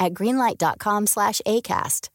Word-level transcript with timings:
at 0.00 0.14
greenlight.com 0.14 1.06
slash 1.06 1.40
ACAST. 1.46 2.08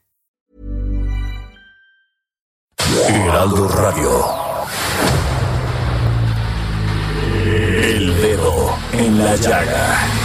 Heraldo 3.07 3.67
Radio. 3.67 4.09
El 7.45 8.21
dedo 8.21 8.77
en 8.93 9.19
la 9.19 9.35
llaga. 9.35 10.24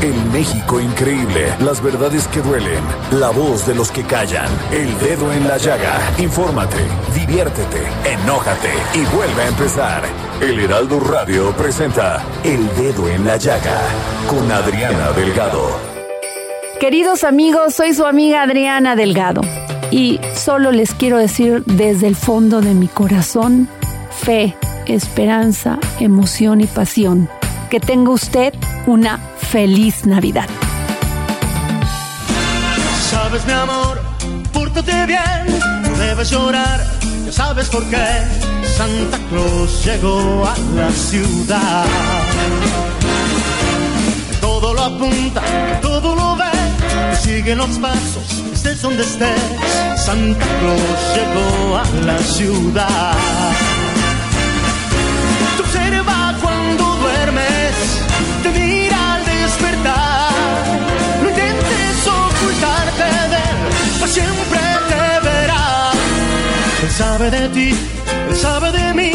El 0.00 0.14
México 0.30 0.78
increíble, 0.78 1.52
las 1.58 1.82
verdades 1.82 2.28
que 2.28 2.40
duelen, 2.40 2.84
la 3.10 3.30
voz 3.30 3.66
de 3.66 3.74
los 3.74 3.90
que 3.90 4.04
callan, 4.04 4.46
el 4.70 4.96
dedo 5.00 5.32
en 5.32 5.48
la 5.48 5.58
llaga. 5.58 5.98
Infórmate, 6.18 6.76
diviértete, 7.16 7.82
enójate 8.04 8.70
y 8.94 9.00
vuelve 9.16 9.42
a 9.42 9.48
empezar. 9.48 10.02
El 10.40 10.60
Heraldo 10.60 11.00
Radio 11.00 11.50
presenta 11.56 12.24
El 12.44 12.64
Dedo 12.76 13.08
en 13.08 13.26
la 13.26 13.38
Llaga 13.38 13.76
con 14.28 14.52
Adriana 14.52 15.10
Delgado. 15.16 15.68
Queridos 16.78 17.24
amigos, 17.24 17.74
soy 17.74 17.92
su 17.92 18.06
amiga 18.06 18.42
Adriana 18.42 18.94
Delgado 18.94 19.40
y 19.90 20.20
solo 20.36 20.70
les 20.70 20.94
quiero 20.94 21.16
decir 21.16 21.64
desde 21.64 22.06
el 22.06 22.14
fondo 22.14 22.60
de 22.60 22.74
mi 22.74 22.86
corazón, 22.86 23.68
fe, 24.10 24.54
esperanza, 24.86 25.80
emoción 25.98 26.60
y 26.60 26.66
pasión. 26.66 27.28
Que 27.70 27.80
tenga 27.80 28.12
usted 28.12 28.54
una 28.86 29.18
feliz 29.36 30.06
Navidad. 30.06 30.48
Sabes 33.10 33.44
mi 33.44 33.52
amor, 33.52 34.00
pórtate 34.54 35.04
bien, 35.04 35.60
no 35.82 35.90
debes 35.98 36.30
llorar, 36.30 36.80
ya 37.26 37.32
sabes 37.32 37.68
por 37.68 37.84
qué. 37.90 38.24
Santa 38.74 39.18
Claus 39.28 39.84
llegó 39.84 40.46
a 40.46 40.56
la 40.74 40.90
ciudad. 40.90 41.84
Todo 44.40 44.72
lo 44.72 44.82
apunta, 44.84 45.42
todo 45.82 46.14
lo 46.14 46.36
ve, 46.36 47.16
sigue 47.20 47.54
los 47.54 47.78
pasos, 47.78 48.44
estés 48.54 48.80
donde 48.80 49.02
estés. 49.02 49.42
Santa 49.96 50.46
Claus 50.60 51.00
llegó 51.14 51.76
a 51.76 51.84
la 52.06 52.18
ciudad. 52.18 53.12
Tú 55.58 55.64
siempre 64.18 64.60
te 64.88 65.28
verá. 65.28 65.92
Él 66.82 66.90
sabe 66.90 67.30
de 67.30 67.48
ti, 67.50 67.70
él 68.28 68.36
sabe 68.36 68.72
de 68.72 68.94
mí, 68.94 69.12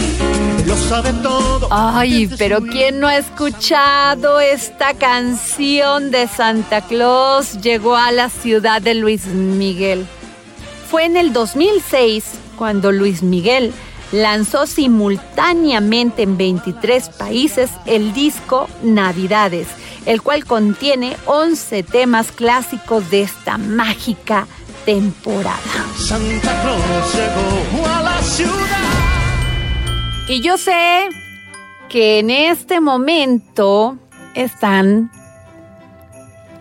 él 0.60 0.68
lo 0.68 0.76
sabe 0.78 1.12
todo. 1.22 1.68
Ay, 1.72 2.30
pero 2.38 2.62
¿quién 2.62 3.00
no 3.00 3.08
ha 3.08 3.18
escuchado 3.18 4.40
esta 4.40 4.94
canción 4.94 6.12
de 6.12 6.28
Santa 6.28 6.82
Claus 6.82 7.62
llegó 7.62 7.96
a 7.96 8.12
la 8.12 8.30
ciudad 8.30 8.82
de 8.82 8.94
Luis 8.96 9.26
Miguel? 9.28 10.06
Fue 10.90 11.06
en 11.06 11.18
el 11.18 11.34
2006 11.34 12.24
cuando 12.58 12.92
Luis 12.92 13.24
Miguel 13.24 13.74
lanzó 14.12 14.68
simultáneamente 14.68 16.22
en 16.22 16.38
23 16.38 17.10
países 17.10 17.72
el 17.88 18.14
disco 18.14 18.70
Navidades, 18.84 19.68
el 20.06 20.22
cual 20.22 20.46
contiene 20.46 21.18
11 21.26 21.82
temas 21.82 22.32
clásicos 22.32 23.10
de 23.10 23.24
esta 23.24 23.58
mágica 23.58 24.48
temporada. 24.86 25.60
Santa 25.98 26.62
Claus 26.62 27.16
llegó 27.16 27.88
a 27.88 28.02
la 28.04 28.22
ciudad. 28.22 28.64
Y 30.28 30.42
yo 30.42 30.58
sé 30.58 31.10
que 31.90 32.20
en 32.20 32.30
este 32.30 32.82
momento 32.82 33.98
están 34.36 35.12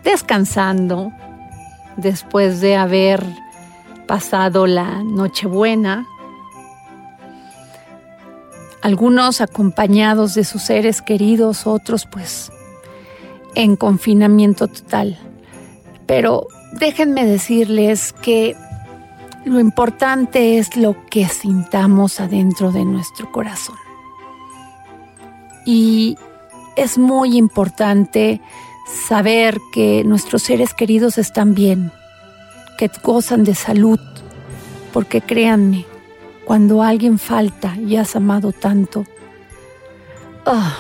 descansando 0.05 1.13
después 1.97 2.61
de 2.61 2.77
haber 2.77 3.25
pasado 4.07 4.67
la 4.67 5.03
Nochebuena. 5.03 6.07
Algunos 8.83 9.41
acompañados 9.41 10.35
de 10.35 10.45
sus 10.45 10.63
seres 10.63 11.03
queridos, 11.03 11.67
otros 11.67 12.07
pues 12.07 12.51
en 13.55 13.77
confinamiento 13.77 14.67
total. 14.67 15.19
Pero 16.07 16.49
déjenme 16.73 17.27
decirles 17.27 18.13
que 18.13 18.57
lo 19.45 19.61
importante 19.61 20.59
es 20.59 20.77
lo 20.77 21.07
que 21.07 21.29
sintamos 21.29 22.21
adentro 22.21 22.73
de 22.73 22.85
nuestro 22.85 23.31
corazón. 23.31 23.77
Y 25.65 26.17
es 26.77 26.99
muy 26.99 27.37
importante 27.37 28.41
saber 29.09 29.59
que 29.73 30.05
nuestros 30.05 30.43
seres 30.43 30.75
queridos 30.75 31.19
están 31.19 31.55
bien, 31.55 31.93
que 32.79 32.91
gozan 33.03 33.45
de 33.45 33.55
salud, 33.55 34.01
porque 34.93 35.21
créanme, 35.21 35.87
cuando 36.45 36.83
alguien 36.83 37.19
falta 37.19 37.77
y 37.77 37.97
has 37.97 38.17
amado 38.17 38.53
tanto, 38.53 39.07
ah, 40.45 40.77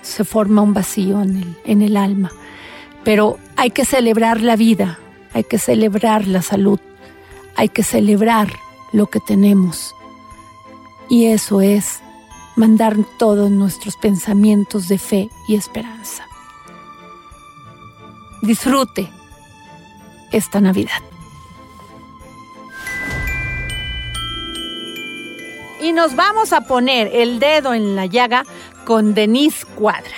se 0.00 0.24
forma 0.24 0.62
un 0.62 0.74
vacío 0.74 1.22
en 1.22 1.36
el, 1.36 1.56
en 1.64 1.82
el 1.82 1.96
alma. 1.96 2.30
Pero 3.04 3.38
hay 3.62 3.70
que 3.70 3.84
celebrar 3.84 4.40
la 4.40 4.56
vida, 4.56 4.98
hay 5.32 5.44
que 5.44 5.56
celebrar 5.56 6.26
la 6.26 6.42
salud, 6.42 6.80
hay 7.54 7.68
que 7.68 7.84
celebrar 7.84 8.52
lo 8.92 9.06
que 9.06 9.20
tenemos. 9.20 9.94
Y 11.08 11.26
eso 11.26 11.60
es 11.60 12.00
mandar 12.56 12.96
todos 13.20 13.52
nuestros 13.52 13.96
pensamientos 13.96 14.88
de 14.88 14.98
fe 14.98 15.30
y 15.46 15.54
esperanza. 15.54 16.26
Disfrute 18.42 19.08
esta 20.32 20.60
Navidad. 20.60 21.00
Y 25.80 25.92
nos 25.92 26.16
vamos 26.16 26.52
a 26.52 26.62
poner 26.62 27.10
el 27.12 27.38
dedo 27.38 27.74
en 27.74 27.94
la 27.94 28.06
llaga 28.06 28.44
con 28.84 29.14
Denise 29.14 29.64
Cuadra. 29.66 30.16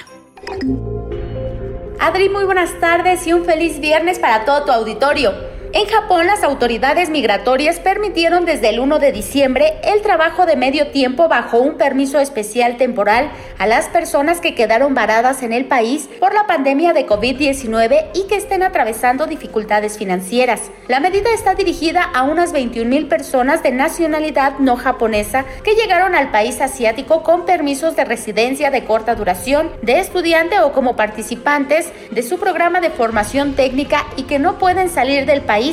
Adri, 2.00 2.28
muy 2.28 2.44
buenas 2.44 2.78
tardes 2.80 3.26
y 3.26 3.32
un 3.32 3.44
feliz 3.44 3.78
viernes 3.78 4.18
para 4.18 4.44
todo 4.44 4.64
tu 4.64 4.72
auditorio. 4.72 5.53
En 5.76 5.88
Japón, 5.88 6.28
las 6.28 6.44
autoridades 6.44 7.10
migratorias 7.10 7.80
permitieron 7.80 8.44
desde 8.44 8.68
el 8.68 8.78
1 8.78 9.00
de 9.00 9.10
diciembre 9.10 9.72
el 9.82 10.02
trabajo 10.02 10.46
de 10.46 10.54
medio 10.54 10.92
tiempo 10.92 11.26
bajo 11.26 11.58
un 11.58 11.74
permiso 11.78 12.20
especial 12.20 12.76
temporal 12.76 13.32
a 13.58 13.66
las 13.66 13.86
personas 13.86 14.40
que 14.40 14.54
quedaron 14.54 14.94
varadas 14.94 15.42
en 15.42 15.52
el 15.52 15.64
país 15.64 16.08
por 16.20 16.32
la 16.32 16.46
pandemia 16.46 16.92
de 16.92 17.08
COVID-19 17.08 18.10
y 18.14 18.28
que 18.28 18.36
estén 18.36 18.62
atravesando 18.62 19.26
dificultades 19.26 19.98
financieras. 19.98 20.70
La 20.86 21.00
medida 21.00 21.34
está 21.34 21.56
dirigida 21.56 22.04
a 22.04 22.22
unas 22.22 22.52
21 22.52 22.88
mil 22.88 23.08
personas 23.08 23.64
de 23.64 23.72
nacionalidad 23.72 24.60
no 24.60 24.76
japonesa 24.76 25.44
que 25.64 25.74
llegaron 25.74 26.14
al 26.14 26.30
país 26.30 26.60
asiático 26.60 27.24
con 27.24 27.46
permisos 27.46 27.96
de 27.96 28.04
residencia 28.04 28.70
de 28.70 28.84
corta 28.84 29.16
duración, 29.16 29.72
de 29.82 29.98
estudiante 29.98 30.60
o 30.60 30.70
como 30.70 30.94
participantes 30.94 31.90
de 32.12 32.22
su 32.22 32.38
programa 32.38 32.80
de 32.80 32.90
formación 32.90 33.54
técnica 33.54 34.06
y 34.16 34.22
que 34.22 34.38
no 34.38 34.60
pueden 34.60 34.88
salir 34.88 35.26
del 35.26 35.42
país 35.42 35.63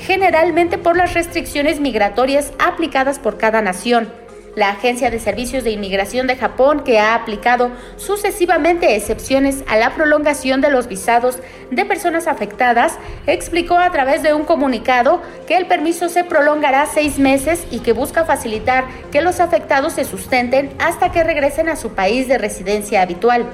generalmente 0.00 0.78
por 0.78 0.96
las 0.96 1.14
restricciones 1.14 1.80
migratorias 1.80 2.52
aplicadas 2.58 3.18
por 3.18 3.38
cada 3.38 3.62
nación. 3.62 4.08
La 4.56 4.70
Agencia 4.70 5.10
de 5.10 5.20
Servicios 5.20 5.62
de 5.62 5.70
Inmigración 5.70 6.26
de 6.26 6.34
Japón, 6.34 6.82
que 6.84 6.98
ha 6.98 7.14
aplicado 7.14 7.70
sucesivamente 7.96 8.96
excepciones 8.96 9.62
a 9.68 9.76
la 9.76 9.94
prolongación 9.94 10.60
de 10.60 10.70
los 10.70 10.88
visados 10.88 11.38
de 11.70 11.84
personas 11.84 12.26
afectadas, 12.26 12.98
explicó 13.28 13.76
a 13.78 13.92
través 13.92 14.24
de 14.24 14.34
un 14.34 14.42
comunicado 14.44 15.22
que 15.46 15.56
el 15.56 15.66
permiso 15.66 16.08
se 16.08 16.24
prolongará 16.24 16.86
seis 16.86 17.20
meses 17.20 17.68
y 17.70 17.80
que 17.80 17.92
busca 17.92 18.24
facilitar 18.24 18.86
que 19.12 19.22
los 19.22 19.38
afectados 19.38 19.92
se 19.92 20.04
sustenten 20.04 20.70
hasta 20.80 21.12
que 21.12 21.22
regresen 21.22 21.68
a 21.68 21.76
su 21.76 21.90
país 21.90 22.26
de 22.26 22.38
residencia 22.38 23.02
habitual. 23.02 23.46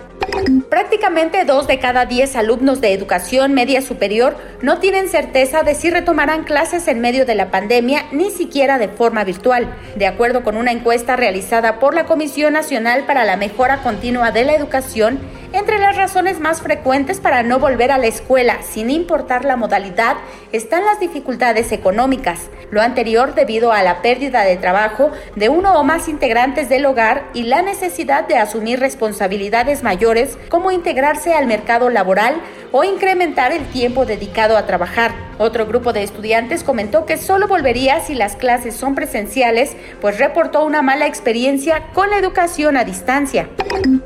Prácticamente 0.68 1.44
dos 1.44 1.66
de 1.66 1.78
cada 1.78 2.06
diez 2.06 2.36
alumnos 2.36 2.80
de 2.80 2.92
educación 2.92 3.54
media 3.54 3.82
superior 3.82 4.36
no 4.62 4.78
tienen 4.78 5.08
certeza 5.08 5.62
de 5.62 5.74
si 5.74 5.90
retomarán 5.90 6.44
clases 6.44 6.88
en 6.88 7.00
medio 7.00 7.26
de 7.26 7.34
la 7.34 7.50
pandemia, 7.50 8.06
ni 8.12 8.30
siquiera 8.30 8.78
de 8.78 8.88
forma 8.88 9.24
virtual, 9.24 9.72
de 9.96 10.06
acuerdo 10.06 10.42
con 10.42 10.56
una 10.56 10.72
encuesta 10.72 11.16
realizada 11.16 11.78
por 11.78 11.94
la 11.94 12.06
Comisión 12.06 12.52
Nacional 12.54 13.04
para 13.06 13.24
la 13.24 13.36
Mejora 13.36 13.82
Continua 13.82 14.30
de 14.30 14.44
la 14.44 14.54
Educación 14.54 15.18
entre 15.54 15.78
las 15.78 15.96
razones 15.96 16.40
más 16.40 16.60
frecuentes 16.60 17.20
para 17.20 17.44
no 17.44 17.60
volver 17.60 17.92
a 17.92 17.98
la 17.98 18.06
escuela, 18.06 18.58
sin 18.62 18.90
importar 18.90 19.44
la 19.44 19.56
modalidad, 19.56 20.16
están 20.50 20.84
las 20.84 20.98
dificultades 20.98 21.70
económicas, 21.70 22.50
lo 22.72 22.82
anterior 22.82 23.36
debido 23.36 23.70
a 23.70 23.84
la 23.84 24.02
pérdida 24.02 24.42
de 24.42 24.56
trabajo 24.56 25.12
de 25.36 25.48
uno 25.48 25.78
o 25.78 25.84
más 25.84 26.08
integrantes 26.08 26.68
del 26.68 26.86
hogar 26.86 27.28
y 27.34 27.44
la 27.44 27.62
necesidad 27.62 28.26
de 28.26 28.36
asumir 28.36 28.80
responsabilidades 28.80 29.84
mayores 29.84 30.36
como 30.48 30.72
integrarse 30.72 31.34
al 31.34 31.46
mercado 31.46 31.88
laboral 31.88 32.34
o 32.72 32.82
incrementar 32.82 33.52
el 33.52 33.64
tiempo 33.66 34.06
dedicado 34.06 34.56
a 34.56 34.66
trabajar. 34.66 35.12
Otro 35.38 35.66
grupo 35.66 35.92
de 35.92 36.02
estudiantes 36.02 36.64
comentó 36.64 37.06
que 37.06 37.16
solo 37.16 37.46
volvería 37.46 38.00
si 38.00 38.14
las 38.14 38.34
clases 38.34 38.74
son 38.74 38.96
presenciales, 38.96 39.76
pues 40.00 40.18
reportó 40.18 40.64
una 40.64 40.82
mala 40.82 41.06
experiencia 41.06 41.84
con 41.92 42.10
la 42.10 42.18
educación 42.18 42.76
a 42.76 42.84
distancia. 42.84 43.48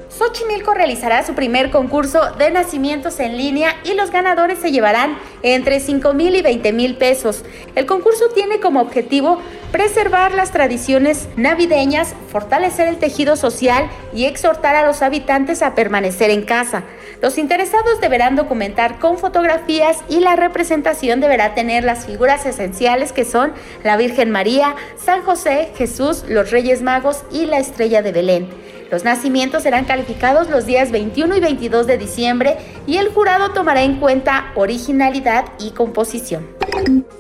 Xochimilco 0.08 0.74
realizará 0.74 1.22
su 1.22 1.34
primer 1.38 1.70
concurso 1.70 2.32
de 2.36 2.50
nacimientos 2.50 3.20
en 3.20 3.36
línea 3.36 3.76
y 3.84 3.94
los 3.94 4.10
ganadores 4.10 4.58
se 4.58 4.72
llevarán 4.72 5.16
entre 5.44 5.78
5 5.78 6.12
mil 6.12 6.34
y 6.34 6.42
20 6.42 6.72
mil 6.72 6.96
pesos. 6.96 7.44
El 7.76 7.86
concurso 7.86 8.30
tiene 8.34 8.58
como 8.58 8.80
objetivo 8.80 9.40
preservar 9.70 10.34
las 10.34 10.50
tradiciones 10.50 11.28
navideñas, 11.36 12.16
fortalecer 12.32 12.88
el 12.88 12.96
tejido 12.96 13.36
social 13.36 13.88
y 14.12 14.24
exhortar 14.24 14.74
a 14.74 14.84
los 14.84 15.00
habitantes 15.00 15.62
a 15.62 15.76
permanecer 15.76 16.30
en 16.30 16.42
casa. 16.42 16.82
Los 17.22 17.38
interesados 17.38 18.00
deberán 18.00 18.34
documentar 18.34 18.98
con 18.98 19.16
fotografías 19.16 19.98
y 20.08 20.18
la 20.18 20.34
representación 20.34 21.20
deberá 21.20 21.54
tener 21.54 21.84
las 21.84 22.06
figuras 22.06 22.46
esenciales 22.46 23.12
que 23.12 23.24
son 23.24 23.52
la 23.84 23.96
Virgen 23.96 24.32
María, 24.32 24.74
San 24.96 25.22
José, 25.22 25.70
Jesús, 25.76 26.24
los 26.28 26.50
Reyes 26.50 26.82
Magos 26.82 27.22
y 27.30 27.46
la 27.46 27.58
Estrella 27.58 28.02
de 28.02 28.10
Belén. 28.10 28.48
Los 28.90 29.04
nacimientos 29.04 29.64
serán 29.64 29.84
calificados 29.84 30.48
los 30.48 30.64
días 30.64 30.90
21 30.90 31.36
y 31.36 31.40
22 31.40 31.86
de 31.86 31.98
diciembre 31.98 32.56
y 32.86 32.96
el 32.96 33.12
jurado 33.12 33.50
tomará 33.50 33.82
en 33.82 34.00
cuenta 34.00 34.52
originalidad 34.54 35.44
y 35.58 35.72
composición. 35.72 36.46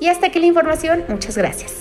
Y 0.00 0.08
hasta 0.08 0.28
aquí 0.28 0.38
la 0.38 0.46
información, 0.46 1.04
muchas 1.08 1.36
gracias. 1.36 1.72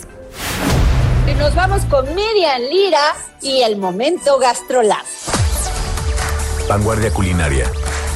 Y 1.26 1.34
nos 1.36 1.56
vamos 1.56 1.84
con 1.86 2.06
Miriam 2.14 2.62
Lira 2.70 3.16
y 3.42 3.62
el 3.62 3.78
momento 3.78 4.38
gastrolab. 4.40 5.06
Vanguardia 6.68 7.12
culinaria, 7.12 7.66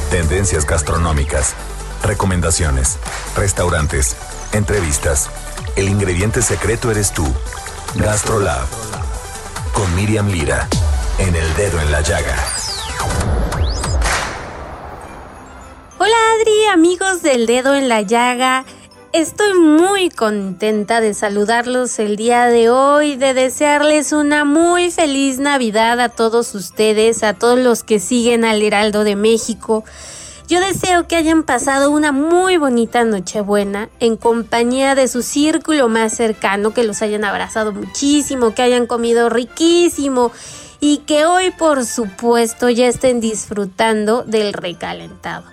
tendencias 0.09 0.65
gastronómicas, 0.65 1.55
recomendaciones, 2.03 2.97
restaurantes, 3.37 4.17
entrevistas. 4.51 5.29
El 5.77 5.87
ingrediente 5.87 6.41
secreto 6.41 6.91
eres 6.91 7.13
tú. 7.13 7.25
Gastrolab. 7.95 8.67
Con 9.73 9.95
Miriam 9.95 10.27
Lira 10.27 10.67
en 11.21 11.35
el 11.35 11.55
dedo 11.55 11.79
en 11.79 11.91
la 11.91 12.01
llaga. 12.01 12.35
Hola 15.99 16.15
Adri, 16.33 16.65
amigos 16.73 17.21
del 17.21 17.45
dedo 17.45 17.75
en 17.75 17.89
la 17.89 18.01
llaga. 18.01 18.65
Estoy 19.13 19.53
muy 19.53 20.09
contenta 20.09 20.99
de 20.99 21.13
saludarlos 21.13 21.99
el 21.99 22.15
día 22.15 22.45
de 22.47 22.71
hoy, 22.71 23.17
de 23.17 23.35
desearles 23.35 24.13
una 24.13 24.45
muy 24.45 24.89
feliz 24.89 25.37
Navidad 25.37 25.99
a 25.99 26.09
todos 26.09 26.55
ustedes, 26.55 27.21
a 27.21 27.33
todos 27.33 27.59
los 27.59 27.83
que 27.83 27.99
siguen 27.99 28.43
al 28.43 28.63
Heraldo 28.63 29.03
de 29.03 29.15
México. 29.15 29.83
Yo 30.47 30.59
deseo 30.59 31.07
que 31.07 31.17
hayan 31.17 31.43
pasado 31.43 31.91
una 31.91 32.11
muy 32.11 32.57
bonita 32.57 33.03
Nochebuena 33.03 33.89
en 33.99 34.17
compañía 34.17 34.95
de 34.95 35.07
su 35.07 35.21
círculo 35.21 35.87
más 35.87 36.13
cercano, 36.13 36.73
que 36.73 36.83
los 36.83 37.03
hayan 37.03 37.25
abrazado 37.25 37.73
muchísimo, 37.73 38.55
que 38.55 38.63
hayan 38.63 38.87
comido 38.87 39.29
riquísimo 39.29 40.31
y 40.81 40.97
que 41.05 41.25
hoy 41.25 41.51
por 41.51 41.85
supuesto 41.85 42.69
ya 42.69 42.87
estén 42.87 43.21
disfrutando 43.21 44.23
del 44.23 44.51
recalentado. 44.51 45.45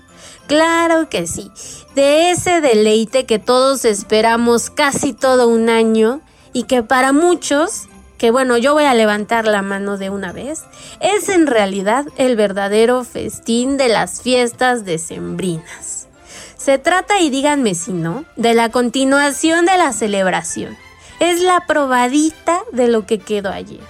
Claro 0.48 1.10
que 1.10 1.26
sí, 1.26 1.52
de 1.94 2.30
ese 2.30 2.62
deleite 2.62 3.26
que 3.26 3.38
todos 3.38 3.84
esperamos 3.84 4.70
casi 4.70 5.12
todo 5.12 5.46
un 5.46 5.68
año 5.68 6.22
y 6.54 6.62
que 6.62 6.82
para 6.82 7.12
muchos, 7.12 7.88
que 8.16 8.30
bueno, 8.30 8.56
yo 8.56 8.72
voy 8.72 8.84
a 8.84 8.94
levantar 8.94 9.46
la 9.46 9.60
mano 9.60 9.98
de 9.98 10.08
una 10.08 10.32
vez, 10.32 10.64
es 11.00 11.28
en 11.28 11.46
realidad 11.46 12.06
el 12.16 12.34
verdadero 12.34 13.04
festín 13.04 13.76
de 13.76 13.88
las 13.88 14.22
fiestas 14.22 14.86
decembrinas. 14.86 16.08
Se 16.56 16.78
trata, 16.78 17.20
y 17.20 17.28
díganme 17.28 17.74
si 17.74 17.92
no, 17.92 18.24
de 18.36 18.54
la 18.54 18.70
continuación 18.70 19.66
de 19.66 19.76
la 19.76 19.92
celebración 19.92 20.87
es 21.20 21.40
la 21.40 21.66
probadita 21.66 22.60
de 22.72 22.88
lo 22.88 23.06
que 23.06 23.18
quedó 23.18 23.50
ayer. 23.50 23.80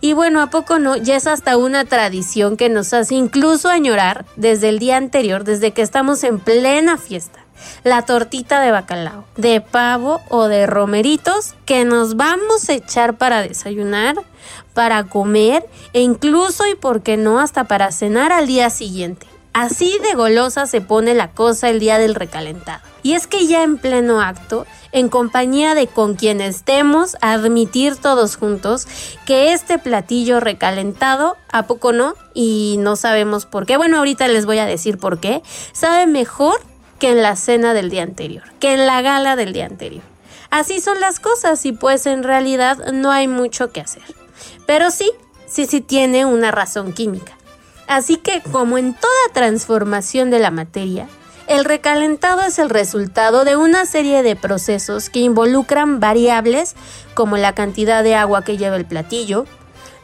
Y 0.00 0.12
bueno, 0.12 0.42
¿a 0.42 0.50
poco 0.50 0.78
no? 0.78 0.96
Ya 0.96 1.16
es 1.16 1.26
hasta 1.26 1.56
una 1.56 1.84
tradición 1.84 2.56
que 2.56 2.68
nos 2.68 2.92
hace 2.92 3.14
incluso 3.14 3.68
añorar 3.68 4.26
desde 4.36 4.68
el 4.68 4.78
día 4.78 4.96
anterior, 4.96 5.44
desde 5.44 5.72
que 5.72 5.82
estamos 5.82 6.24
en 6.24 6.38
plena 6.38 6.98
fiesta. 6.98 7.40
La 7.82 8.02
tortita 8.02 8.60
de 8.60 8.70
bacalao, 8.70 9.24
de 9.36 9.60
pavo 9.60 10.20
o 10.28 10.48
de 10.48 10.66
romeritos 10.66 11.54
que 11.64 11.84
nos 11.84 12.16
vamos 12.16 12.68
a 12.68 12.74
echar 12.74 13.16
para 13.16 13.42
desayunar, 13.42 14.16
para 14.74 15.04
comer 15.04 15.64
e 15.92 16.00
incluso 16.00 16.66
y 16.66 16.74
por 16.74 17.02
qué 17.02 17.16
no 17.16 17.38
hasta 17.38 17.64
para 17.64 17.92
cenar 17.92 18.32
al 18.32 18.46
día 18.46 18.70
siguiente. 18.70 19.26
Así 19.54 19.96
de 20.02 20.16
golosa 20.16 20.66
se 20.66 20.80
pone 20.80 21.14
la 21.14 21.30
cosa 21.30 21.70
el 21.70 21.78
día 21.78 21.98
del 21.98 22.16
recalentado. 22.16 22.80
Y 23.04 23.12
es 23.12 23.28
que 23.28 23.46
ya 23.46 23.62
en 23.62 23.78
pleno 23.78 24.20
acto, 24.20 24.66
en 24.90 25.08
compañía 25.08 25.76
de 25.76 25.86
con 25.86 26.16
quien 26.16 26.40
estemos, 26.40 27.16
admitir 27.20 27.94
todos 27.94 28.34
juntos 28.34 28.88
que 29.26 29.52
este 29.52 29.78
platillo 29.78 30.40
recalentado, 30.40 31.36
¿a 31.52 31.68
poco 31.68 31.92
no? 31.92 32.16
Y 32.34 32.76
no 32.80 32.96
sabemos 32.96 33.46
por 33.46 33.64
qué. 33.64 33.76
Bueno, 33.76 33.98
ahorita 33.98 34.26
les 34.26 34.44
voy 34.44 34.58
a 34.58 34.66
decir 34.66 34.98
por 34.98 35.20
qué. 35.20 35.40
Sabe 35.72 36.08
mejor 36.08 36.60
que 36.98 37.10
en 37.10 37.22
la 37.22 37.36
cena 37.36 37.74
del 37.74 37.90
día 37.90 38.02
anterior, 38.02 38.42
que 38.58 38.74
en 38.74 38.86
la 38.86 39.02
gala 39.02 39.36
del 39.36 39.52
día 39.52 39.66
anterior. 39.66 40.02
Así 40.50 40.80
son 40.80 40.98
las 40.98 41.20
cosas 41.20 41.64
y 41.64 41.70
pues 41.70 42.06
en 42.06 42.24
realidad 42.24 42.92
no 42.92 43.12
hay 43.12 43.28
mucho 43.28 43.70
que 43.70 43.80
hacer. 43.80 44.02
Pero 44.66 44.90
sí, 44.90 45.12
sí, 45.46 45.66
sí 45.66 45.80
tiene 45.80 46.24
una 46.24 46.50
razón 46.50 46.92
química. 46.92 47.36
Así 47.94 48.16
que, 48.16 48.42
como 48.50 48.76
en 48.76 48.92
toda 48.92 49.12
transformación 49.32 50.28
de 50.28 50.40
la 50.40 50.50
materia, 50.50 51.06
el 51.46 51.64
recalentado 51.64 52.42
es 52.42 52.58
el 52.58 52.68
resultado 52.68 53.44
de 53.44 53.54
una 53.54 53.86
serie 53.86 54.24
de 54.24 54.34
procesos 54.34 55.08
que 55.08 55.20
involucran 55.20 56.00
variables 56.00 56.74
como 57.14 57.36
la 57.36 57.54
cantidad 57.54 58.02
de 58.02 58.16
agua 58.16 58.42
que 58.42 58.56
lleva 58.56 58.74
el 58.74 58.84
platillo, 58.84 59.46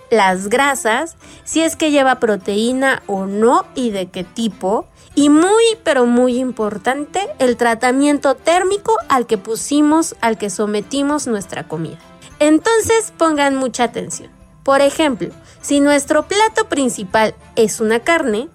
las 0.09 0.47
grasas, 0.47 1.17
si 1.43 1.62
es 1.62 1.75
que 1.75 1.91
lleva 1.91 2.21
proteína 2.21 3.03
o 3.09 3.26
no 3.26 3.67
y 3.75 3.91
de 3.91 4.07
qué 4.07 4.23
tipo, 4.23 4.87
y 5.17 5.29
muy 5.29 5.65
pero 5.83 6.07
muy 6.07 6.38
importante, 6.38 7.26
el 7.41 7.57
tratamiento 7.57 8.37
térmico 8.37 8.95
al 9.09 9.26
que 9.26 9.37
pusimos, 9.37 10.15
al 10.21 10.38
que 10.38 10.49
sometimos 10.49 11.26
nuestra 11.26 11.67
comida. 11.67 11.99
Entonces 12.38 13.12
pongan 13.19 13.57
mucha 13.57 13.83
atención. 13.83 14.40
Por 14.62 14.83
ejemplo, 14.83 15.31
si 15.62 15.81
nuestro 15.81 16.25
plato 16.26 16.69
principal 16.69 17.35
es 17.57 17.81
una 17.81 18.00
carne, 18.00 18.49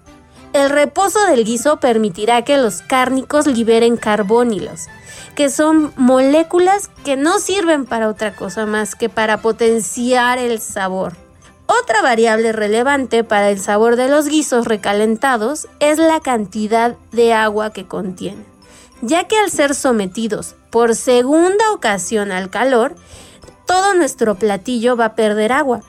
el 0.52 0.70
reposo 0.70 1.24
del 1.26 1.44
guiso 1.44 1.78
permitirá 1.80 2.42
que 2.42 2.56
los 2.56 2.80
cárnicos 2.80 3.46
liberen 3.46 3.96
carbónilos, 3.96 4.86
que 5.34 5.50
son 5.50 5.92
moléculas 5.96 6.88
que 7.04 7.16
no 7.16 7.38
sirven 7.38 7.84
para 7.84 8.08
otra 8.08 8.34
cosa 8.34 8.66
más 8.66 8.94
que 8.94 9.08
para 9.08 9.42
potenciar 9.42 10.38
el 10.38 10.60
sabor. 10.60 11.14
Otra 11.66 12.00
variable 12.00 12.52
relevante 12.52 13.24
para 13.24 13.50
el 13.50 13.58
sabor 13.58 13.96
de 13.96 14.08
los 14.08 14.28
guisos 14.28 14.66
recalentados 14.66 15.66
es 15.80 15.98
la 15.98 16.20
cantidad 16.20 16.96
de 17.10 17.34
agua 17.34 17.70
que 17.70 17.86
contienen, 17.86 18.46
ya 19.02 19.24
que 19.24 19.36
al 19.36 19.50
ser 19.50 19.74
sometidos 19.74 20.54
por 20.70 20.94
segunda 20.94 21.72
ocasión 21.72 22.30
al 22.30 22.48
calor, 22.48 22.94
todo 23.66 23.94
nuestro 23.94 24.36
platillo 24.36 24.96
va 24.96 25.06
a 25.06 25.14
perder 25.16 25.50
agua 25.50 25.82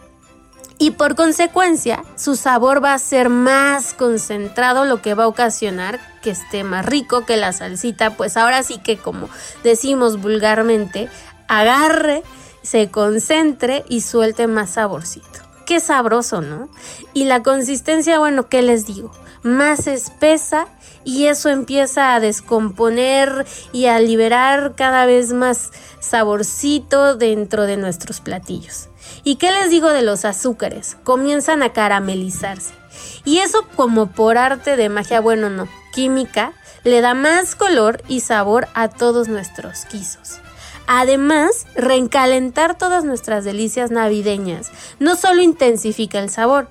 y 0.80 0.92
por 0.92 1.16
consecuencia 1.16 2.04
su 2.16 2.36
sabor 2.36 2.84
va 2.84 2.94
a 2.94 3.00
ser 3.00 3.30
más 3.30 3.94
concentrado, 3.94 4.86
lo 4.86 5.02
que 5.02 5.14
va 5.14 5.24
a 5.24 5.28
ocasionar 5.28 6.00
que 6.22 6.32
esté 6.32 6.64
más 6.64 6.86
rico 6.86 7.26
que 7.26 7.38
la 7.38 7.54
salsita, 7.54 8.16
pues 8.16 8.38
ahora 8.38 8.64
sí 8.64 8.78
que 8.80 8.98
como 8.98 9.30
decimos 9.64 10.22
vulgarmente, 10.22 11.10
agarre, 11.48 12.24
se 12.62 12.90
concentre 12.90 13.86
y 13.90 14.02
suelte 14.02 14.48
más 14.48 14.72
saborcito. 14.72 15.40
Qué 15.66 15.80
sabroso, 15.80 16.42
¿no? 16.42 16.70
Y 17.14 17.26
la 17.26 17.44
consistencia, 17.44 18.20
bueno, 18.20 18.48
¿qué 18.48 18.62
les 18.62 18.86
digo? 18.86 19.12
Más 19.44 19.88
espesa 19.88 20.68
y 21.04 21.28
eso 21.28 21.50
empieza 21.50 22.14
a 22.14 22.20
descomponer 22.20 23.46
y 23.72 23.86
a 23.86 24.00
liberar 24.00 24.74
cada 24.76 25.06
vez 25.06 25.34
más 25.34 25.72
saborcito 26.00 27.16
dentro 27.16 27.64
de 27.64 27.78
nuestros 27.78 28.20
platillos. 28.20 28.90
¿Y 29.28 29.36
qué 29.36 29.52
les 29.52 29.70
digo 29.70 29.90
de 29.90 30.04
los 30.04 30.24
azúcares? 30.24 30.96
Comienzan 31.04 31.62
a 31.62 31.74
caramelizarse. 31.74 32.74
Y 33.26 33.40
eso 33.40 33.68
como 33.76 34.08
por 34.08 34.38
arte 34.38 34.78
de 34.78 34.88
magia, 34.88 35.20
bueno, 35.20 35.50
no, 35.50 35.68
química, 35.92 36.54
le 36.86 37.02
da 37.02 37.14
más 37.14 37.54
color 37.58 38.02
y 38.08 38.22
sabor 38.22 38.70
a 38.74 38.88
todos 38.88 39.28
nuestros 39.28 39.86
guisos. 39.92 40.40
Además, 40.88 41.68
reencalentar 41.76 42.78
todas 42.78 43.04
nuestras 43.04 43.44
delicias 43.44 43.92
navideñas 43.92 44.72
no 44.98 45.18
solo 45.18 45.42
intensifica 45.42 46.20
el 46.20 46.30
sabor, 46.30 46.70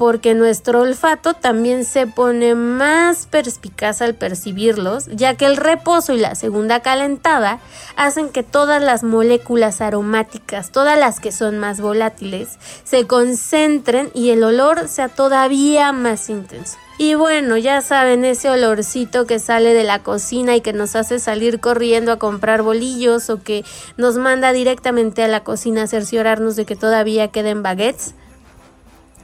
porque 0.00 0.32
nuestro 0.32 0.80
olfato 0.80 1.34
también 1.34 1.84
se 1.84 2.06
pone 2.06 2.54
más 2.54 3.26
perspicaz 3.26 4.00
al 4.00 4.14
percibirlos, 4.14 5.08
ya 5.08 5.34
que 5.34 5.44
el 5.44 5.58
reposo 5.58 6.14
y 6.14 6.18
la 6.18 6.34
segunda 6.36 6.80
calentada 6.80 7.58
hacen 7.96 8.30
que 8.30 8.42
todas 8.42 8.82
las 8.82 9.02
moléculas 9.02 9.82
aromáticas, 9.82 10.72
todas 10.72 10.98
las 10.98 11.20
que 11.20 11.32
son 11.32 11.58
más 11.58 11.82
volátiles, 11.82 12.58
se 12.82 13.06
concentren 13.06 14.10
y 14.14 14.30
el 14.30 14.42
olor 14.42 14.88
sea 14.88 15.10
todavía 15.10 15.92
más 15.92 16.30
intenso. 16.30 16.78
Y 16.96 17.12
bueno, 17.12 17.58
ya 17.58 17.82
saben, 17.82 18.24
ese 18.24 18.48
olorcito 18.48 19.26
que 19.26 19.38
sale 19.38 19.74
de 19.74 19.84
la 19.84 20.02
cocina 20.02 20.56
y 20.56 20.62
que 20.62 20.72
nos 20.72 20.96
hace 20.96 21.18
salir 21.18 21.60
corriendo 21.60 22.12
a 22.12 22.18
comprar 22.18 22.62
bolillos 22.62 23.28
o 23.28 23.42
que 23.42 23.66
nos 23.98 24.16
manda 24.16 24.54
directamente 24.54 25.22
a 25.22 25.28
la 25.28 25.44
cocina 25.44 25.82
a 25.82 25.86
cerciorarnos 25.86 26.56
de 26.56 26.64
que 26.64 26.74
todavía 26.74 27.28
queden 27.28 27.62
baguettes. 27.62 28.14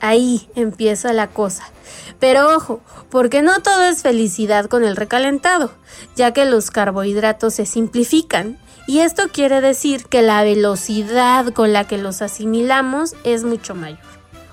Ahí 0.00 0.48
empieza 0.54 1.12
la 1.12 1.28
cosa. 1.28 1.64
Pero 2.18 2.54
ojo, 2.54 2.80
porque 3.10 3.42
no 3.42 3.60
todo 3.60 3.84
es 3.84 4.02
felicidad 4.02 4.66
con 4.66 4.84
el 4.84 4.96
recalentado, 4.96 5.72
ya 6.14 6.32
que 6.32 6.44
los 6.44 6.70
carbohidratos 6.70 7.54
se 7.54 7.66
simplifican. 7.66 8.58
Y 8.86 9.00
esto 9.00 9.24
quiere 9.32 9.60
decir 9.60 10.06
que 10.06 10.22
la 10.22 10.42
velocidad 10.44 11.52
con 11.52 11.72
la 11.72 11.88
que 11.88 11.98
los 11.98 12.22
asimilamos 12.22 13.14
es 13.24 13.44
mucho 13.44 13.74
mayor. 13.74 13.98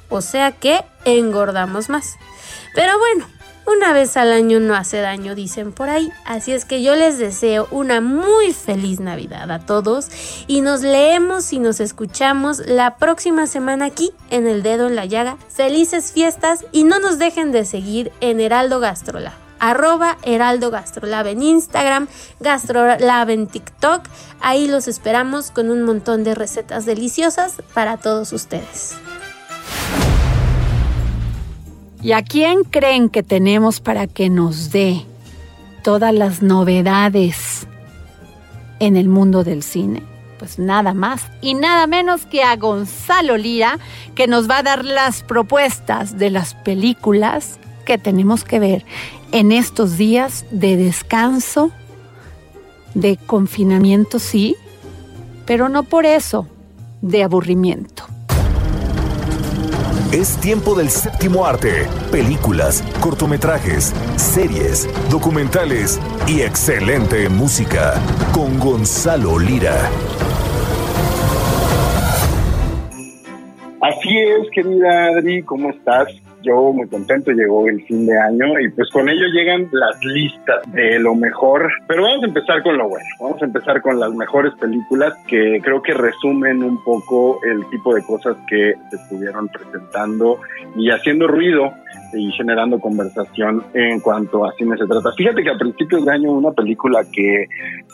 O 0.10 0.22
sea 0.22 0.52
que 0.52 0.84
engordamos 1.06 1.90
más. 1.90 2.16
Pero 2.74 2.98
bueno, 2.98 3.28
una 3.66 3.94
vez 3.94 4.18
al 4.18 4.32
año 4.32 4.60
no 4.60 4.76
hace 4.76 4.98
daño, 5.00 5.36
dicen 5.36 5.72
por 5.72 5.90
ahí. 5.90 6.10
Así 6.26 6.52
es 6.52 6.66
que 6.66 6.82
yo 6.82 6.96
les 6.96 7.18
deseo 7.18 7.68
una 7.72 8.02
muy 8.02 8.54
feliz 8.54 9.00
Navidad 9.00 9.50
a 9.52 9.60
todos 9.60 10.10
y 10.48 10.62
nos 10.62 10.82
leemos 10.82 11.52
y 11.54 11.60
nos 11.60 11.80
escuchamos 11.80 12.60
la 12.66 12.98
próxima 12.98 13.48
semana 13.48 13.86
aquí 13.86 14.12
en 14.30 14.48
El 14.48 14.64
Dedo 14.64 14.88
en 14.88 14.96
la 14.96 15.06
Llaga. 15.06 15.38
Felices 15.50 16.12
fiestas 16.12 16.66
y 16.72 16.84
no 16.84 17.00
nos 17.00 17.20
dejen 17.20 17.52
de 17.52 17.66
seguir 17.66 18.12
en 18.22 18.40
Heraldo 18.40 18.80
Gastrolab 18.80 19.44
arroba 19.64 20.18
Heraldo 20.24 20.72
Gastrolab 20.72 21.28
en 21.28 21.42
Instagram, 21.42 22.10
Gastrolab 22.42 23.30
en 23.30 23.48
TikTok. 23.48 24.02
Ahí 24.42 24.68
los 24.68 24.90
esperamos 24.90 25.52
con 25.52 25.70
un 25.70 25.84
montón 25.84 26.26
de 26.26 26.36
recetas 26.36 26.86
deliciosas 26.86 27.62
para 27.74 27.96
todos 27.96 28.34
ustedes. 28.34 28.98
¿Y 32.04 32.12
a 32.12 32.22
quién 32.22 32.66
creen 32.66 33.08
que 33.08 33.24
tenemos 33.24 33.80
para 33.80 34.08
que 34.08 34.30
nos 34.30 34.72
dé 34.72 35.06
todas 35.84 36.14
las 36.14 36.42
novedades 36.42 37.66
en 38.80 38.98
el 38.98 39.08
mundo 39.08 39.46
del 39.46 39.64
cine? 39.64 40.04
Pues 40.38 40.60
nada 40.60 40.94
más 40.94 41.26
y 41.42 41.54
nada 41.54 41.88
menos 41.88 42.26
que 42.26 42.44
a 42.44 42.58
Gonzalo 42.58 43.38
Lira, 43.38 43.80
que 44.16 44.28
nos 44.28 44.50
va 44.50 44.58
a 44.58 44.64
dar 44.64 44.84
las 44.84 45.24
propuestas 45.24 46.18
de 46.18 46.30
las 46.30 46.56
películas 46.56 47.58
que 47.86 47.98
tenemos 47.98 48.44
que 48.44 48.60
ver 48.60 48.86
en 49.32 49.54
estos 49.54 49.98
días 49.98 50.46
de 50.52 50.76
descanso, 50.76 51.72
de 52.96 53.16
confinamiento, 53.16 54.20
sí, 54.20 54.58
pero 55.46 55.70
no 55.70 55.84
por 55.84 56.06
eso 56.06 56.48
de 57.02 57.24
aburrimiento. 57.24 58.03
Es 60.14 60.38
tiempo 60.38 60.76
del 60.76 60.92
séptimo 60.92 61.44
arte. 61.44 61.88
Películas, 62.12 62.84
cortometrajes, 63.02 63.96
series, 64.16 64.88
documentales 65.10 66.00
y 66.28 66.42
excelente 66.42 67.30
música. 67.30 67.96
Con 68.32 68.60
Gonzalo 68.60 69.40
Lira. 69.40 69.90
Así 73.82 74.16
es, 74.20 74.52
querida 74.54 75.08
Adri, 75.08 75.42
¿cómo 75.42 75.72
estás? 75.72 76.08
Yo 76.44 76.74
muy 76.74 76.88
contento, 76.88 77.32
llegó 77.32 77.68
el 77.68 77.84
fin 77.86 78.06
de 78.06 78.18
año 78.18 78.60
y 78.60 78.70
pues 78.70 78.90
con 78.92 79.10
ello 79.10 79.26
llegan 79.34 79.68
las 79.72 80.04
listas 80.04 80.62
de 80.74 81.00
lo 81.00 81.16
mejor. 81.16 81.70
Pero 81.88 82.04
vamos 82.04 82.24
a 82.24 82.28
empezar 82.28 82.64
con 82.64 82.78
lo 82.78 82.90
bueno, 82.90 83.06
vamos 83.20 83.42
a 83.42 83.46
empezar 83.46 83.82
con 83.82 84.00
las 84.00 84.14
mejores 84.14 84.54
películas 84.60 85.14
que 85.28 85.60
creo 85.64 85.82
que 85.82 85.94
resumen 85.94 86.64
un 86.64 86.84
poco 86.84 87.40
el 87.44 87.68
tipo 87.70 87.96
de 87.96 88.04
cosas 88.04 88.36
que 88.48 88.74
se 88.90 88.96
estuvieron 88.96 89.48
presentando 89.48 90.40
y 90.76 90.90
haciendo 90.90 91.28
ruido 91.28 91.74
y 92.14 92.32
generando 92.32 92.80
conversación 92.80 93.64
en 93.74 94.00
cuanto 94.00 94.46
a 94.46 94.54
cine 94.54 94.78
se 94.78 94.86
trata. 94.86 95.12
Fíjate 95.14 95.44
que 95.44 95.50
a 95.50 95.58
principios 95.58 96.06
de 96.06 96.12
año 96.12 96.32
una 96.32 96.52
película 96.52 97.04
que 97.12 97.48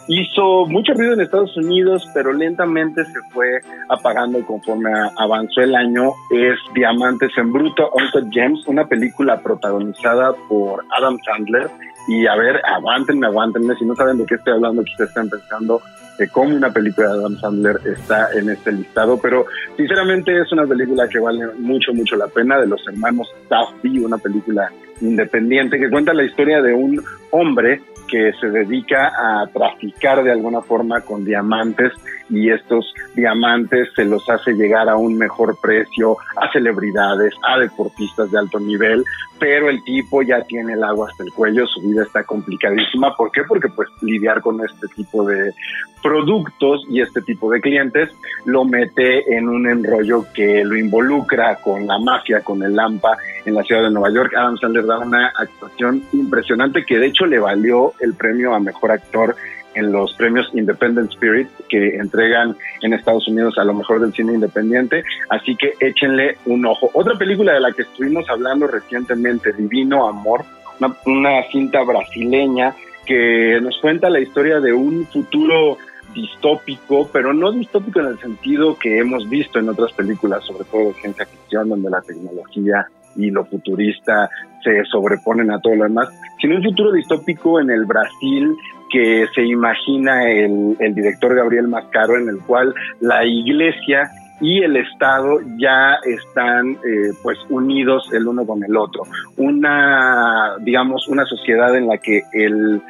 hizo 0.10 0.66
mucho 0.66 0.94
ruido 0.94 1.14
en 1.14 1.22
Estados 1.22 1.56
Unidos, 1.56 2.04
pero 2.16 2.34
lentamente 2.34 3.06
se 3.06 3.20
fue 3.32 3.62
apagando 3.90 4.44
conforme 4.46 4.90
avanzó 5.18 5.62
el 5.62 5.76
año, 5.76 6.14
es 6.32 6.58
Diamantes 6.74 7.32
en 7.38 7.54
Bruto, 7.54 7.92
Uncut 7.94 8.34
Gems, 8.34 8.68
una 8.68 8.88
película 8.88 9.40
protagonizada 9.40 10.34
por 10.50 10.84
Adam 10.98 11.18
Sandler. 11.24 11.70
Y 12.08 12.26
a 12.26 12.36
ver, 12.36 12.60
aguántenme, 12.66 13.28
aguántenme, 13.28 13.76
si 13.76 13.86
no 13.86 13.96
saben 13.96 14.18
de 14.18 14.26
qué 14.26 14.36
estoy 14.36 14.54
hablando, 14.54 14.82
ustedes 14.82 15.10
están 15.10 15.30
pensando 15.30 15.80
de 16.18 16.28
cómo 16.28 16.56
una 16.56 16.74
película 16.74 17.10
de 17.10 17.20
Adam 17.20 17.38
Sandler 17.38 17.80
está 17.86 18.34
en 18.34 18.50
este 18.50 18.72
listado, 18.72 19.20
pero 19.22 19.46
sinceramente 19.78 20.36
es 20.42 20.52
una 20.52 20.66
película 20.66 21.08
que 21.08 21.20
vale 21.20 21.46
mucho, 21.60 21.94
mucho 21.94 22.16
la 22.16 22.28
pena, 22.28 22.60
de 22.60 22.66
los 22.66 22.82
hermanos 22.88 23.30
Duffy, 23.48 24.00
una 24.00 24.18
película 24.18 24.72
independiente 25.02 25.80
que 25.80 25.90
cuenta 25.90 26.14
la 26.14 26.24
historia 26.24 26.62
de 26.64 26.74
un 26.74 27.02
hombre 27.32 27.82
que 28.10 28.32
se 28.40 28.48
dedica 28.50 29.12
a 29.16 29.48
traficar 29.48 30.24
de 30.24 30.32
alguna 30.32 30.62
forma 30.62 31.02
con 31.02 31.24
diamantes 31.26 31.94
y 32.30 32.50
estos 32.50 32.94
diamantes 33.16 33.90
se 33.96 34.06
los 34.06 34.28
hace 34.30 34.54
llegar 34.54 34.90
a 34.90 34.96
un 34.96 35.18
mejor 35.18 35.58
precio 35.62 36.18
a 36.36 36.52
celebridades, 36.52 37.34
a 37.48 37.60
deportistas 37.60 38.32
de 38.32 38.40
alto 38.40 38.60
nivel, 38.60 39.04
pero 39.40 39.70
el 39.70 39.84
tipo 39.84 40.22
ya 40.22 40.42
tiene 40.44 40.74
el 40.74 40.84
agua 40.84 41.08
hasta 41.10 41.24
el 41.24 41.32
cuello, 41.32 41.66
su 41.66 41.82
vida 41.82 42.04
está 42.04 42.24
complicadísima. 42.24 43.16
¿Por 43.16 43.32
qué? 43.32 43.44
Porque 43.48 43.70
pues 43.70 43.88
lidiar 44.02 44.42
con 44.42 44.60
este 44.64 44.88
tipo 44.96 45.26
de 45.26 45.54
productos 46.02 46.86
y 46.90 47.02
este 47.02 47.22
tipo 47.22 47.52
de 47.52 47.62
clientes 47.62 48.10
lo 48.46 48.66
mete 48.66 49.36
en 49.36 49.50
un 49.50 49.68
enrollo 49.68 50.26
que 50.34 50.64
lo 50.64 50.78
involucra 50.78 51.56
con 51.58 51.88
la 51.88 52.00
mafia, 52.00 52.42
con 52.42 52.64
el 52.64 52.76
Lampa 52.76 53.18
en 53.46 53.56
la 53.56 53.64
ciudad 53.64 53.84
de 53.84 53.92
Nueva 53.92 54.14
York. 54.14 54.34
Adam 54.36 54.58
Sandler 54.58 54.86
da 54.86 55.00
una 55.00 55.28
actuación 55.28 56.04
impresionante 56.14 56.86
que 56.86 57.00
de 57.00 57.08
hecho 57.08 57.26
le 57.26 57.40
valió 57.40 57.94
el 58.00 58.14
premio 58.14 58.54
a 58.54 58.60
mejor 58.60 58.92
actor 58.92 59.36
en 59.76 59.92
los 59.92 60.14
premios 60.14 60.50
Independent 60.54 61.12
Spirit 61.12 61.48
que 61.68 61.96
entregan 61.96 62.56
en 62.82 62.94
Estados 62.94 63.28
Unidos 63.28 63.58
a 63.58 63.64
lo 63.64 63.74
mejor 63.74 64.02
del 64.02 64.14
cine 64.14 64.34
independiente, 64.34 65.04
así 65.30 65.56
que 65.56 65.74
échenle 65.80 66.38
un 66.46 66.66
ojo. 66.66 66.90
Otra 66.94 67.18
película 67.18 67.54
de 67.54 67.60
la 67.60 67.72
que 67.72 67.84
estuvimos 67.84 68.30
hablando 68.30 68.68
recientemente, 68.68 69.54
Divino 69.54 70.08
Amor, 70.08 70.46
una, 70.80 70.96
una 71.06 71.44
cinta 71.52 71.84
brasileña 71.84 72.76
que 73.06 73.60
nos 73.62 73.78
cuenta 73.80 74.10
la 74.10 74.20
historia 74.20 74.60
de 74.60 74.74
un 74.74 75.06
futuro 75.08 75.78
distópico, 76.14 77.10
pero 77.12 77.34
no 77.34 77.52
distópico 77.52 78.00
en 78.00 78.08
el 78.08 78.20
sentido 78.20 78.78
que 78.78 79.00
hemos 79.00 79.28
visto 79.30 79.60
en 79.60 79.70
otras 79.70 79.92
películas, 79.94 80.44
sobre 80.46 80.66
todo 80.66 80.88
de 80.88 80.94
ciencia 80.96 81.26
ficción, 81.26 81.70
donde 81.70 81.90
la 81.90 82.02
tecnología 82.02 82.88
y 83.16 83.32
lo 83.32 83.46
futurista 83.46 84.30
se 84.64 84.84
sobreponen 84.86 85.52
a 85.52 85.60
todo 85.60 85.76
lo 85.76 85.84
demás, 85.84 86.10
sino 86.40 86.56
un 86.56 86.64
futuro 86.64 86.92
distópico 86.92 87.60
en 87.60 87.70
el 87.70 87.86
Brasil 87.86 88.56
que 88.90 89.28
se 89.34 89.44
imagina 89.44 90.30
el, 90.30 90.76
director 90.94 91.36
Gabriel 91.36 91.68
Mascaro, 91.68 92.18
en 92.18 92.30
el 92.30 92.40
cual 92.40 92.74
la 93.00 93.26
iglesia 93.26 94.10
y 94.42 94.64
el 94.64 94.78
Estado 94.78 95.40
ya 95.58 95.98
están 96.06 96.72
eh, 96.72 97.12
pues 97.22 97.38
unidos 97.50 98.10
el 98.14 98.28
uno 98.28 98.46
con 98.46 98.64
el 98.64 98.76
otro. 98.78 99.04
Una, 99.38 100.56
digamos, 100.62 101.08
una 101.08 101.26
sociedad 101.26 101.76
en 101.76 101.88
la 101.88 101.98
que 101.98 102.24
el 102.34 102.82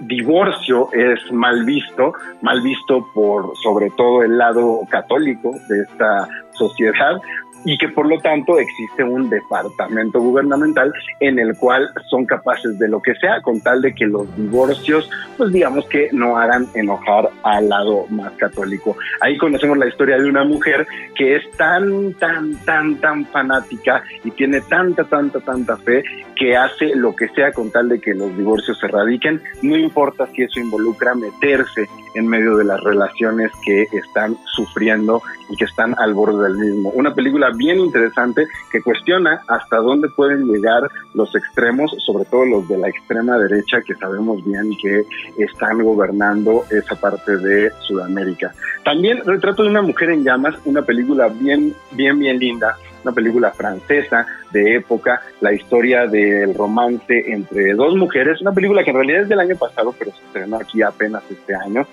divorcio 0.00 0.88
es 0.92 1.30
mal 1.32 1.64
visto, 1.64 2.12
mal 2.42 2.60
visto 2.62 3.06
por 3.14 3.52
sobre 3.62 3.90
todo 3.90 4.22
el 4.22 4.38
lado 4.38 4.80
católico 4.88 5.52
de 5.68 5.82
esta 5.82 6.26
sociedad, 6.52 7.20
y 7.64 7.76
que 7.78 7.88
por 7.88 8.06
lo 8.06 8.18
tanto 8.18 8.58
existe 8.58 9.04
un 9.04 9.28
departamento 9.28 10.20
gubernamental 10.20 10.92
en 11.20 11.38
el 11.38 11.56
cual 11.56 11.90
son 12.08 12.24
capaces 12.26 12.78
de 12.78 12.88
lo 12.88 13.00
que 13.00 13.14
sea 13.16 13.40
con 13.42 13.60
tal 13.60 13.82
de 13.82 13.94
que 13.94 14.06
los 14.06 14.34
divorcios, 14.36 15.10
pues 15.36 15.52
digamos 15.52 15.86
que 15.86 16.08
no 16.12 16.36
hagan 16.36 16.66
enojar 16.74 17.30
al 17.42 17.68
lado 17.68 18.06
más 18.10 18.32
católico. 18.32 18.96
Ahí 19.20 19.36
conocemos 19.36 19.78
la 19.78 19.86
historia 19.86 20.18
de 20.18 20.28
una 20.28 20.44
mujer 20.44 20.86
que 21.14 21.36
es 21.36 21.50
tan, 21.52 22.14
tan, 22.14 22.54
tan, 22.64 22.96
tan 22.96 23.26
fanática 23.26 24.02
y 24.24 24.30
tiene 24.30 24.60
tanta, 24.62 25.04
tanta, 25.04 25.40
tanta 25.40 25.76
fe 25.78 26.02
que 26.36 26.56
hace 26.56 26.94
lo 26.94 27.14
que 27.14 27.28
sea 27.28 27.52
con 27.52 27.70
tal 27.70 27.90
de 27.90 28.00
que 28.00 28.14
los 28.14 28.34
divorcios 28.36 28.78
se 28.78 28.88
radiquen, 28.88 29.42
no 29.62 29.76
importa 29.76 30.26
si 30.34 30.42
eso 30.42 30.58
involucra 30.58 31.14
meterse 31.14 31.86
en 32.14 32.26
medio 32.26 32.56
de 32.56 32.64
las 32.64 32.80
relaciones 32.82 33.52
que 33.64 33.82
están 33.92 34.36
sufriendo 34.46 35.22
y 35.50 35.56
que 35.56 35.64
están 35.64 35.94
al 35.98 36.14
borde 36.14 36.42
del 36.44 36.56
mismo. 36.56 36.90
Una 36.90 37.14
película 37.14 37.49
bien 37.56 37.78
interesante 37.78 38.46
que 38.70 38.82
cuestiona 38.82 39.42
hasta 39.48 39.76
dónde 39.76 40.08
pueden 40.08 40.46
llegar 40.46 40.82
los 41.14 41.34
extremos, 41.34 41.94
sobre 42.04 42.24
todo 42.24 42.44
los 42.44 42.68
de 42.68 42.78
la 42.78 42.88
extrema 42.88 43.38
derecha, 43.38 43.82
que 43.82 43.94
sabemos 43.94 44.44
bien 44.44 44.70
que 44.80 45.04
están 45.38 45.82
gobernando 45.82 46.64
esa 46.70 46.94
parte 46.96 47.36
de 47.36 47.70
Sudamérica. 47.80 48.52
También 48.84 49.22
Retrato 49.24 49.62
de 49.62 49.70
una 49.70 49.82
mujer 49.82 50.10
en 50.10 50.24
llamas, 50.24 50.54
una 50.64 50.82
película 50.82 51.28
bien, 51.28 51.74
bien, 51.92 52.18
bien 52.18 52.38
linda, 52.38 52.76
una 53.04 53.12
película 53.12 53.50
francesa 53.52 54.26
de 54.52 54.76
época, 54.76 55.22
la 55.40 55.52
historia 55.52 56.06
del 56.06 56.54
romance 56.54 57.32
entre 57.32 57.74
dos 57.74 57.94
mujeres, 57.96 58.40
una 58.40 58.52
película 58.52 58.84
que 58.84 58.90
en 58.90 58.96
realidad 58.96 59.22
es 59.22 59.28
del 59.28 59.40
año 59.40 59.56
pasado, 59.56 59.94
pero 59.98 60.10
se 60.12 60.22
estrenó 60.24 60.56
aquí 60.56 60.82
apenas 60.82 61.22
este 61.30 61.54
año, 61.54 61.86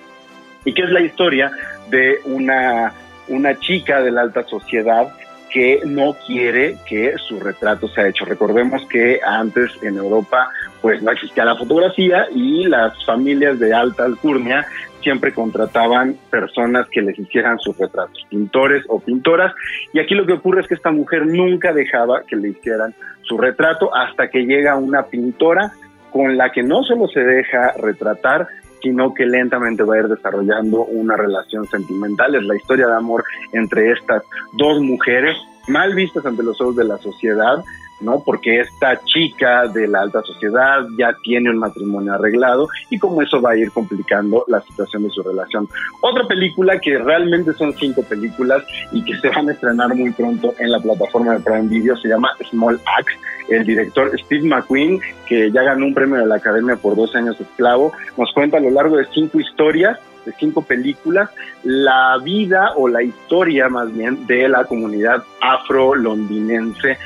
y 0.64 0.72
que 0.72 0.82
es 0.82 0.90
la 0.90 1.00
historia 1.00 1.50
de 1.90 2.20
una, 2.24 2.92
una 3.28 3.58
chica 3.58 4.02
de 4.02 4.10
la 4.10 4.22
alta 4.22 4.44
sociedad 4.44 5.12
que 5.52 5.80
no 5.84 6.14
quiere 6.26 6.76
que 6.86 7.14
su 7.16 7.40
retrato 7.40 7.88
sea 7.88 8.08
hecho. 8.08 8.24
Recordemos 8.24 8.86
que 8.86 9.20
antes 9.24 9.70
en 9.82 9.96
Europa 9.96 10.50
pues 10.80 11.02
no 11.02 11.10
existía 11.10 11.44
la 11.44 11.56
fotografía 11.56 12.26
y 12.34 12.66
las 12.66 13.04
familias 13.04 13.58
de 13.58 13.74
alta 13.74 14.04
alcurnia 14.04 14.66
siempre 15.02 15.32
contrataban 15.32 16.16
personas 16.30 16.88
que 16.88 17.02
les 17.02 17.18
hicieran 17.18 17.58
sus 17.58 17.76
retratos, 17.78 18.26
pintores 18.28 18.84
o 18.88 19.00
pintoras, 19.00 19.54
y 19.92 20.00
aquí 20.00 20.14
lo 20.14 20.26
que 20.26 20.34
ocurre 20.34 20.60
es 20.60 20.68
que 20.68 20.74
esta 20.74 20.90
mujer 20.90 21.26
nunca 21.26 21.72
dejaba 21.72 22.22
que 22.26 22.36
le 22.36 22.50
hicieran 22.50 22.94
su 23.22 23.38
retrato 23.38 23.94
hasta 23.94 24.28
que 24.28 24.44
llega 24.44 24.76
una 24.76 25.04
pintora 25.04 25.72
con 26.10 26.36
la 26.36 26.50
que 26.50 26.62
no 26.62 26.82
solo 26.84 27.06
se 27.08 27.20
deja 27.20 27.72
retratar, 27.78 28.48
sino 28.82 29.14
que 29.14 29.26
lentamente 29.26 29.82
va 29.82 29.96
a 29.96 29.98
ir 29.98 30.08
desarrollando 30.08 30.84
una 30.84 31.16
relación 31.16 31.66
sentimental. 31.66 32.34
Es 32.34 32.44
la 32.44 32.56
historia 32.56 32.86
de 32.86 32.96
amor 32.96 33.24
entre 33.52 33.92
estas 33.92 34.22
dos 34.52 34.80
mujeres, 34.80 35.36
mal 35.68 35.94
vistas 35.94 36.24
ante 36.24 36.42
los 36.42 36.60
ojos 36.60 36.76
de 36.76 36.84
la 36.84 36.98
sociedad, 36.98 37.64
¿no? 38.00 38.22
Porque 38.24 38.60
esta 38.60 39.00
chica 39.04 39.66
de 39.68 39.88
la 39.88 40.02
alta 40.02 40.22
sociedad 40.22 40.86
ya 40.96 41.16
tiene 41.22 41.50
un 41.50 41.58
matrimonio 41.58 42.14
arreglado 42.14 42.68
y 42.90 42.98
como 42.98 43.22
eso 43.22 43.40
va 43.40 43.52
a 43.52 43.56
ir 43.56 43.70
complicando 43.72 44.44
la 44.48 44.60
situación 44.62 45.04
de 45.04 45.10
su 45.10 45.22
relación. 45.22 45.68
Otra 46.00 46.26
película 46.26 46.78
que 46.80 46.98
realmente 46.98 47.52
son 47.54 47.74
cinco 47.74 48.02
películas 48.02 48.64
y 48.92 49.04
que 49.04 49.16
se 49.18 49.28
van 49.28 49.48
a 49.48 49.52
estrenar 49.52 49.94
muy 49.94 50.10
pronto 50.12 50.54
en 50.58 50.70
la 50.70 50.80
plataforma 50.80 51.34
de 51.34 51.40
Prime 51.40 51.68
Video 51.68 51.96
se 51.96 52.08
llama 52.08 52.30
Small 52.50 52.80
Axe. 52.98 53.18
El 53.48 53.64
director 53.64 54.10
Steve 54.20 54.46
McQueen, 54.46 55.00
que 55.26 55.50
ya 55.50 55.62
ganó 55.62 55.86
un 55.86 55.94
premio 55.94 56.16
de 56.16 56.26
la 56.26 56.36
Academia 56.36 56.76
por 56.76 56.94
dos 56.96 57.14
años 57.16 57.40
esclavo, 57.40 57.92
nos 58.18 58.30
cuenta 58.32 58.58
a 58.58 58.60
lo 58.60 58.70
largo 58.70 58.98
de 58.98 59.06
cinco 59.06 59.40
historias 59.40 59.98
de 60.26 60.34
cinco 60.38 60.60
películas, 60.60 61.30
la 61.62 62.18
vida 62.22 62.72
o 62.76 62.88
la 62.88 63.02
historia 63.02 63.70
más 63.70 63.90
bien 63.94 64.26
de 64.26 64.48
la 64.48 64.64
comunidad 64.64 65.22
afro-londinense 65.40 66.98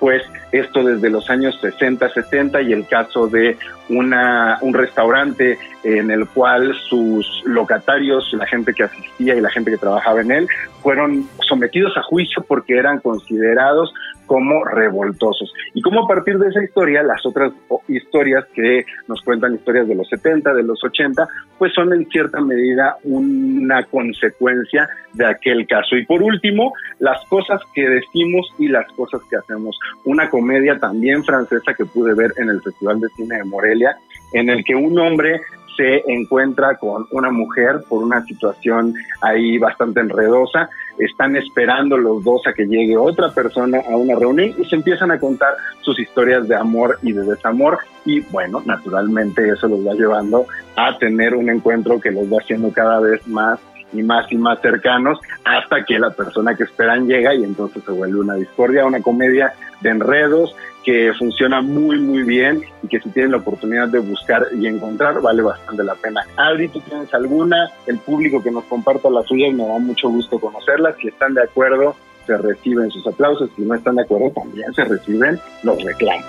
pues 0.00 0.22
esto 0.50 0.82
desde 0.82 1.10
los 1.10 1.28
años 1.30 1.56
60, 1.60 2.08
70 2.08 2.62
y 2.62 2.72
el 2.72 2.86
caso 2.88 3.28
de 3.28 3.56
una, 3.90 4.58
un 4.62 4.74
restaurante 4.74 5.58
en 5.84 6.10
el 6.10 6.26
cual 6.28 6.74
sus 6.88 7.42
locatarios, 7.44 8.32
la 8.32 8.46
gente 8.46 8.72
que 8.72 8.84
asistía 8.84 9.34
y 9.36 9.40
la 9.40 9.50
gente 9.50 9.70
que 9.70 9.76
trabajaba 9.76 10.20
en 10.22 10.32
él, 10.32 10.48
fueron 10.82 11.28
sometidos 11.46 11.96
a 11.96 12.02
juicio 12.02 12.44
porque 12.48 12.76
eran 12.76 12.98
considerados 12.98 13.92
como 14.30 14.64
revoltosos. 14.64 15.52
Y 15.74 15.82
como 15.82 16.04
a 16.04 16.06
partir 16.06 16.38
de 16.38 16.50
esa 16.50 16.62
historia, 16.62 17.02
las 17.02 17.26
otras 17.26 17.52
historias 17.88 18.44
que 18.54 18.84
nos 19.08 19.20
cuentan 19.22 19.56
historias 19.56 19.88
de 19.88 19.96
los 19.96 20.08
70, 20.08 20.54
de 20.54 20.62
los 20.62 20.78
80, 20.84 21.28
pues 21.58 21.72
son 21.74 21.92
en 21.92 22.06
cierta 22.06 22.40
medida 22.40 22.96
una 23.02 23.82
consecuencia 23.86 24.88
de 25.14 25.26
aquel 25.26 25.66
caso. 25.66 25.96
Y 25.96 26.06
por 26.06 26.22
último, 26.22 26.72
las 27.00 27.24
cosas 27.26 27.60
que 27.74 27.88
decimos 27.88 28.46
y 28.56 28.68
las 28.68 28.86
cosas 28.92 29.20
que 29.28 29.36
hacemos. 29.36 29.76
Una 30.04 30.30
comedia 30.30 30.78
también 30.78 31.24
francesa 31.24 31.74
que 31.74 31.84
pude 31.84 32.14
ver 32.14 32.32
en 32.36 32.48
el 32.48 32.62
Festival 32.62 33.00
de 33.00 33.08
Cine 33.10 33.36
de 33.36 33.44
Morelia, 33.44 33.96
en 34.32 34.48
el 34.48 34.64
que 34.64 34.74
un 34.74 34.98
hombre 34.98 35.40
se 35.76 36.02
encuentra 36.06 36.76
con 36.76 37.06
una 37.10 37.30
mujer 37.30 37.82
por 37.88 38.02
una 38.02 38.22
situación 38.24 38.94
ahí 39.22 39.56
bastante 39.58 40.00
enredosa. 40.00 40.68
Están 40.98 41.36
esperando 41.36 41.96
los 41.96 42.22
dos 42.22 42.46
a 42.46 42.52
que 42.52 42.66
llegue 42.66 42.96
otra 42.96 43.30
persona 43.30 43.78
a 43.88 43.96
una 43.96 44.14
reunión 44.14 44.54
y 44.58 44.64
se 44.66 44.76
empiezan 44.76 45.10
a 45.10 45.18
contar 45.18 45.54
sus 45.80 45.98
historias 45.98 46.46
de 46.48 46.56
amor 46.56 46.98
y 47.02 47.12
de 47.12 47.22
desamor. 47.22 47.78
Y 48.04 48.20
bueno, 48.20 48.62
naturalmente 48.66 49.48
eso 49.48 49.68
los 49.68 49.86
va 49.86 49.94
llevando 49.94 50.46
a 50.76 50.98
tener 50.98 51.34
un 51.34 51.48
encuentro 51.48 52.00
que 52.00 52.10
los 52.10 52.30
va 52.30 52.38
haciendo 52.42 52.70
cada 52.72 53.00
vez 53.00 53.26
más 53.26 53.58
y 53.92 54.02
más 54.02 54.30
y 54.30 54.36
más 54.36 54.60
cercanos 54.60 55.18
hasta 55.44 55.84
que 55.84 55.98
la 55.98 56.10
persona 56.10 56.54
que 56.54 56.64
esperan 56.64 57.06
llega 57.06 57.34
y 57.34 57.44
entonces 57.44 57.82
se 57.84 57.92
vuelve 57.92 58.20
una 58.20 58.34
discordia, 58.34 58.86
una 58.86 59.00
comedia 59.00 59.52
de 59.80 59.90
enredos 59.90 60.54
que 60.84 61.12
funciona 61.18 61.60
muy 61.60 61.98
muy 61.98 62.22
bien 62.22 62.62
y 62.82 62.88
que 62.88 63.00
si 63.00 63.10
tienen 63.10 63.32
la 63.32 63.38
oportunidad 63.38 63.88
de 63.88 63.98
buscar 63.98 64.46
y 64.58 64.66
encontrar 64.66 65.20
vale 65.20 65.42
bastante 65.42 65.84
la 65.84 65.94
pena. 65.94 66.22
Adri, 66.36 66.68
¿tú 66.68 66.80
tienes 66.80 67.12
alguna? 67.12 67.70
El 67.86 67.98
público 67.98 68.42
que 68.42 68.50
nos 68.50 68.64
comparta 68.64 69.10
la 69.10 69.22
suya 69.22 69.48
y 69.48 69.52
me 69.52 69.66
da 69.66 69.78
mucho 69.78 70.08
gusto 70.08 70.38
conocerla. 70.38 70.94
Si 71.00 71.08
están 71.08 71.34
de 71.34 71.42
acuerdo, 71.42 71.96
se 72.26 72.36
reciben 72.38 72.90
sus 72.90 73.06
aplausos. 73.06 73.50
Si 73.56 73.62
no 73.62 73.74
están 73.74 73.96
de 73.96 74.02
acuerdo, 74.02 74.30
también 74.30 74.72
se 74.74 74.84
reciben 74.84 75.38
los 75.62 75.82
reclamos. 75.82 76.26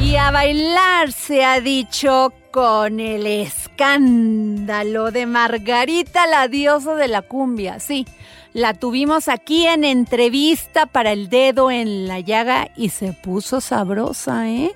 Y 0.00 0.16
a 0.16 0.30
bailar 0.30 1.12
se 1.12 1.44
ha 1.44 1.60
dicho 1.60 2.32
con 2.54 3.00
el 3.00 3.26
escándalo 3.26 5.10
de 5.10 5.26
Margarita, 5.26 6.28
la 6.28 6.46
diosa 6.46 6.94
de 6.94 7.08
la 7.08 7.22
cumbia. 7.22 7.80
Sí, 7.80 8.06
la 8.52 8.74
tuvimos 8.74 9.26
aquí 9.26 9.66
en 9.66 9.82
entrevista 9.82 10.86
para 10.86 11.10
el 11.10 11.28
dedo 11.28 11.72
en 11.72 12.06
la 12.06 12.20
llaga 12.20 12.68
y 12.76 12.90
se 12.90 13.12
puso 13.12 13.60
sabrosa, 13.60 14.48
¿eh? 14.48 14.72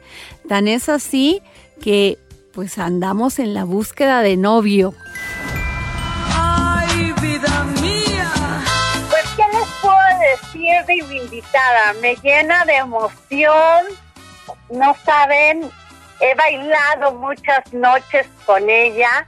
Tan 0.48 0.66
es 0.66 0.88
así 0.88 1.40
que 1.80 2.18
pues 2.52 2.78
andamos 2.78 3.38
en 3.38 3.54
la 3.54 3.62
búsqueda 3.62 4.22
de 4.22 4.36
novio. 4.36 4.92
¡Ay, 6.34 7.12
vida 7.22 7.64
mía! 7.80 8.28
Pues, 9.08 9.24
¿qué 9.36 9.44
les 9.56 9.68
puedo 9.80 9.96
decir 10.32 10.84
de 10.84 11.06
mi 11.06 11.20
invitada? 11.20 11.92
Me 12.02 12.16
llena 12.24 12.64
de 12.64 12.74
emoción. 12.74 13.84
No 14.68 14.96
saben 15.04 15.70
He 16.20 16.34
bailado 16.34 17.12
muchas 17.14 17.72
noches 17.72 18.26
con 18.44 18.68
ella. 18.68 19.26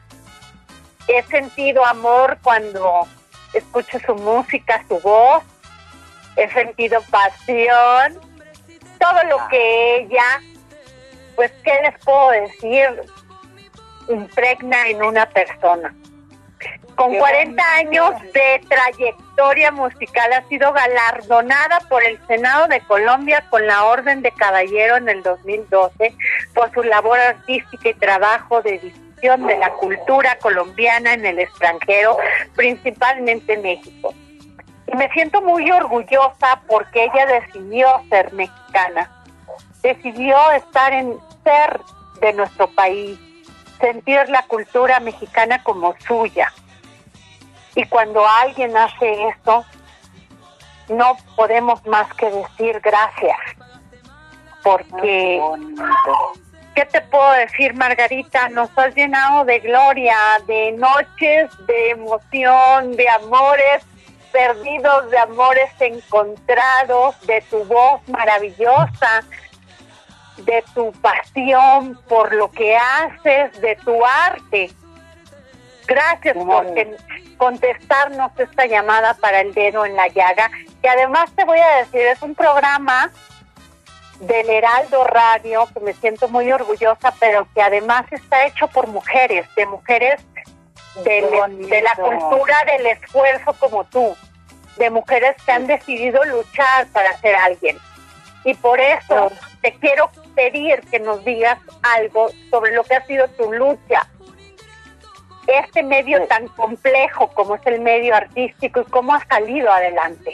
He 1.06 1.22
sentido 1.24 1.84
amor 1.84 2.38
cuando 2.42 3.06
escucho 3.52 3.98
su 4.00 4.14
música, 4.16 4.84
su 4.88 4.98
voz. 5.00 5.44
He 6.36 6.50
sentido 6.50 7.00
pasión. 7.10 8.18
Todo 8.98 9.22
lo 9.28 9.48
que 9.48 9.96
ella, 9.98 10.40
pues, 11.36 11.52
¿qué 11.64 11.78
les 11.82 11.98
puedo 12.04 12.30
decir? 12.30 12.88
Impregna 14.08 14.88
en 14.88 15.02
una 15.02 15.26
persona. 15.26 15.94
Con 17.00 17.14
40 17.14 17.62
años 17.76 18.10
de 18.34 18.60
trayectoria 18.68 19.70
musical 19.70 20.34
ha 20.34 20.46
sido 20.48 20.70
galardonada 20.70 21.80
por 21.88 22.04
el 22.04 22.20
Senado 22.26 22.68
de 22.68 22.82
Colombia 22.82 23.42
con 23.48 23.66
la 23.66 23.84
Orden 23.84 24.20
de 24.20 24.30
Caballero 24.32 24.98
en 24.98 25.08
el 25.08 25.22
2012 25.22 26.14
por 26.52 26.70
su 26.74 26.82
labor 26.82 27.18
artística 27.18 27.88
y 27.88 27.94
trabajo 27.94 28.60
de 28.60 28.80
difusión 28.80 29.46
de 29.46 29.56
la 29.56 29.70
cultura 29.70 30.36
colombiana 30.42 31.14
en 31.14 31.24
el 31.24 31.38
extranjero, 31.38 32.18
principalmente 32.54 33.54
en 33.54 33.62
México. 33.62 34.12
Y 34.86 34.94
me 34.94 35.10
siento 35.12 35.40
muy 35.40 35.70
orgullosa 35.70 36.60
porque 36.68 37.04
ella 37.04 37.40
decidió 37.40 37.88
ser 38.10 38.30
mexicana, 38.34 39.10
decidió 39.80 40.36
estar 40.50 40.92
en 40.92 41.18
ser 41.44 41.80
de 42.20 42.34
nuestro 42.34 42.68
país, 42.74 43.18
sentir 43.80 44.28
la 44.28 44.42
cultura 44.42 45.00
mexicana 45.00 45.62
como 45.62 45.94
suya. 46.06 46.52
Y 47.80 47.86
cuando 47.86 48.26
alguien 48.28 48.76
hace 48.76 49.10
eso, 49.28 49.64
no 50.90 51.16
podemos 51.34 51.82
más 51.86 52.12
que 52.12 52.30
decir 52.30 52.78
gracias. 52.80 53.38
Porque, 54.62 55.40
¿qué 56.74 56.84
te 56.84 57.00
puedo 57.00 57.32
decir, 57.32 57.72
Margarita? 57.72 58.50
Nos 58.50 58.68
has 58.76 58.94
llenado 58.94 59.46
de 59.46 59.60
gloria, 59.60 60.14
de 60.46 60.72
noches, 60.72 61.48
de 61.66 61.90
emoción, 61.92 62.94
de 62.96 63.08
amores. 63.08 63.82
perdidos, 64.30 65.10
de 65.10 65.18
amores 65.18 65.70
encontrados, 65.80 67.18
de 67.26 67.40
tu 67.50 67.64
voz 67.64 68.06
maravillosa, 68.08 69.24
de 70.36 70.62
tu 70.74 70.92
pasión 71.00 71.98
por 72.08 72.32
lo 72.34 72.50
que 72.50 72.76
haces, 72.76 73.58
de 73.60 73.74
tu 73.76 74.04
arte. 74.04 74.70
Gracias 75.90 76.36
por 76.36 76.66
contestarnos 77.36 78.30
esta 78.38 78.66
llamada 78.66 79.14
para 79.14 79.40
el 79.40 79.52
dedo 79.52 79.84
en 79.84 79.96
la 79.96 80.06
llaga. 80.06 80.48
Y 80.84 80.86
además 80.86 81.32
te 81.34 81.44
voy 81.44 81.58
a 81.58 81.78
decir, 81.78 82.02
es 82.02 82.22
un 82.22 82.36
programa 82.36 83.10
del 84.20 84.48
Heraldo 84.48 85.02
Radio 85.02 85.68
que 85.74 85.80
me 85.80 85.92
siento 85.94 86.28
muy 86.28 86.52
orgullosa, 86.52 87.12
pero 87.18 87.48
que 87.52 87.60
además 87.60 88.04
está 88.12 88.46
hecho 88.46 88.68
por 88.68 88.86
mujeres, 88.86 89.52
de 89.56 89.66
mujeres 89.66 90.20
de 91.02 91.82
la 91.82 91.94
cultura 91.96 92.54
del 92.66 92.86
esfuerzo 92.86 93.52
como 93.54 93.82
tú, 93.82 94.16
de 94.76 94.90
mujeres 94.90 95.34
que 95.44 95.50
han 95.50 95.66
decidido 95.66 96.22
luchar 96.24 96.86
para 96.92 97.18
ser 97.18 97.34
alguien. 97.34 97.76
Y 98.44 98.54
por 98.54 98.78
eso 98.78 99.32
te 99.60 99.74
quiero 99.74 100.08
pedir 100.36 100.82
que 100.88 101.00
nos 101.00 101.24
digas 101.24 101.58
algo 101.82 102.30
sobre 102.48 102.72
lo 102.76 102.84
que 102.84 102.94
ha 102.94 103.04
sido 103.06 103.26
tu 103.30 103.52
lucha. 103.52 104.06
Este 105.52 105.82
medio 105.82 106.26
tan 106.26 106.46
complejo 106.48 107.28
como 107.28 107.56
es 107.56 107.66
el 107.66 107.80
medio 107.80 108.14
artístico 108.14 108.82
y 108.82 108.84
cómo 108.84 109.14
ha 109.14 109.24
salido 109.26 109.70
adelante. 109.70 110.32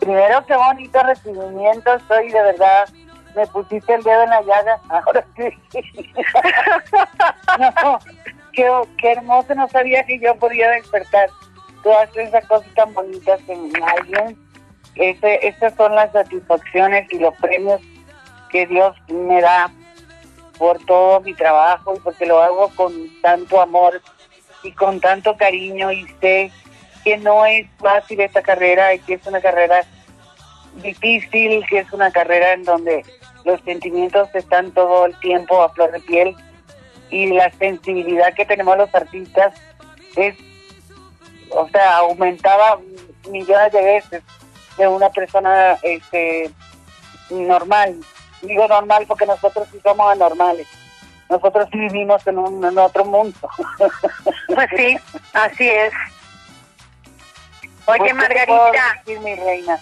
Primero, 0.00 0.44
qué 0.46 0.56
bonito 0.56 1.02
recibimiento, 1.02 1.94
estoy 1.94 2.30
de 2.30 2.42
verdad, 2.42 2.88
me 3.34 3.46
pusiste 3.46 3.94
el 3.94 4.02
dedo 4.02 4.22
en 4.22 4.30
la 4.30 4.42
llaga, 4.42 4.80
ahora 4.88 5.24
sí. 5.36 5.48
no, 7.58 7.98
qué, 8.52 8.70
qué 8.98 9.12
hermoso, 9.12 9.54
no 9.54 9.68
sabía 9.68 10.04
que 10.04 10.18
yo 10.18 10.34
podía 10.36 10.70
despertar 10.70 11.28
todas 11.82 12.14
esas 12.16 12.44
cosas 12.46 12.72
tan 12.74 12.92
bonitas 12.94 13.40
en 13.48 13.70
alguien. 13.82 14.36
Ese, 14.96 15.46
esas 15.46 15.74
son 15.74 15.94
las 15.94 16.10
satisfacciones 16.10 17.06
y 17.12 17.18
los 17.18 17.34
premios 17.36 17.80
que 18.50 18.66
Dios 18.66 18.96
me 19.08 19.40
da 19.40 19.70
por 20.58 20.84
todo 20.84 21.20
mi 21.20 21.34
trabajo 21.34 21.94
y 21.96 22.00
porque 22.00 22.26
lo 22.26 22.40
hago 22.40 22.68
con 22.74 22.92
tanto 23.22 23.60
amor 23.60 24.00
y 24.62 24.72
con 24.72 25.00
tanto 25.00 25.36
cariño 25.36 25.92
y 25.92 26.06
sé 26.20 26.50
que 27.04 27.16
no 27.18 27.46
es 27.46 27.66
fácil 27.78 28.20
esta 28.20 28.42
carrera 28.42 28.94
y 28.94 28.98
que 29.00 29.14
es 29.14 29.26
una 29.26 29.40
carrera 29.40 29.84
difícil, 30.82 31.64
que 31.68 31.78
es 31.78 31.92
una 31.92 32.10
carrera 32.10 32.52
en 32.52 32.64
donde 32.64 33.04
los 33.44 33.60
sentimientos 33.62 34.28
están 34.34 34.72
todo 34.72 35.06
el 35.06 35.18
tiempo 35.20 35.62
a 35.62 35.68
flor 35.70 35.92
de 35.92 36.00
piel 36.00 36.36
y 37.10 37.26
la 37.28 37.50
sensibilidad 37.52 38.34
que 38.34 38.44
tenemos 38.44 38.76
los 38.76 38.92
artistas 38.94 39.54
es, 40.16 40.34
o 41.50 41.68
sea, 41.68 41.98
aumentaba 41.98 42.80
millones 43.30 43.72
de 43.72 43.82
veces 43.82 44.22
de 44.76 44.88
una 44.88 45.10
persona 45.10 45.78
este 45.82 46.50
normal. 47.30 48.00
Digo 48.46 48.66
normal 48.68 49.04
porque 49.06 49.26
nosotros 49.26 49.68
sí 49.70 49.80
somos 49.82 50.12
anormales. 50.12 50.66
Nosotros 51.28 51.68
sí 51.72 51.78
vivimos 51.78 52.24
en, 52.26 52.38
un, 52.38 52.64
en 52.64 52.78
otro 52.78 53.04
mundo. 53.04 53.36
Pues 54.54 54.68
sí, 54.76 54.96
así 55.34 55.68
es. 55.68 55.92
Oye, 57.86 58.14
Margarita. 58.14 59.02
mi 59.06 59.34
reina? 59.34 59.78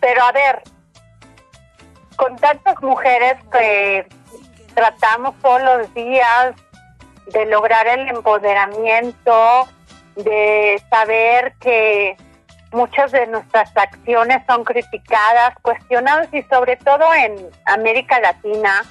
Pero 0.00 0.22
a 0.22 0.32
ver, 0.32 0.62
con 2.16 2.36
tantas 2.36 2.80
mujeres 2.82 3.36
que 3.50 4.06
tratamos 4.74 5.34
todos 5.40 5.62
los 5.62 5.94
días 5.94 6.54
de 7.32 7.46
lograr 7.46 7.86
el 7.86 8.08
empoderamiento, 8.08 9.68
de 10.16 10.82
saber 10.90 11.54
que 11.60 12.16
muchas 12.74 13.12
de 13.12 13.26
nuestras 13.28 13.74
acciones 13.76 14.42
son 14.46 14.64
criticadas, 14.64 15.54
cuestionadas 15.62 16.28
y 16.32 16.42
sobre 16.42 16.76
todo 16.76 17.04
en 17.14 17.48
América 17.64 18.20
Latina, 18.20 18.82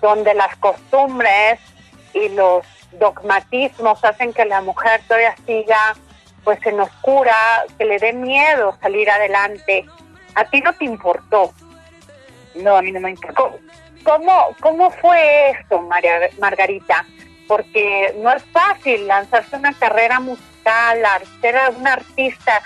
donde 0.00 0.34
las 0.34 0.54
costumbres 0.56 1.58
y 2.12 2.28
los 2.28 2.64
dogmatismos 2.92 4.04
hacen 4.04 4.32
que 4.32 4.44
la 4.44 4.60
mujer 4.60 5.00
todavía 5.08 5.34
siga 5.46 5.94
pues 6.44 6.64
en 6.66 6.78
oscura, 6.78 7.34
que 7.78 7.86
le 7.86 7.98
dé 7.98 8.12
miedo 8.12 8.76
salir 8.82 9.10
adelante. 9.10 9.86
¿A 10.34 10.44
ti 10.44 10.60
no 10.60 10.74
te 10.74 10.84
importó? 10.84 11.54
No, 12.54 12.76
a 12.76 12.82
mí 12.82 12.92
no 12.92 13.00
me 13.00 13.10
importó. 13.10 13.58
¿Cómo, 14.04 14.54
cómo 14.60 14.90
fue 14.90 15.50
esto, 15.50 15.80
María, 15.80 16.28
Margarita? 16.38 17.06
Porque 17.48 18.14
no 18.18 18.30
es 18.30 18.44
fácil 18.52 19.06
lanzarse 19.06 19.56
una 19.56 19.72
carrera 19.72 20.20
musical, 20.20 21.02
ser 21.40 21.56
un 21.74 21.86
artista 21.86 22.62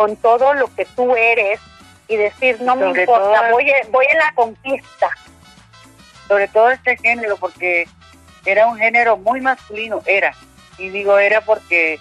con 0.00 0.16
todo 0.16 0.54
lo 0.54 0.74
que 0.74 0.86
tú 0.96 1.14
eres 1.14 1.60
y 2.08 2.16
decir, 2.16 2.58
no 2.62 2.74
me 2.74 2.88
importa, 2.88 3.50
voy, 3.52 3.70
voy 3.90 4.06
a 4.06 4.16
la 4.16 4.32
conquista. 4.34 5.10
Sobre 6.26 6.48
todo 6.48 6.70
este 6.70 6.96
género, 6.96 7.36
porque 7.36 7.86
era 8.46 8.66
un 8.66 8.78
género 8.78 9.18
muy 9.18 9.42
masculino, 9.42 10.00
era. 10.06 10.34
Y 10.78 10.88
digo 10.88 11.18
era 11.18 11.42
porque 11.42 11.98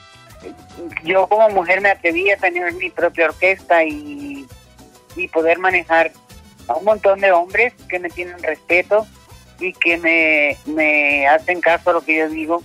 yo 1.04 1.28
como 1.28 1.50
mujer 1.50 1.82
me 1.82 1.90
atreví 1.90 2.32
a 2.32 2.38
tener 2.38 2.72
mi 2.72 2.90
propia 2.90 3.26
orquesta 3.26 3.84
y, 3.84 4.48
y 5.18 5.28
poder 5.28 5.60
manejar 5.60 6.14
a 6.70 6.76
un 6.76 6.86
montón 6.86 7.20
de 7.20 7.34
hombres 7.34 7.74
que 7.90 8.00
me 8.00 8.10
tienen 8.10 8.42
respeto 8.42 9.06
y 9.60 9.74
que 9.74 9.98
me, 9.98 10.58
me 10.74 11.28
hacen 11.28 11.60
caso 11.60 11.90
a 11.90 11.94
lo 11.96 12.02
que 12.02 12.16
yo 12.16 12.30
digo 12.30 12.64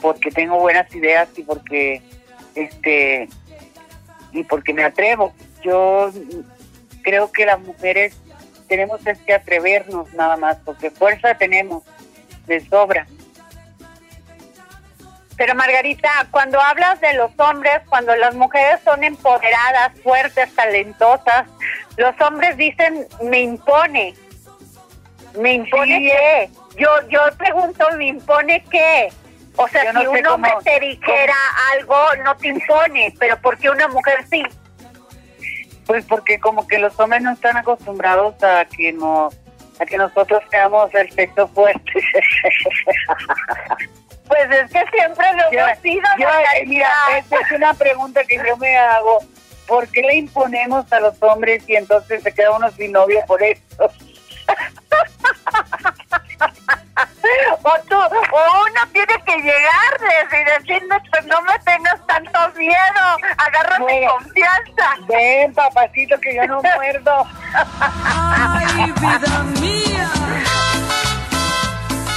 porque 0.00 0.30
tengo 0.30 0.58
buenas 0.58 0.90
ideas 0.94 1.28
y 1.36 1.42
porque 1.42 2.00
este 2.54 3.28
y 4.32 4.44
porque 4.44 4.72
me 4.72 4.84
atrevo. 4.84 5.34
Yo 5.62 6.10
creo 7.02 7.30
que 7.32 7.46
las 7.46 7.60
mujeres 7.60 8.16
tenemos 8.68 9.00
que 9.26 9.34
atrevernos 9.34 10.12
nada 10.14 10.36
más, 10.36 10.56
porque 10.64 10.90
fuerza 10.90 11.34
tenemos 11.34 11.82
de 12.46 12.60
sobra. 12.68 13.06
Pero 15.36 15.54
Margarita, 15.54 16.10
cuando 16.30 16.60
hablas 16.60 17.00
de 17.00 17.14
los 17.14 17.30
hombres, 17.38 17.80
cuando 17.88 18.14
las 18.14 18.34
mujeres 18.34 18.78
son 18.84 19.02
empoderadas, 19.02 19.98
fuertes, 20.02 20.54
talentosas, 20.54 21.46
los 21.96 22.14
hombres 22.20 22.56
dicen, 22.58 23.06
me 23.22 23.40
impone. 23.40 24.14
¿Me 25.38 25.54
impone 25.54 25.98
qué? 25.98 26.50
Yo, 26.76 26.90
yo 27.08 27.20
pregunto, 27.38 27.86
¿me 27.96 28.08
impone 28.08 28.62
qué? 28.70 29.08
O 29.62 29.68
sea, 29.68 29.92
si 29.92 30.06
un 30.06 30.26
hombre 30.26 30.52
te 30.64 30.80
dijera 30.80 31.34
algo, 31.72 31.96
no 32.24 32.34
te 32.36 32.48
impone, 32.48 33.14
pero 33.18 33.38
¿por 33.42 33.58
qué 33.58 33.68
una 33.68 33.88
mujer 33.88 34.24
sí? 34.30 34.42
Pues 35.86 36.06
porque 36.06 36.40
como 36.40 36.66
que 36.66 36.78
los 36.78 36.98
hombres 36.98 37.20
no 37.20 37.32
están 37.32 37.58
acostumbrados 37.58 38.42
a 38.42 38.64
que 38.64 38.90
no 38.94 39.28
a 39.78 39.84
que 39.84 39.98
nosotros 39.98 40.42
seamos 40.50 40.94
el 40.94 41.10
sexo 41.12 41.46
fuerte. 41.48 41.92
Pues 44.30 44.48
es 44.48 44.70
que 44.70 44.84
siempre 44.96 45.26
lo 45.34 45.58
hemos 45.58 45.78
sido. 45.80 46.02
mira, 46.64 46.88
esta 47.18 47.36
es 47.36 47.50
una 47.50 47.74
pregunta 47.74 48.22
que 48.22 48.36
yo 48.36 48.56
me 48.58 48.76
hago. 48.76 49.18
¿Por 49.66 49.88
qué 49.88 50.02
le 50.02 50.14
imponemos 50.18 50.92
a 50.92 51.00
los 51.00 51.20
hombres 51.20 51.68
y 51.68 51.74
entonces 51.74 52.22
se 52.22 52.32
queda 52.32 52.52
uno 52.52 52.70
sin 52.70 52.92
novio 52.92 53.24
por 53.26 53.42
eso? 53.42 53.90
o 57.62 57.72
tú, 57.88 57.96
o 57.96 58.62
uno 58.62 58.92
tiene 58.92 59.14
que 59.26 59.36
llegarles 59.36 60.26
y 60.32 60.44
decirles, 60.58 61.02
pues 61.10 61.26
no 61.26 61.40
me 61.42 61.58
tengas 61.60 62.06
tanto 62.06 62.58
miedo, 62.58 63.16
agárrame 63.38 64.06
confianza. 64.08 64.94
Ven, 65.08 65.52
papacito, 65.54 66.18
que 66.20 66.34
yo 66.34 66.46
no 66.46 66.62
muerdo. 66.76 67.26
Ay, 67.80 68.92
vida 68.92 69.42
mía. 69.60 70.10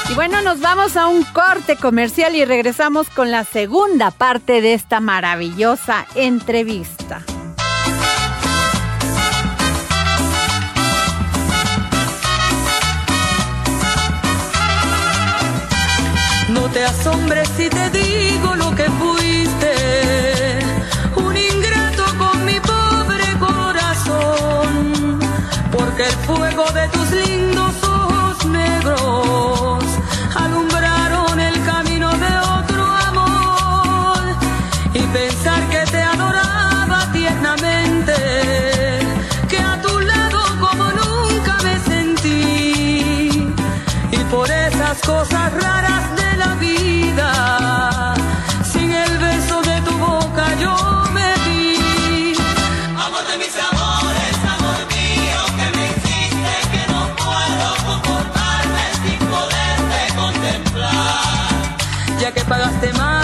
Y 0.09 0.15
bueno, 0.15 0.41
nos 0.41 0.59
vamos 0.59 0.95
a 0.95 1.07
un 1.07 1.23
corte 1.23 1.75
comercial 1.75 2.35
y 2.35 2.45
regresamos 2.45 3.09
con 3.09 3.31
la 3.31 3.43
segunda 3.45 4.11
parte 4.11 4.61
de 4.61 4.73
esta 4.73 4.99
maravillosa 4.99 6.05
entrevista. 6.13 7.21
Te 16.73 16.83
asombres 16.83 17.47
si 17.55 17.69
te 17.69 17.89
digo 17.91 18.55
lo 18.55 18.75
que 18.75 18.85
fuiste, 18.99 19.22
las 44.93 45.01
cosas 45.01 45.51
raras 45.53 46.15
de 46.15 46.37
la 46.37 46.53
vida. 46.55 48.13
Sin 48.63 48.91
el 48.91 49.17
beso 49.17 49.61
de 49.61 49.81
tu 49.81 49.97
boca 49.97 50.45
yo 50.61 50.75
me 51.15 51.29
vi. 51.45 52.35
Amor 53.05 53.23
de 53.31 53.37
mis 53.43 53.55
amores, 53.69 54.35
amor 54.55 54.79
mío, 54.93 55.39
que 55.57 55.67
me 55.77 55.83
hiciste 55.93 56.55
que 56.73 56.83
no 56.93 57.01
puedo 57.23 57.67
comportarme 57.89 58.85
sin 59.01 59.19
poderte 59.33 59.99
contemplar. 60.15 60.99
Ya 62.19 62.31
que 62.31 62.41
pagaste 62.45 62.93
más. 62.93 63.22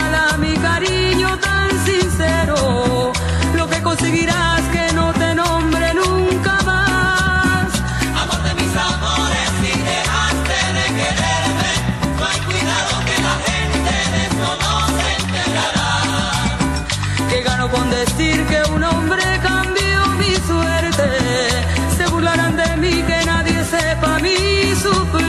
super 24.91 25.28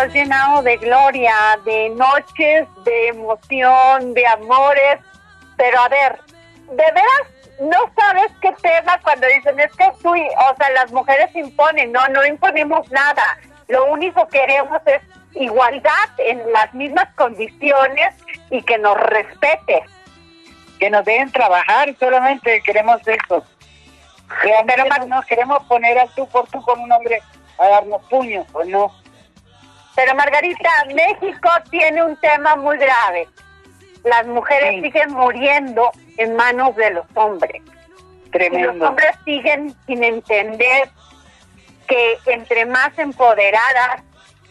Has 0.00 0.12
llenado 0.12 0.62
de 0.62 0.76
gloria, 0.78 1.34
de 1.64 1.90
noches, 1.90 2.68
de 2.84 3.08
emoción, 3.08 4.14
de 4.14 4.26
amores. 4.26 4.98
Pero 5.56 5.80
a 5.80 5.88
ver, 5.88 6.18
¿de 6.70 6.76
veras 6.76 7.26
no 7.60 7.78
sabes 7.94 8.32
qué 8.40 8.52
tema 8.62 8.98
cuando 9.02 9.26
dicen 9.26 9.58
es 9.60 9.70
que 9.76 9.90
tú, 10.02 10.14
y- 10.16 10.26
o 10.28 10.56
sea, 10.56 10.70
las 10.70 10.90
mujeres 10.92 11.34
imponen? 11.34 11.92
No, 11.92 12.06
no 12.08 12.24
imponemos 12.24 12.90
nada. 12.90 13.22
Lo 13.68 13.84
único 13.86 14.26
que 14.28 14.40
queremos 14.40 14.80
es 14.86 15.02
igualdad 15.34 16.08
en 16.18 16.50
las 16.52 16.72
mismas 16.74 17.08
condiciones 17.14 18.14
y 18.50 18.62
que 18.62 18.78
nos 18.78 18.96
respete. 18.96 19.82
Que 20.78 20.90
nos 20.90 21.04
dejen 21.04 21.30
trabajar, 21.30 21.94
solamente 22.00 22.62
queremos 22.62 23.00
eso. 23.06 23.44
Realmente 24.42 24.98
no 25.00 25.06
nos 25.16 25.26
queremos 25.26 25.62
poner 25.64 25.98
al 25.98 26.08
tú 26.14 26.26
por 26.28 26.48
tú 26.48 26.62
con 26.62 26.80
un 26.80 26.90
hombre 26.90 27.20
a 27.58 27.68
darnos 27.68 28.02
puños, 28.08 28.46
¿o 28.52 28.64
no? 28.64 28.90
Pero 30.02 30.14
Margarita, 30.14 30.70
México 30.94 31.50
tiene 31.70 32.02
un 32.02 32.16
tema 32.16 32.56
muy 32.56 32.78
grave. 32.78 33.28
Las 34.02 34.26
mujeres 34.26 34.80
siguen 34.82 35.12
muriendo 35.12 35.90
en 36.16 36.34
manos 36.36 36.74
de 36.76 36.90
los 36.92 37.04
hombres. 37.14 37.60
Y 38.24 38.30
Tremendo. 38.30 38.72
los 38.72 38.88
hombres 38.88 39.10
siguen 39.26 39.76
sin 39.86 40.02
entender 40.02 40.88
que 41.86 42.16
entre 42.28 42.64
más 42.64 42.98
empoderadas, 42.98 44.00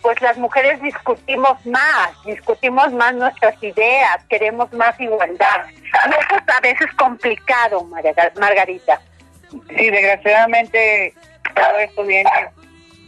pues 0.04 0.22
las 0.22 0.38
mujeres 0.38 0.80
discutimos 0.84 1.66
más, 1.66 2.12
discutimos 2.26 2.94
más 2.94 3.16
nuestras 3.16 3.56
ideas, 3.64 4.24
queremos 4.30 4.72
más 4.74 5.00
igualdad. 5.00 5.66
Y 5.72 6.12
eso 6.12 6.36
es 6.48 6.56
a 6.56 6.62
veces 6.62 6.94
complicado, 6.96 7.82
Marga- 7.86 8.32
Margarita. 8.40 9.02
Sí, 9.50 9.90
desgraciadamente 9.90 11.16
todo 11.56 11.80
esto 11.80 12.04
viene 12.04 12.30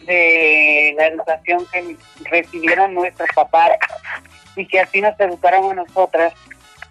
de 0.06 0.94
la 0.98 1.08
educación 1.08 1.66
que 1.72 1.96
recibieron 2.30 2.94
nuestros 2.94 3.30
papás 3.36 3.72
y 4.56 4.66
que 4.66 4.80
así 4.80 5.02
nos 5.02 5.20
educaron 5.20 5.72
a 5.72 5.84
nosotras, 5.84 6.34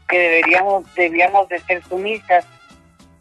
que 0.09 0.19
deberíamos, 0.19 0.95
debíamos 0.95 1.49
de 1.49 1.59
ser 1.61 1.83
sumisas. 1.85 2.47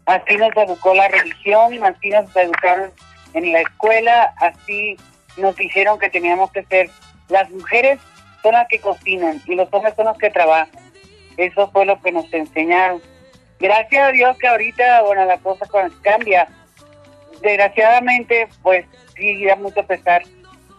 Así 0.06 0.36
nos 0.36 0.56
educó 0.56 0.94
la 0.94 1.08
religión, 1.08 1.84
así 1.84 2.10
nos 2.10 2.34
educaron 2.34 2.90
en 3.34 3.52
la 3.52 3.60
escuela, 3.60 4.34
así 4.38 4.96
nos 5.36 5.54
dijeron 5.56 5.98
que 5.98 6.10
teníamos 6.10 6.50
que 6.52 6.64
ser, 6.64 6.90
las 7.28 7.48
mujeres 7.50 8.00
son 8.42 8.52
las 8.52 8.66
que 8.68 8.80
cocinan 8.80 9.40
y 9.46 9.54
los 9.54 9.68
hombres 9.72 9.94
son 9.94 10.06
los 10.06 10.18
que 10.18 10.30
trabajan. 10.30 10.68
Eso 11.36 11.70
fue 11.70 11.86
lo 11.86 12.00
que 12.00 12.12
nos 12.12 12.32
enseñaron. 12.32 13.00
Gracias 13.58 14.08
a 14.08 14.12
Dios 14.12 14.36
que 14.38 14.48
ahorita, 14.48 15.02
bueno, 15.02 15.24
la 15.26 15.38
cosa 15.38 15.66
cambia. 16.02 16.48
Desgraciadamente, 17.42 18.48
pues 18.62 18.84
sí 19.16 19.44
da 19.44 19.56
mucho 19.56 19.82
pesar 19.86 20.22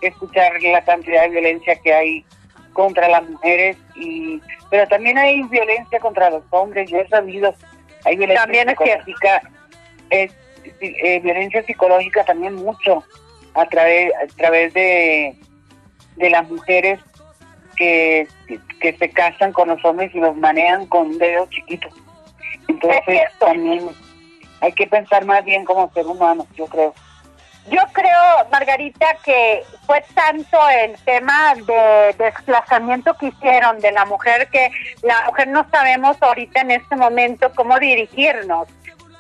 escuchar 0.02 0.62
la 0.62 0.84
cantidad 0.84 1.24
de 1.24 1.30
violencia 1.30 1.76
que 1.76 1.94
hay 1.94 2.26
contra 2.74 3.08
las 3.10 3.30
mujeres 3.30 3.78
y 3.96 4.42
pero 4.70 4.88
también 4.88 5.18
hay 5.18 5.44
violencia 5.44 6.00
contra 6.00 6.30
los 6.30 6.44
hombres 6.52 6.90
yo 6.90 6.98
he 6.98 7.08
sabido 7.08 7.54
hay 8.06 8.16
violencia 8.16 8.44
También 8.44 8.70
es 8.70 8.78
psicológica 8.78 9.42
es, 10.10 10.32
eh, 10.80 11.20
violencia 11.20 11.64
psicológica 11.64 12.24
también 12.24 12.56
mucho 12.56 13.04
a 13.54 13.66
través 13.66 14.12
a 14.16 14.28
través 14.38 14.74
de 14.74 15.36
de 16.16 16.30
las 16.30 16.50
mujeres 16.50 17.00
que, 17.76 18.28
que 18.80 18.94
se 18.94 19.10
casan 19.10 19.54
con 19.54 19.68
los 19.70 19.84
hombres 19.84 20.14
y 20.14 20.20
los 20.20 20.36
manejan 20.38 20.86
con 20.88 21.18
dedos 21.18 21.50
chiquitos 21.50 21.94
entonces 22.68 23.22
también 23.40 23.90
hay 24.62 24.72
que 24.74 24.88
pensar 24.88 25.26
más 25.26 25.44
bien 25.44 25.66
como 25.66 25.92
ser 25.94 26.06
humano 26.06 26.48
yo 26.56 26.66
creo 26.68 26.94
Yo 27.70 27.82
creo, 27.94 28.50
Margarita, 28.52 29.06
que 29.24 29.64
fue 29.86 30.04
tanto 30.16 30.58
el 30.70 30.98
tema 31.04 31.54
de 31.56 32.16
desplazamiento 32.18 33.16
que 33.18 33.28
hicieron 33.28 33.80
de 33.80 33.92
la 33.92 34.06
mujer 34.06 34.48
que 34.50 34.72
la 35.04 35.26
mujer 35.28 35.48
no 35.50 35.68
sabemos 35.70 36.18
ahorita 36.22 36.62
en 36.62 36.72
este 36.72 36.96
momento 36.96 37.52
cómo 37.56 37.78
dirigirnos. 37.78 38.68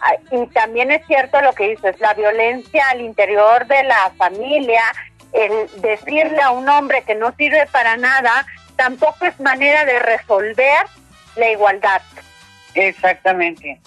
Ah, 0.02 0.16
Y 0.32 0.48
también 0.48 0.90
es 0.90 1.06
cierto 1.06 1.40
lo 1.42 1.54
que 1.54 1.70
dices, 1.70 2.00
la 2.00 2.16
violencia 2.16 2.84
al 2.90 3.02
interior 3.02 3.68
de 3.68 3.84
la 3.84 4.12
familia, 4.18 4.82
el 5.34 5.70
decirle 5.82 6.42
a 6.42 6.50
un 6.50 6.68
hombre 6.68 7.04
que 7.04 7.14
no 7.14 7.32
sirve 7.38 7.68
para 7.68 7.96
nada, 7.98 8.46
tampoco 8.76 9.26
es 9.26 9.40
manera 9.40 9.86
de 9.86 10.00
resolver 10.00 10.88
la 11.36 11.52
igualdad. 11.52 12.02
Exactamente, 12.74 13.80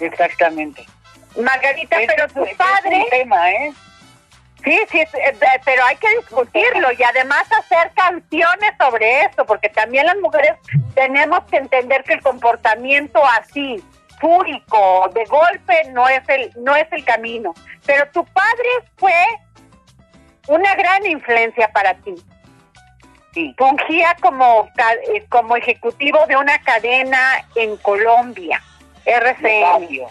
exactamente. 0.00 0.86
Margarita, 1.36 1.96
Es- 2.00 2.06
pero 2.06 2.28
tu 2.28 2.44
es 2.44 2.56
padre... 2.56 2.96
un 3.04 3.10
tema, 3.10 3.50
¿eh? 3.50 3.72
Sí, 4.64 4.78
sí, 4.90 5.00
es- 5.00 5.14
eh, 5.14 5.36
eh, 5.40 5.60
pero 5.64 5.84
hay 5.84 5.96
que 5.96 6.08
discutirlo 6.16 6.90
y 6.92 7.02
además 7.02 7.44
hacer 7.52 7.92
canciones 7.94 8.72
sobre 8.78 9.22
eso, 9.22 9.44
porque 9.46 9.68
también 9.68 10.06
las 10.06 10.16
mujeres 10.18 10.52
tenemos 10.94 11.44
que 11.44 11.58
entender 11.58 12.02
que 12.04 12.14
el 12.14 12.22
comportamiento 12.22 13.22
así, 13.40 13.82
fúrico, 14.20 15.08
de 15.14 15.24
golpe, 15.26 15.84
no 15.92 16.08
es 16.08 16.28
el, 16.28 16.50
no 16.56 16.74
es 16.74 16.90
el 16.90 17.04
camino. 17.04 17.54
Pero 17.86 18.08
tu 18.10 18.24
padre 18.24 18.68
fue 18.96 19.14
una 20.48 20.74
gran 20.74 21.06
influencia 21.06 21.68
para 21.70 21.94
ti. 21.94 22.14
Sí. 23.32 23.54
Fungía 23.56 24.16
como, 24.20 24.68
eh, 25.14 25.24
como 25.28 25.54
ejecutivo 25.56 26.26
de 26.26 26.36
una 26.36 26.58
cadena 26.62 27.44
en 27.54 27.76
Colombia, 27.76 28.60
RCN. 29.04 30.06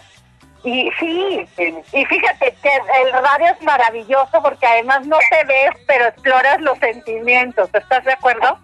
Y 0.64 0.90
sí, 0.98 1.48
y 1.92 2.04
fíjate 2.04 2.54
que 2.60 2.70
el 3.02 3.12
radio 3.12 3.46
es 3.52 3.62
maravilloso 3.62 4.42
porque 4.42 4.66
además 4.66 5.06
no 5.06 5.16
te 5.30 5.44
ves, 5.44 5.70
pero 5.86 6.06
exploras 6.06 6.60
los 6.60 6.78
sentimientos. 6.78 7.70
¿Estás 7.72 8.04
de 8.04 8.12
acuerdo? 8.12 8.58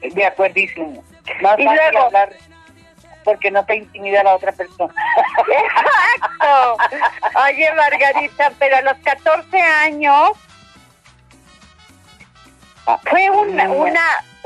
De 0.00 0.26
acuerdísimo. 0.26 1.02
Más 1.40 1.58
Y 1.58 1.64
luego- 1.64 2.06
hablar 2.06 2.30
porque 3.24 3.50
no 3.52 3.64
te 3.64 3.76
intimida 3.76 4.22
la 4.24 4.34
otra 4.34 4.52
persona. 4.52 4.92
Exacto. 5.38 6.76
Oye, 7.46 7.72
Margarita, 7.74 8.52
pero 8.58 8.76
a 8.76 8.82
los 8.82 8.98
14 8.98 9.60
años 9.60 10.30
fue 13.08 13.30
una, 13.30 13.68
una 13.70 14.00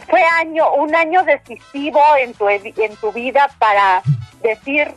fue 0.09 0.22
año 0.38 0.70
un 0.74 0.94
año 0.94 1.22
decisivo 1.22 2.02
en 2.18 2.35
tu 2.35 2.48
en 2.50 2.96
tu 3.00 3.11
vida 3.12 3.48
para 3.59 4.02
decir 4.42 4.94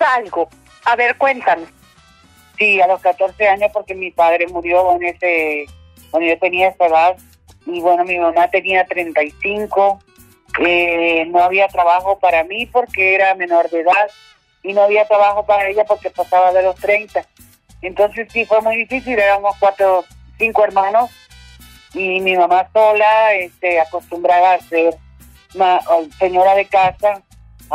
algo. 0.00 0.48
A 0.84 0.96
ver, 0.96 1.16
cuéntame. 1.16 1.66
Sí, 2.58 2.80
a 2.80 2.86
los 2.86 3.00
14 3.00 3.48
años 3.48 3.70
porque 3.72 3.94
mi 3.94 4.10
padre 4.10 4.46
murió 4.46 4.94
en 4.96 5.04
ese, 5.04 5.66
cuando 6.10 6.28
yo 6.28 6.38
tenía 6.38 6.68
esa 6.68 6.86
edad. 6.86 7.16
Y 7.66 7.80
bueno, 7.80 8.04
mi 8.04 8.18
mamá 8.18 8.48
tenía 8.48 8.84
35. 8.86 10.00
Eh, 10.60 11.24
no 11.26 11.42
había 11.42 11.66
trabajo 11.68 12.18
para 12.18 12.44
mí 12.44 12.66
porque 12.66 13.14
era 13.14 13.34
menor 13.34 13.70
de 13.70 13.80
edad. 13.80 14.10
Y 14.62 14.72
no 14.72 14.82
había 14.82 15.06
trabajo 15.06 15.44
para 15.44 15.68
ella 15.68 15.84
porque 15.84 16.10
pasaba 16.10 16.52
de 16.52 16.62
los 16.62 16.76
30. 16.76 17.24
Entonces 17.82 18.28
sí 18.32 18.44
fue 18.44 18.60
muy 18.60 18.76
difícil. 18.76 19.18
Éramos 19.18 19.56
cuatro, 19.58 20.04
cinco 20.38 20.64
hermanos. 20.64 21.10
Y 21.92 22.20
mi 22.20 22.36
mamá 22.36 22.68
sola, 22.72 23.34
este, 23.34 23.80
acostumbrada 23.80 24.54
a 24.54 24.60
ser 24.60 24.96
o 25.60 26.04
señora 26.18 26.54
de 26.54 26.66
casa, 26.66 27.22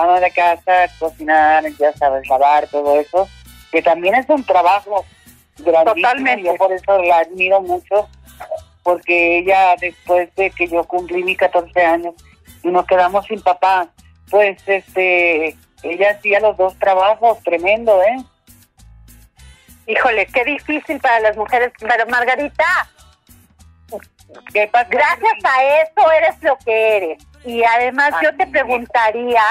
de 0.07 0.31
casa, 0.31 0.88
cocinar, 0.97 1.63
ya 1.79 1.93
sabes, 1.93 2.27
lavar, 2.27 2.67
todo 2.67 2.99
eso 2.99 3.27
que 3.71 3.81
también 3.81 4.15
es 4.15 4.27
un 4.29 4.43
trabajo 4.43 5.05
grandísimo. 5.57 5.95
Totalmente. 5.95 6.43
Yo 6.43 6.55
por 6.55 6.71
eso 6.71 6.97
la 7.03 7.19
admiro 7.19 7.62
mucho, 7.62 8.09
porque 8.83 9.39
ella 9.39 9.75
después 9.79 10.33
de 10.35 10.51
que 10.51 10.67
yo 10.67 10.83
cumplí 10.85 11.23
mis 11.23 11.38
14 11.38 11.79
años 11.81 12.15
y 12.63 12.69
nos 12.69 12.85
quedamos 12.85 13.25
sin 13.25 13.41
papá, 13.41 13.89
pues 14.29 14.62
este, 14.67 15.55
ella 15.83 16.12
hacía 16.12 16.39
los 16.39 16.57
dos 16.57 16.77
trabajos, 16.79 17.39
tremendo, 17.43 18.01
¿eh? 18.01 18.17
Híjole, 19.88 20.27
qué 20.27 20.43
difícil 20.45 20.99
para 20.99 21.19
las 21.19 21.35
mujeres. 21.35 21.71
Pero 21.79 22.05
Margarita, 22.07 22.89
gracias 24.53 25.43
a 25.43 25.63
eso 25.63 26.12
eres 26.12 26.43
lo 26.43 26.57
que 26.59 26.97
eres. 26.97 27.23
Y 27.43 27.63
además 27.63 28.13
yo 28.21 28.35
te 28.35 28.45
preguntaría, 28.45 29.41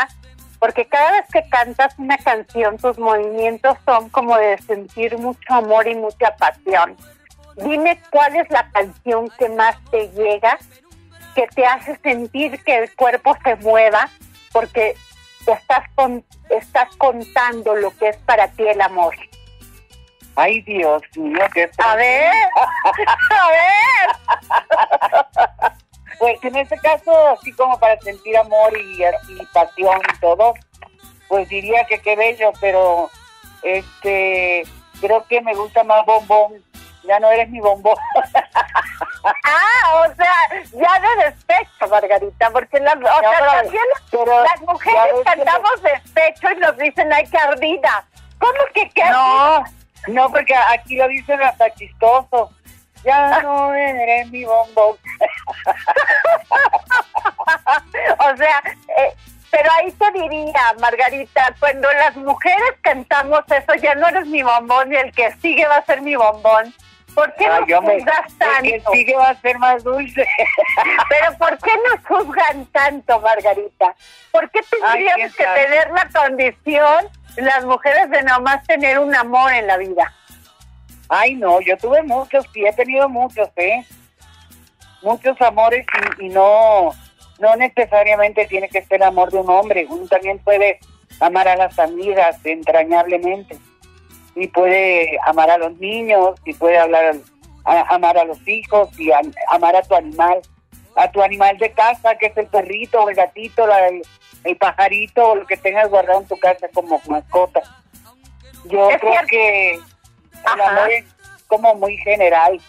porque 0.58 0.86
cada 0.86 1.12
vez 1.12 1.26
que 1.32 1.48
cantas 1.48 1.94
una 1.98 2.18
canción, 2.18 2.76
tus 2.78 2.98
movimientos 2.98 3.78
son 3.84 4.08
como 4.10 4.36
de 4.36 4.58
sentir 4.58 5.16
mucho 5.18 5.54
amor 5.54 5.86
y 5.86 5.94
mucha 5.94 6.34
pasión. 6.36 6.96
Dime 7.56 8.00
cuál 8.10 8.36
es 8.36 8.50
la 8.50 8.68
canción 8.70 9.30
que 9.38 9.48
más 9.48 9.76
te 9.90 10.08
llega, 10.10 10.58
que 11.34 11.46
te 11.48 11.64
hace 11.64 11.96
sentir 12.02 12.62
que 12.64 12.78
el 12.78 12.94
cuerpo 12.94 13.36
se 13.44 13.56
mueva, 13.56 14.08
porque 14.52 14.94
estás, 15.46 15.84
con, 15.94 16.24
estás 16.50 16.94
contando 16.96 17.74
lo 17.74 17.90
que 17.96 18.08
es 18.08 18.16
para 18.18 18.48
ti 18.48 18.66
el 18.66 18.80
amor. 18.80 19.14
Ay, 20.36 20.60
Dios 20.62 21.02
mío, 21.16 21.44
qué 21.52 21.68
A 21.78 21.96
ver, 21.96 22.32
a 23.30 23.48
ver. 25.60 25.72
Pues 26.18 26.42
en 26.42 26.56
este 26.56 26.76
caso, 26.78 27.28
así 27.28 27.52
como 27.52 27.78
para 27.78 27.98
sentir 28.00 28.36
amor 28.36 28.76
y, 28.78 29.02
y 29.02 29.46
pasión 29.52 30.00
y 30.14 30.18
todo, 30.20 30.54
pues 31.28 31.48
diría 31.48 31.84
que 31.84 32.00
qué 32.00 32.16
bello, 32.16 32.52
pero 32.60 33.10
este 33.62 34.64
creo 35.00 35.24
que 35.26 35.40
me 35.40 35.54
gusta 35.54 35.84
más 35.84 36.04
bombón. 36.06 36.62
Ya 37.04 37.18
no 37.20 37.30
eres 37.30 37.48
mi 37.50 37.60
bombón. 37.60 37.96
Ah, 39.24 40.06
o 40.06 40.14
sea, 40.14 40.32
ya 40.72 41.00
de 41.00 41.24
despecho, 41.24 41.88
Margarita, 41.90 42.50
porque 42.50 42.78
las, 42.80 42.96
o 42.96 43.00
sea, 43.00 43.20
pero- 43.38 43.50
también 43.50 43.82
pero 44.10 44.44
las 44.44 44.60
mujeres 44.62 45.02
ves 45.04 45.14
que 45.18 45.24
cantamos 45.24 45.82
despecho 45.82 46.50
y 46.52 46.56
nos 46.56 46.76
dicen, 46.78 47.12
ay, 47.12 47.26
qué 47.26 47.36
ardida. 47.36 48.04
¿Cómo 48.38 48.52
que 48.72 48.88
qué 48.90 49.04
No, 49.10 49.64
no, 50.06 50.30
porque 50.30 50.54
aquí 50.54 50.96
lo 50.96 51.08
dicen 51.08 51.42
hasta 51.42 51.68
chistoso. 51.74 52.50
Ya 53.08 53.40
no 53.42 53.72
eres 53.72 54.30
mi 54.30 54.44
bombón. 54.44 54.98
o 58.18 58.36
sea, 58.36 58.62
eh, 58.98 59.14
pero 59.50 59.70
ahí 59.78 59.90
te 59.92 60.10
diría, 60.12 60.60
Margarita, 60.78 61.54
cuando 61.58 61.90
las 61.92 62.14
mujeres 62.16 62.74
cantamos 62.82 63.40
eso, 63.50 63.74
ya 63.76 63.94
no 63.94 64.08
eres 64.08 64.26
mi 64.26 64.42
bombón 64.42 64.92
y 64.92 64.96
el 64.96 65.10
que 65.12 65.32
sigue 65.40 65.66
va 65.66 65.76
a 65.76 65.84
ser 65.86 66.02
mi 66.02 66.16
bombón. 66.16 66.74
¿Por 67.14 67.34
qué 67.36 67.46
Ay, 67.46 67.64
nos 67.66 67.82
me- 67.82 67.94
juzgas 67.94 68.26
el 68.26 68.32
que 68.62 68.72
tanto? 68.72 68.90
sigue 68.92 69.16
va 69.16 69.30
a 69.30 69.40
ser 69.40 69.58
más 69.58 69.82
dulce. 69.82 70.28
Pero 71.08 71.38
¿por 71.38 71.56
qué 71.58 71.70
nos 71.90 72.06
juzgan 72.06 72.66
tanto, 72.66 73.18
Margarita? 73.20 73.94
¿Por 74.30 74.50
qué 74.50 74.60
tendríamos 74.70 75.34
que 75.34 75.44
tener 75.46 75.90
la 75.90 76.06
condición, 76.14 77.08
las 77.36 77.64
mujeres, 77.64 78.10
de 78.10 78.22
nomás 78.22 78.62
tener 78.66 78.98
un 78.98 79.14
amor 79.16 79.50
en 79.52 79.66
la 79.66 79.78
vida? 79.78 80.12
Ay, 81.08 81.34
no, 81.34 81.60
yo 81.60 81.76
tuve 81.78 82.02
muchos, 82.02 82.44
sí, 82.52 82.64
he 82.66 82.72
tenido 82.72 83.08
muchos, 83.08 83.48
¿eh? 83.56 83.84
Muchos 85.02 85.40
amores 85.40 85.86
y, 86.20 86.26
y 86.26 86.28
no, 86.28 86.90
no 87.38 87.56
necesariamente 87.56 88.46
tiene 88.46 88.68
que 88.68 88.82
ser 88.82 89.02
amor 89.02 89.30
de 89.30 89.38
un 89.38 89.48
hombre. 89.48 89.86
Uno 89.88 90.06
también 90.06 90.38
puede 90.40 90.78
amar 91.20 91.48
a 91.48 91.56
las 91.56 91.78
amigas 91.78 92.36
entrañablemente. 92.44 93.56
Y 94.34 94.46
puede 94.48 95.18
amar 95.24 95.50
a 95.50 95.58
los 95.58 95.76
niños, 95.78 96.38
y 96.44 96.52
puede 96.54 96.78
hablar, 96.78 97.16
a- 97.64 97.94
amar 97.94 98.16
a 98.18 98.24
los 98.24 98.46
hijos, 98.46 98.88
y 98.98 99.10
a- 99.10 99.20
amar 99.50 99.74
a 99.76 99.82
tu 99.82 99.94
animal. 99.94 100.40
A 100.94 101.10
tu 101.10 101.22
animal 101.22 101.56
de 101.58 101.72
casa, 101.72 102.16
que 102.16 102.26
es 102.26 102.36
el 102.36 102.46
perrito, 102.46 103.00
o 103.02 103.08
el 103.08 103.16
gatito, 103.16 103.66
la- 103.66 103.88
el, 103.88 104.02
el 104.44 104.56
pajarito, 104.56 105.30
o 105.30 105.34
lo 105.36 105.46
que 105.46 105.56
tengas 105.56 105.88
guardado 105.88 106.20
en 106.20 106.26
tu 106.28 106.36
casa 106.38 106.68
como 106.74 107.00
mascota. 107.08 107.62
Yo 108.66 108.90
Es 108.90 108.98
creo 108.98 109.12
cierto. 109.12 109.28
que 109.28 109.80
el 110.54 110.60
amor 110.60 110.90
es 110.92 111.04
como 111.46 111.74
muy 111.74 111.96
general. 111.98 112.60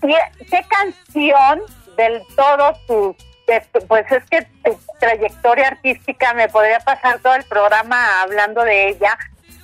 ¿Qué, 0.00 0.16
qué 0.50 0.64
canción 0.68 1.62
del 1.96 2.22
todo 2.34 2.72
tu- 2.86 3.16
pues 3.86 4.10
es 4.10 4.24
que 4.30 4.42
tu 4.64 4.78
trayectoria 4.98 5.68
artística 5.68 6.32
me 6.32 6.48
podría 6.48 6.80
pasar 6.80 7.18
todo 7.20 7.34
el 7.34 7.44
programa 7.44 8.22
hablando 8.22 8.62
de 8.62 8.88
ella, 8.88 9.18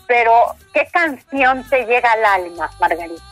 pero 0.07 0.55
¿qué 0.75 0.87
canción 0.93 1.67
te 1.71 1.85
llega 1.87 2.13
al 2.13 2.25
alma, 2.25 2.71
Margarita? 2.81 3.23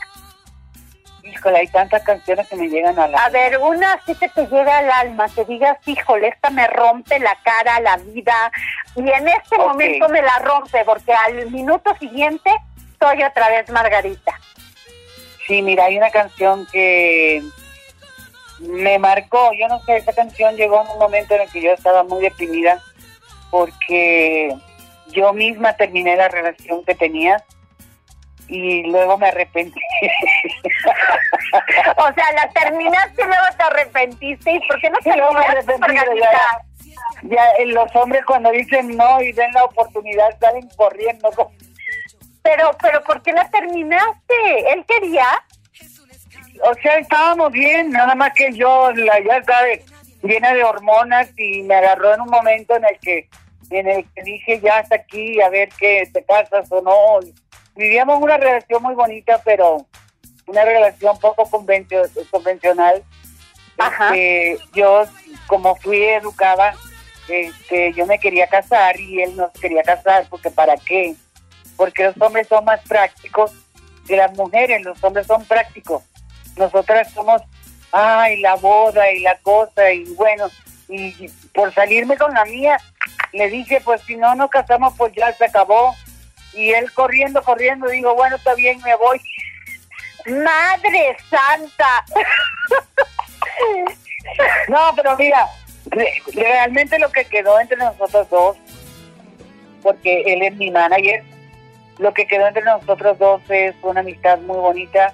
Híjole, 1.31 1.59
hay 1.59 1.67
tantas 1.67 2.03
canciones 2.03 2.47
que 2.47 2.55
me 2.55 2.69
llegan 2.69 2.97
a 2.97 3.07
la... 3.07 3.17
A 3.19 3.29
ver, 3.29 3.57
una 3.57 3.93
así 3.93 4.15
que 4.15 4.29
te 4.29 4.47
llega 4.47 4.77
al 4.77 4.89
alma, 4.89 5.27
que 5.33 5.45
digas, 5.45 5.77
híjole, 5.85 6.29
esta 6.29 6.49
me 6.49 6.67
rompe 6.67 7.19
la 7.19 7.37
cara, 7.43 7.79
la 7.81 7.97
vida, 7.97 8.51
y 8.95 9.01
en 9.01 9.27
este 9.27 9.57
momento 9.57 10.09
me 10.09 10.21
la 10.21 10.39
rompe, 10.39 10.83
porque 10.85 11.13
al 11.13 11.51
minuto 11.51 11.95
siguiente 11.99 12.49
soy 12.99 13.23
otra 13.23 13.49
vez 13.49 13.69
Margarita. 13.69 14.39
Sí, 15.47 15.61
mira, 15.61 15.85
hay 15.85 15.97
una 15.97 16.09
canción 16.09 16.67
que 16.71 17.41
me 18.59 18.99
marcó. 18.99 19.51
Yo 19.53 19.67
no 19.67 19.79
sé, 19.81 19.97
esa 19.97 20.13
canción 20.13 20.55
llegó 20.55 20.81
en 20.81 20.91
un 20.91 20.99
momento 20.99 21.35
en 21.35 21.41
el 21.41 21.51
que 21.51 21.61
yo 21.61 21.71
estaba 21.71 22.03
muy 22.03 22.21
deprimida 22.21 22.81
porque 23.49 24.55
yo 25.07 25.33
misma 25.33 25.73
terminé 25.73 26.15
la 26.15 26.27
relación 26.27 26.83
que 26.83 26.95
tenía 26.95 27.43
y 28.47 28.83
luego 28.83 29.17
me 29.17 29.27
arrepentí. 29.27 29.79
o 31.97 32.13
sea, 32.13 32.31
la 32.33 32.49
terminaste 32.49 33.21
y 33.21 33.25
luego 33.25 33.45
te 33.57 33.63
arrepentiste. 33.63 34.51
¿Y 34.51 34.59
por 34.67 34.79
qué 34.79 34.89
no 34.89 34.97
te 34.99 35.15
luego 35.15 35.33
me 35.33 35.45
arrepentí? 35.45 35.95
Ya, 36.21 36.31
ya 37.23 37.65
los 37.65 37.95
hombres 37.95 38.25
cuando 38.25 38.51
dicen 38.51 38.95
no 38.95 39.21
y 39.21 39.31
den 39.31 39.51
la 39.53 39.65
oportunidad 39.65 40.37
salen 40.39 40.67
corriendo. 40.75 41.29
Pero, 42.41 42.71
pero 42.81 43.03
¿por 43.03 43.21
qué 43.21 43.33
la 43.33 43.49
terminaste? 43.49 44.71
¿Él 44.73 44.85
quería? 44.87 45.27
O 46.63 46.73
sea, 46.81 46.97
estábamos 46.97 47.51
bien, 47.51 47.91
nada 47.91 48.15
más 48.15 48.33
que 48.33 48.51
yo, 48.53 48.91
la, 48.93 49.19
ya 49.19 49.43
sabes, 49.43 49.85
llena 50.23 50.53
de 50.53 50.63
hormonas 50.63 51.29
y 51.37 51.61
me 51.63 51.75
agarró 51.75 52.13
en 52.15 52.21
un 52.21 52.29
momento 52.29 52.75
en 52.75 52.85
el 52.85 52.99
que 52.99 53.29
en 53.69 53.87
el 53.87 54.05
que 54.13 54.23
dije 54.23 54.61
ya 54.61 54.77
hasta 54.77 54.95
aquí, 54.95 55.41
a 55.41 55.49
ver 55.49 55.69
qué 55.77 56.09
te 56.13 56.23
casas 56.23 56.71
o 56.71 56.81
no. 56.81 57.19
Vivíamos 57.77 58.21
una 58.21 58.37
relación 58.37 58.81
muy 58.81 58.95
bonita, 58.95 59.39
pero 59.45 59.85
una 60.47 60.65
relación 60.65 61.17
poco 61.19 61.49
convencional. 61.49 63.03
Ajá. 63.77 64.15
Este, 64.15 64.57
yo, 64.73 65.03
como 65.45 65.75
fui 65.75 66.03
educada, 66.03 66.73
este, 67.27 67.93
yo 67.93 68.05
me 68.05 68.19
quería 68.19 68.47
casar 68.47 68.99
y 68.99 69.21
él 69.21 69.35
no 69.35 69.51
quería 69.51 69.83
casar, 69.83 70.25
porque 70.29 70.49
¿para 70.49 70.75
qué? 70.77 71.15
Porque 71.75 72.05
los 72.05 72.19
hombres 72.19 72.47
son 72.47 72.65
más 72.65 72.81
prácticos 72.87 73.51
que 74.07 74.15
las 74.15 74.35
mujeres, 74.35 74.83
los 74.83 75.03
hombres 75.03 75.27
son 75.27 75.45
prácticos. 75.45 76.03
Nosotras 76.55 77.11
somos, 77.13 77.41
ay, 77.91 78.39
la 78.39 78.55
boda 78.55 79.11
y 79.11 79.19
la 79.19 79.37
cosa, 79.39 79.91
y 79.91 80.05
bueno, 80.15 80.49
y 80.89 81.29
por 81.53 81.73
salirme 81.73 82.17
con 82.17 82.33
la 82.33 82.45
mía, 82.45 82.77
le 83.33 83.49
dije, 83.49 83.81
pues 83.81 84.01
si 84.01 84.15
no 84.15 84.33
nos 84.35 84.49
casamos, 84.49 84.93
pues 84.97 85.13
ya 85.13 85.31
se 85.33 85.45
acabó. 85.45 85.93
Y 86.57 86.73
él 86.73 86.91
corriendo, 86.91 87.41
corriendo, 87.43 87.87
digo, 87.87 88.15
bueno, 88.15 88.35
está 88.35 88.55
bien, 88.55 88.79
me 88.83 88.95
voy. 88.95 89.21
Madre 90.25 91.15
Santa. 91.29 92.03
no, 94.67 94.91
pero 94.95 95.15
mira, 95.17 95.47
realmente 96.33 96.97
lo 96.97 97.11
que 97.11 97.25
quedó 97.25 97.59
entre 97.59 97.77
nosotros 97.77 98.27
dos, 98.29 98.57
porque 99.83 100.23
él 100.25 100.41
es 100.41 100.55
mi 100.55 100.71
manager, 100.71 101.23
lo 101.99 102.13
que 102.13 102.25
quedó 102.25 102.47
entre 102.47 102.63
nosotros 102.63 103.19
dos 103.19 103.41
es 103.49 103.75
una 103.83 103.99
amistad 103.99 104.39
muy 104.39 104.57
bonita. 104.57 105.13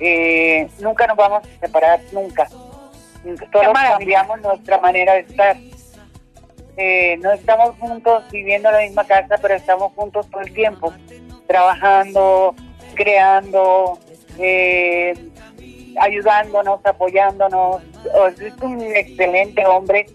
Eh, 0.00 0.68
nunca 0.80 1.06
nos 1.06 1.16
vamos 1.16 1.44
a 1.44 1.66
separar, 1.66 2.00
nunca. 2.12 2.48
Todos 3.52 3.72
cambiamos 3.72 4.40
nuestra 4.40 4.78
manera 4.78 5.14
de 5.14 5.20
estar. 5.20 5.56
Eh, 6.76 7.16
no 7.18 7.32
estamos 7.32 7.76
juntos 7.78 8.24
viviendo 8.30 8.68
en 8.68 8.74
la 8.74 8.80
misma 8.82 9.04
casa, 9.04 9.36
pero 9.40 9.54
estamos 9.54 9.92
juntos 9.94 10.28
todo 10.30 10.40
el 10.40 10.52
tiempo, 10.52 10.92
trabajando, 11.46 12.54
creando, 12.94 13.98
eh, 14.38 15.14
ayudándonos, 15.98 16.84
apoyándonos. 16.84 17.82
Es 18.40 18.54
un 18.62 18.80
excelente 18.80 19.66
hombre, 19.66 20.06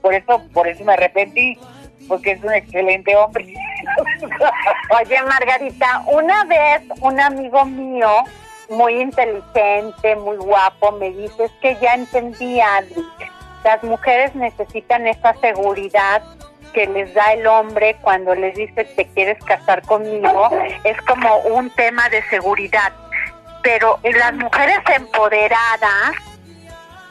por 0.00 0.14
eso, 0.14 0.42
por 0.52 0.68
eso 0.68 0.84
me 0.84 0.94
arrepentí, 0.94 1.58
porque 2.08 2.32
es 2.32 2.42
un 2.42 2.52
excelente 2.52 3.16
hombre. 3.16 3.44
Oye, 5.00 5.22
Margarita, 5.22 6.04
una 6.06 6.44
vez 6.44 6.82
un 7.00 7.20
amigo 7.20 7.64
mío, 7.64 8.08
muy 8.68 9.00
inteligente, 9.00 10.16
muy 10.16 10.36
guapo, 10.36 10.92
me 10.92 11.10
dice, 11.10 11.44
es 11.44 11.52
que 11.60 11.76
ya 11.80 11.94
entendí, 11.94 12.60
Adri, 12.60 13.04
las 13.64 13.82
mujeres 13.82 14.34
necesitan 14.34 15.06
esa 15.06 15.34
seguridad 15.34 16.22
que 16.72 16.86
les 16.86 17.12
da 17.14 17.32
el 17.32 17.46
hombre 17.46 17.96
cuando 18.00 18.34
les 18.34 18.54
dice 18.54 18.84
te 18.84 19.06
quieres 19.06 19.42
casar 19.44 19.82
conmigo, 19.82 20.50
es 20.84 21.00
como 21.02 21.36
un 21.38 21.70
tema 21.70 22.08
de 22.08 22.22
seguridad. 22.24 22.92
Pero 23.62 23.98
las 24.02 24.32
mujeres 24.34 24.78
empoderadas 24.96 26.12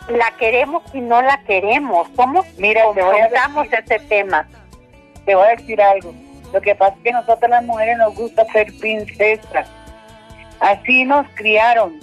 la 0.08 0.32
queremos 0.38 0.84
y 0.94 1.02
no 1.02 1.22
la 1.22 1.42
queremos. 1.44 2.08
¿Cómo 2.16 2.44
Mira, 2.58 2.82
te 2.96 3.04
voy 3.04 3.20
a 3.20 3.64
ese 3.64 4.00
tema? 4.08 4.48
Te 5.26 5.36
voy 5.36 5.46
a 5.46 5.56
decir 5.56 5.82
algo. 5.82 6.14
Lo 6.52 6.62
que 6.62 6.74
pasa 6.74 6.96
es 6.96 7.04
que 7.04 7.12
nosotras 7.12 7.52
las 7.52 7.64
mujeres 7.64 7.98
nos 7.98 8.16
gusta 8.16 8.46
ser 8.46 8.68
princesas. 8.80 9.68
Así 10.60 11.06
nos 11.06 11.28
criaron. 11.36 12.00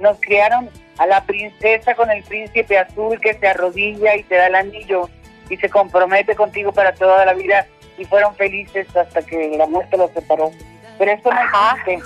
Nos 0.00 0.18
criaron 0.20 0.68
a 0.98 1.06
la 1.06 1.24
princesa 1.24 1.94
con 1.94 2.10
el 2.10 2.22
príncipe 2.22 2.78
azul 2.78 3.20
que 3.20 3.34
se 3.34 3.48
arrodilla 3.48 4.16
y 4.16 4.22
te 4.22 4.36
da 4.36 4.46
el 4.46 4.54
anillo 4.54 5.08
y 5.48 5.56
se 5.56 5.68
compromete 5.68 6.34
contigo 6.34 6.72
para 6.72 6.94
toda 6.94 7.24
la 7.24 7.34
vida 7.34 7.66
y 7.98 8.04
fueron 8.04 8.34
felices 8.34 8.86
hasta 8.96 9.22
que 9.22 9.56
la 9.56 9.66
muerte 9.66 9.96
los 9.96 10.10
separó. 10.12 10.50
Pero 10.98 11.10
esto 11.10 11.30
no 11.32 11.40
existe. 11.40 12.02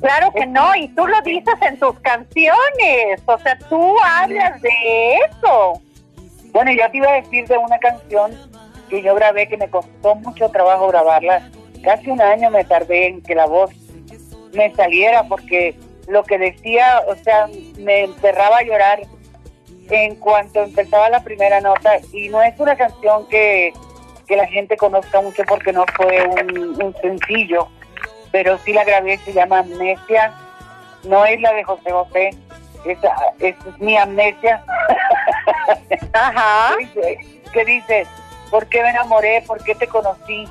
Claro 0.00 0.32
que 0.32 0.46
no, 0.46 0.76
y 0.76 0.88
tú 0.88 1.06
lo 1.06 1.20
dices 1.22 1.54
en 1.60 1.78
tus 1.78 1.98
canciones, 2.00 3.20
o 3.26 3.38
sea, 3.38 3.58
tú 3.68 3.96
hablas 4.04 4.62
de 4.62 5.16
eso. 5.28 5.82
Bueno, 6.52 6.70
yo 6.72 6.88
te 6.90 6.98
iba 6.98 7.10
a 7.10 7.14
decir 7.14 7.48
de 7.48 7.58
una 7.58 7.78
canción 7.78 8.32
que 8.88 9.02
yo 9.02 9.14
grabé 9.16 9.48
que 9.48 9.56
me 9.56 9.68
costó 9.68 10.14
mucho 10.14 10.48
trabajo 10.50 10.86
grabarla. 10.88 11.50
Casi 11.82 12.10
un 12.10 12.20
año 12.20 12.50
me 12.50 12.64
tardé 12.64 13.08
en 13.08 13.22
que 13.22 13.34
la 13.34 13.46
voz 13.46 13.70
me 14.52 14.72
saliera 14.74 15.24
porque 15.24 15.74
lo 16.08 16.24
que 16.24 16.38
decía, 16.38 17.02
o 17.06 17.14
sea, 17.16 17.48
me 17.78 18.04
enterraba 18.04 18.58
a 18.58 18.62
llorar 18.62 19.02
en 19.90 20.16
cuanto 20.16 20.62
empezaba 20.62 21.08
la 21.10 21.22
primera 21.22 21.60
nota 21.60 21.98
y 22.12 22.28
no 22.28 22.42
es 22.42 22.58
una 22.58 22.76
canción 22.76 23.26
que, 23.28 23.72
la 24.28 24.46
gente 24.46 24.76
conozca 24.76 25.22
mucho 25.22 25.42
porque 25.48 25.72
no 25.72 25.86
fue 25.96 26.22
un, 26.28 26.94
sencillo, 27.00 27.66
pero 28.30 28.58
sí 28.58 28.74
la 28.74 28.84
grabé, 28.84 29.16
se 29.18 29.32
llama 29.32 29.60
Amnesia, 29.60 30.34
no 31.04 31.24
es 31.24 31.40
la 31.40 31.54
de 31.54 31.64
José 31.64 31.90
José, 31.90 32.30
esa, 32.84 33.10
es 33.38 33.56
mi 33.78 33.96
amnesia. 33.96 34.62
Ajá. 36.12 36.76
¿Qué 37.52 37.64
dice? 37.64 38.06
¿Por 38.50 38.66
qué 38.66 38.82
me 38.82 38.90
enamoré? 38.90 39.42
¿Por 39.46 39.64
qué 39.64 39.74
te 39.74 39.86
conocí? 39.86 40.46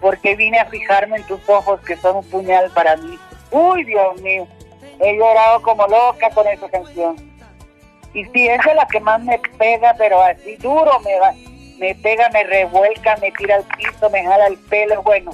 ¿Por 0.00 0.18
qué 0.18 0.34
vine 0.34 0.58
a 0.58 0.64
fijarme 0.64 1.18
en 1.18 1.24
tus 1.24 1.46
ojos 1.50 1.80
que 1.82 1.96
son 1.96 2.16
un 2.16 2.24
puñal 2.24 2.70
para 2.70 2.96
mí? 2.96 3.18
Uy, 3.50 3.84
Dios 3.84 4.18
mío 4.22 4.48
he 5.00 5.16
llorado 5.16 5.62
como 5.62 5.86
loca 5.86 6.30
con 6.30 6.46
esa 6.46 6.68
canción. 6.68 7.16
Y 8.14 8.24
sí, 8.26 8.48
esa 8.48 8.70
es 8.70 8.76
la 8.76 8.86
que 8.86 9.00
más 9.00 9.20
me 9.22 9.38
pega, 9.58 9.94
pero 9.98 10.22
así 10.22 10.56
duro 10.56 10.98
me 11.00 11.18
va, 11.20 11.32
me 11.78 11.94
pega, 11.96 12.28
me 12.30 12.44
revuelca, 12.44 13.16
me 13.18 13.30
tira 13.32 13.56
al 13.56 13.64
piso, 13.64 14.10
me 14.10 14.24
jala 14.24 14.46
el 14.46 14.58
pelo, 14.58 15.02
bueno. 15.02 15.32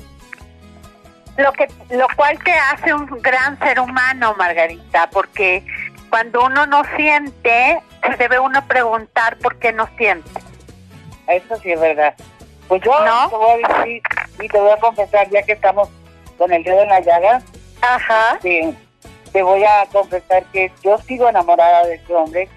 Lo 1.36 1.52
que, 1.52 1.68
lo 1.90 2.06
cual 2.16 2.38
te 2.44 2.52
hace 2.52 2.94
un 2.94 3.06
gran 3.20 3.58
ser 3.58 3.80
humano, 3.80 4.34
Margarita, 4.36 5.08
porque 5.10 5.64
cuando 6.10 6.44
uno 6.44 6.66
no 6.66 6.82
siente, 6.96 7.80
debe 8.18 8.38
uno 8.38 8.64
preguntar 8.68 9.36
por 9.38 9.58
qué 9.58 9.72
no 9.72 9.88
siente. 9.96 10.30
Eso 11.26 11.56
sí 11.56 11.72
es 11.72 11.80
verdad. 11.80 12.14
Pues 12.68 12.82
yo 12.82 12.92
te 13.30 13.36
voy 13.36 13.62
a 13.62 13.78
decir 13.78 14.02
y 14.40 14.48
te 14.48 14.58
voy 14.58 14.70
a 14.70 14.76
confesar, 14.76 15.28
ya 15.30 15.42
que 15.42 15.52
estamos 15.52 15.88
con 16.38 16.52
el 16.52 16.62
dedo 16.62 16.82
en 16.82 16.88
la 16.88 17.00
llaga. 17.00 17.42
Ajá. 17.82 18.38
Sí, 18.42 18.76
te 19.34 19.42
voy 19.42 19.64
a 19.64 19.84
confesar 19.92 20.44
que 20.52 20.70
yo 20.84 20.96
sigo 20.98 21.28
enamorada 21.28 21.84
de 21.86 21.96
ese 21.96 22.14
hombre. 22.14 22.48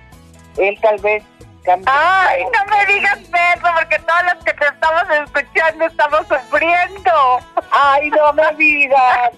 Él 0.57 0.77
tal 0.79 0.99
vez 0.99 1.23
cambió. 1.63 1.91
Ay, 1.91 2.43
no 2.43 2.65
me 2.71 2.93
digas 2.93 3.17
eso, 3.17 3.67
porque 3.79 3.97
todos 3.97 4.21
los 4.31 4.43
que 4.43 4.53
te 4.53 4.65
estamos 4.65 5.03
escuchando 5.09 5.85
estamos 5.87 6.27
sufriendo. 6.27 7.11
Ay, 7.71 8.11
no 8.11 8.31
me 8.33 8.53
digas. 8.57 9.31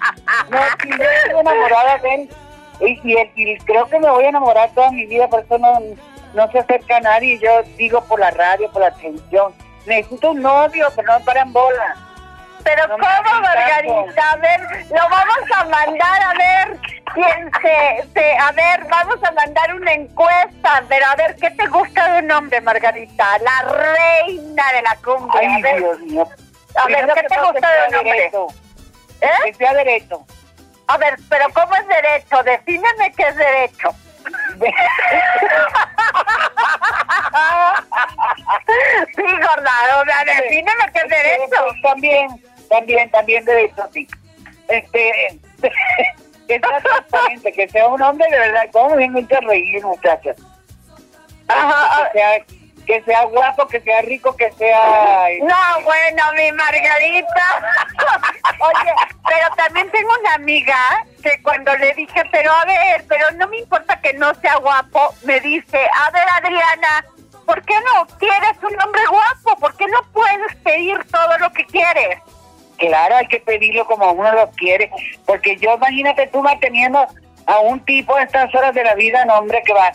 No, 0.50 0.60
si 0.84 0.90
yo 0.90 1.06
sigo 1.24 1.40
enamorada 1.40 1.98
de 2.00 2.16
él. 2.16 2.30
Y, 2.82 3.00
y, 3.14 3.58
creo 3.60 3.88
que 3.88 4.00
me 4.00 4.10
voy 4.10 4.26
a 4.26 4.30
enamorar 4.30 4.70
toda 4.72 4.92
mi 4.92 5.06
vida, 5.06 5.30
por 5.30 5.40
eso 5.40 5.58
no, 5.58 5.80
no 6.34 6.52
se 6.52 6.60
acerca 6.60 6.98
a 6.98 7.00
nadie. 7.00 7.40
Yo 7.40 7.64
digo 7.78 8.04
por 8.04 8.20
la 8.20 8.32
radio, 8.32 8.70
por 8.70 8.82
la 8.82 8.92
televisión. 8.92 9.54
Necesito 9.86 10.32
un 10.32 10.42
novio, 10.42 10.90
pero 10.94 11.14
no 11.14 11.20
me 11.20 11.26
paran 11.26 11.54
bola. 11.54 11.96
Pero 12.70 12.88
¿cómo, 12.88 13.42
Margarita? 13.42 14.32
A 14.32 14.36
ver, 14.36 14.62
lo 14.92 15.10
vamos 15.10 15.40
a 15.56 15.64
mandar 15.66 16.22
a 16.22 16.34
ver 16.34 16.78
quién 17.16 17.52
se, 18.14 18.38
A 18.38 18.52
ver, 18.52 18.86
vamos 18.88 19.18
a 19.24 19.32
mandar 19.32 19.74
una 19.74 19.94
encuesta. 19.94 20.84
Pero 20.88 21.08
a 21.08 21.16
ver, 21.16 21.36
¿qué 21.38 21.50
te 21.50 21.66
gusta 21.66 22.14
de 22.14 22.20
un 22.20 22.30
hombre, 22.32 22.62
Margarita? 22.62 23.40
La 23.40 23.64
reina 23.64 24.72
de 24.72 24.84
la 24.84 24.96
cumbia. 25.04 25.42
Ay, 25.42 25.64
Dios 25.80 26.00
mío. 26.02 26.30
A 26.76 26.86
ver, 26.86 27.12
¿qué 27.12 27.24
te 27.24 27.40
gusta 27.40 27.72
de 27.72 27.88
un 27.88 27.96
hombre? 27.96 28.32
¿Eh? 29.22 29.28
Que 29.46 29.54
sea 29.56 29.74
derecho. 29.74 30.24
A 30.86 30.98
ver, 30.98 31.16
pero 31.28 31.48
¿cómo 31.52 31.76
es 31.76 31.88
derecho? 31.88 32.44
Defíneme 32.44 33.12
qué 33.18 33.24
es 33.24 33.36
derecho. 33.36 33.96
sí, 39.16 39.24
gorda, 39.24 40.02
o 40.02 40.06
sea, 40.06 40.24
defíneme 40.24 40.92
qué 40.94 41.00
es 41.00 41.10
derecho. 41.10 41.66
También 41.82 42.40
también, 42.70 43.10
también 43.12 43.46
derecho, 43.46 43.84
sí. 43.94 44.08
Este, 44.68 45.40
que 46.48 46.60
sea 46.60 46.82
transparente, 46.82 47.52
que 47.52 47.70
sea 47.70 47.88
un 47.88 48.02
hombre 48.02 48.28
de 48.30 48.40
verdad, 48.40 48.64
como 48.72 48.96
bien 48.96 49.12
mucho 49.14 49.36
reír, 49.42 49.84
muchachos. 49.84 50.38
Ajá, 51.48 52.10
que 52.12 52.20
sea, 52.20 52.46
que 52.86 53.04
sea 53.04 53.24
guapo, 53.26 53.68
que 53.68 53.82
sea 53.82 54.02
rico, 54.02 54.36
que 54.36 54.52
sea... 54.54 55.28
No, 55.42 55.84
bueno, 55.84 56.24
mi 56.36 56.52
Margarita. 56.52 57.86
Oye, 58.60 58.94
pero 59.28 59.56
también 59.56 59.92
tengo 59.92 60.10
una 60.20 60.34
amiga 60.34 61.06
que 61.22 61.42
cuando 61.44 61.76
le 61.78 61.94
dije, 61.94 62.24
pero 62.32 62.52
a 62.52 62.66
ver, 62.66 63.06
pero 63.08 63.30
no 63.36 63.48
me 63.48 63.60
importa 63.60 64.00
que 64.02 64.14
no 64.14 64.34
sea 64.36 64.58
guapo, 64.58 65.14
me 65.24 65.40
dice, 65.40 65.78
a 65.78 66.12
ver 66.12 66.28
Adriana, 66.38 67.06
¿por 67.46 67.62
qué 67.64 67.76
no 67.82 68.08
quieres 68.18 68.58
un 68.64 68.82
hombre 68.82 69.06
guapo? 69.08 69.19
Hay 73.20 73.28
que 73.28 73.40
pedirlo 73.40 73.86
como 73.86 74.12
uno 74.12 74.32
lo 74.34 74.50
quiere, 74.52 74.90
porque 75.26 75.56
yo 75.58 75.76
imagínate 75.76 76.28
tú 76.28 76.42
manteniendo 76.42 77.06
a 77.46 77.60
un 77.60 77.80
tipo 77.86 78.16
a 78.16 78.24
estas 78.24 78.54
horas 78.56 78.74
de 78.74 78.84
la 78.84 78.96
vida, 78.96 79.26
no 79.26 79.36
hombre, 79.40 79.62
que 79.66 79.74
va, 79.74 79.92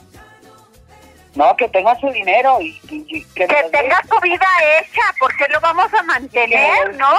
no, 1.34 1.56
que 1.56 1.68
tenga 1.68 1.94
su 1.96 2.08
dinero 2.10 2.60
y, 2.60 2.80
y- 2.90 3.06
y 3.08 3.24
que, 3.34 3.46
tenga 3.46 4.00
su 4.08 4.20
vida 4.20 4.46
hecha, 4.78 5.02
porque 5.18 5.46
lo 5.48 5.60
vamos 5.60 5.92
a 5.94 6.02
mantener, 6.04 6.94
¿no? 6.96 7.12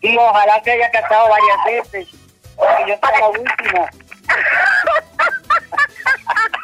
Y 0.00 0.16
ojalá 0.16 0.62
se 0.62 0.72
haya 0.72 0.90
casado 0.90 1.28
varias 1.28 1.64
veces, 1.92 2.08
porque 2.56 2.84
yo 2.88 2.94
soy 3.02 3.20
la 3.20 3.28
última. 3.28 3.90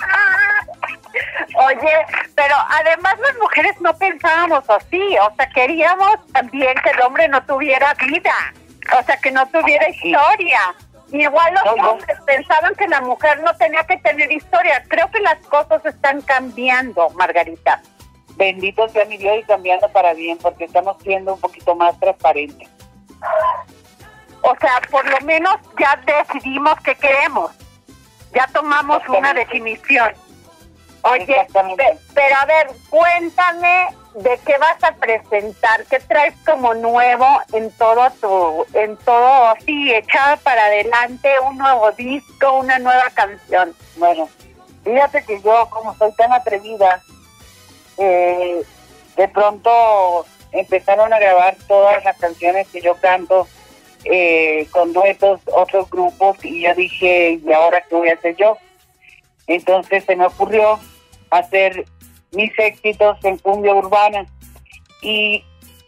Oye, 1.56 1.92
pero 2.34 2.54
además 2.68 3.14
las 3.20 3.36
mujeres 3.38 3.80
no 3.80 3.96
pensábamos 3.96 4.68
así, 4.70 5.02
o 5.18 5.34
sea, 5.36 5.48
queríamos 5.50 6.16
también 6.32 6.74
que 6.82 6.90
el 6.90 7.00
hombre 7.02 7.28
no 7.28 7.42
tuviera 7.44 7.94
vida, 7.94 8.34
o 8.98 9.02
sea, 9.04 9.16
que 9.18 9.30
no 9.30 9.46
tuviera 9.48 9.88
historia. 9.88 10.74
Igual 11.12 11.54
los 11.54 11.64
No, 11.64 11.76
no. 11.76 11.90
hombres 11.90 12.16
pensaban 12.24 12.72
que 12.76 12.86
la 12.86 13.00
mujer 13.00 13.40
no 13.42 13.52
tenía 13.56 13.82
que 13.82 13.96
tener 13.96 14.30
historia. 14.30 14.80
Creo 14.86 15.10
que 15.10 15.18
las 15.20 15.38
cosas 15.46 15.84
están 15.84 16.20
cambiando, 16.22 17.10
Margarita. 17.10 17.82
Bendito 18.36 18.88
sea 18.90 19.04
mi 19.06 19.16
Dios 19.16 19.38
y 19.40 19.42
cambiando 19.42 19.88
para 19.90 20.14
bien, 20.14 20.38
porque 20.38 20.64
estamos 20.66 20.96
siendo 21.02 21.34
un 21.34 21.40
poquito 21.40 21.74
más 21.74 21.98
transparentes. 21.98 22.68
O 24.42 24.54
sea, 24.60 24.80
por 24.90 25.04
lo 25.10 25.20
menos 25.26 25.56
ya 25.78 25.98
decidimos 26.06 26.74
qué 26.84 26.94
queremos. 26.94 27.50
Ya 28.32 28.46
tomamos 28.52 29.02
una 29.08 29.34
definición. 29.34 30.12
Oye, 31.02 31.46
pero 32.14 32.36
a 32.36 32.44
ver, 32.44 32.70
cuéntame 32.90 33.88
de 34.14 34.38
qué 34.44 34.58
vas 34.58 34.82
a 34.84 34.92
presentar, 34.96 35.84
qué 35.86 35.98
traes 36.00 36.34
como 36.44 36.74
nuevo 36.74 37.26
en 37.52 37.70
todo 37.72 38.10
tu, 38.20 38.66
en 38.78 38.96
todo 38.98 39.46
así, 39.48 39.94
echado 39.94 40.36
para 40.38 40.66
adelante, 40.66 41.30
un 41.48 41.56
nuevo 41.56 41.90
disco, 41.92 42.58
una 42.58 42.78
nueva 42.78 43.08
canción. 43.14 43.74
Bueno, 43.96 44.28
fíjate 44.84 45.24
que 45.24 45.40
yo, 45.40 45.68
como 45.70 45.94
soy 45.96 46.12
tan 46.12 46.32
atrevida, 46.32 47.02
eh, 47.96 48.62
de 49.16 49.28
pronto 49.28 50.26
empezaron 50.52 51.12
a 51.12 51.18
grabar 51.18 51.56
todas 51.66 52.04
las 52.04 52.16
canciones 52.18 52.68
que 52.68 52.80
yo 52.80 52.94
canto 52.96 53.46
eh, 54.04 54.66
con 54.70 54.92
duetos, 54.92 55.40
otros 55.46 55.88
grupos, 55.88 56.36
y 56.44 56.62
yo 56.62 56.74
dije, 56.74 57.40
¿y 57.42 57.52
ahora 57.52 57.82
qué 57.88 57.94
voy 57.94 58.08
a 58.08 58.14
hacer 58.14 58.36
yo? 58.36 58.58
Entonces 59.50 60.04
se 60.04 60.14
me 60.14 60.26
ocurrió 60.26 60.78
hacer 61.30 61.84
mis 62.30 62.56
éxitos 62.56 63.18
en 63.24 63.36
cumbia 63.38 63.74
urbana. 63.74 64.24
Y 65.02 65.44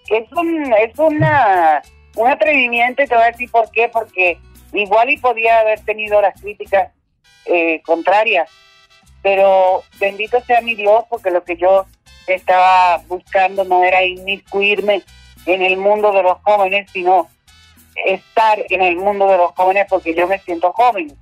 es 0.09 0.33
un, 0.33 0.73
es 0.75 0.99
una, 0.99 1.81
un 2.17 2.29
atrevimiento 2.29 3.03
y 3.03 3.07
te 3.07 3.15
voy 3.15 3.23
a 3.23 3.31
decir 3.31 3.49
por 3.53 3.71
qué, 3.71 3.89
porque 3.89 4.39
igual 4.73 5.11
y 5.11 5.19
podía 5.19 5.61
haber 5.61 5.79
tenido 5.85 6.21
las 6.21 6.41
críticas 6.41 6.91
eh, 7.45 7.81
contrarias, 7.83 8.51
pero 9.23 9.85
bendito 10.01 10.41
sea 10.41 10.61
mi 10.61 10.75
Dios, 10.75 11.05
porque 11.09 11.31
lo 11.31 11.45
que 11.45 11.57
yo 11.57 11.87
estaba 12.27 12.99
buscando 13.07 13.63
no 13.63 13.85
era 13.85 14.03
inmiscuirme 14.05 15.05
en 15.47 15.63
el 15.63 15.77
mundo 15.77 16.11
de 16.11 16.25
los 16.25 16.39
jóvenes, 16.43 16.91
sino 16.91 17.29
estar 18.07 18.59
en 18.71 18.83
el 18.83 18.97
mundo 18.97 19.29
de 19.29 19.37
los 19.37 19.53
jóvenes 19.53 19.87
porque 19.89 20.15
yo 20.15 20.27
me 20.27 20.41
siento 20.41 20.73
joven. 20.73 21.17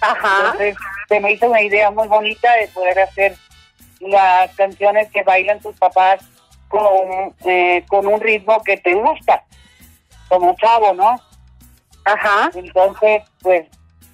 Ajá. 0.00 0.52
Entonces 0.52 0.76
se 1.08 1.20
me 1.20 1.32
hizo 1.32 1.48
una 1.48 1.62
idea 1.62 1.90
muy 1.90 2.08
bonita 2.08 2.52
de 2.56 2.68
poder 2.68 2.98
hacer 3.00 3.36
las 4.00 4.54
canciones 4.54 5.10
que 5.10 5.22
bailan 5.22 5.60
tus 5.60 5.76
papás 5.76 6.22
con, 6.68 7.34
eh, 7.44 7.84
con 7.88 8.06
un 8.06 8.20
ritmo 8.20 8.62
que 8.62 8.76
te 8.76 8.94
gusta, 8.94 9.44
como 10.28 10.54
chavo, 10.56 10.92
¿no? 10.94 11.20
Ajá. 12.04 12.50
Entonces, 12.54 13.22
pues 13.40 13.66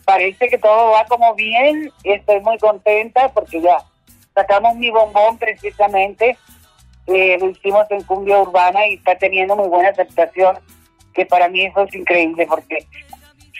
parece 0.04 0.48
que 0.48 0.58
todo 0.58 0.92
va 0.92 1.04
como 1.06 1.34
bien 1.34 1.92
y 2.02 2.12
estoy 2.12 2.40
muy 2.40 2.58
contenta 2.58 3.28
porque 3.28 3.60
ya 3.60 3.78
sacamos 4.34 4.76
mi 4.76 4.90
bombón 4.90 5.38
precisamente, 5.38 6.36
eh, 7.06 7.38
lo 7.38 7.50
hicimos 7.50 7.86
en 7.90 8.02
cumbia 8.04 8.38
urbana 8.38 8.86
y 8.86 8.94
está 8.94 9.16
teniendo 9.16 9.56
muy 9.56 9.68
buena 9.68 9.90
aceptación, 9.90 10.58
que 11.14 11.26
para 11.26 11.48
mí 11.48 11.64
eso 11.64 11.82
es 11.82 11.94
increíble 11.94 12.46
porque 12.46 12.86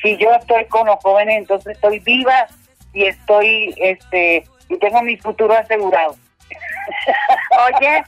si 0.03 0.17
yo 0.17 0.33
estoy 0.33 0.65
con 0.67 0.87
los 0.87 0.97
jóvenes, 1.01 1.39
entonces 1.39 1.75
estoy 1.75 1.99
viva 2.01 2.49
y 2.93 3.07
estoy, 3.07 3.75
este, 3.79 4.45
y 4.69 4.79
tengo 4.79 5.03
mi 5.03 5.17
futuro 5.17 5.55
asegurado. 5.55 6.17
Oye, 7.77 8.05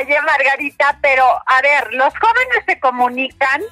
oye 0.00 0.20
Margarita, 0.22 0.98
pero 1.00 1.24
a 1.24 1.62
ver, 1.62 1.92
los 1.94 2.12
jóvenes 2.18 2.64
se 2.66 2.80
comunican 2.80 3.62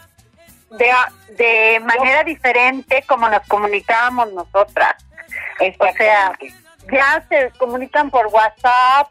de, 0.71 0.93
de 1.37 1.81
manera 1.81 2.23
diferente 2.23 3.03
como 3.09 3.29
nos 3.29 3.47
comunicábamos 3.49 4.33
nosotras. 4.33 4.95
O 5.79 5.93
sea, 5.97 6.33
ya 6.93 7.25
se 7.29 7.51
comunican 7.59 8.11
por 8.11 8.27
WhatsApp, 8.27 9.09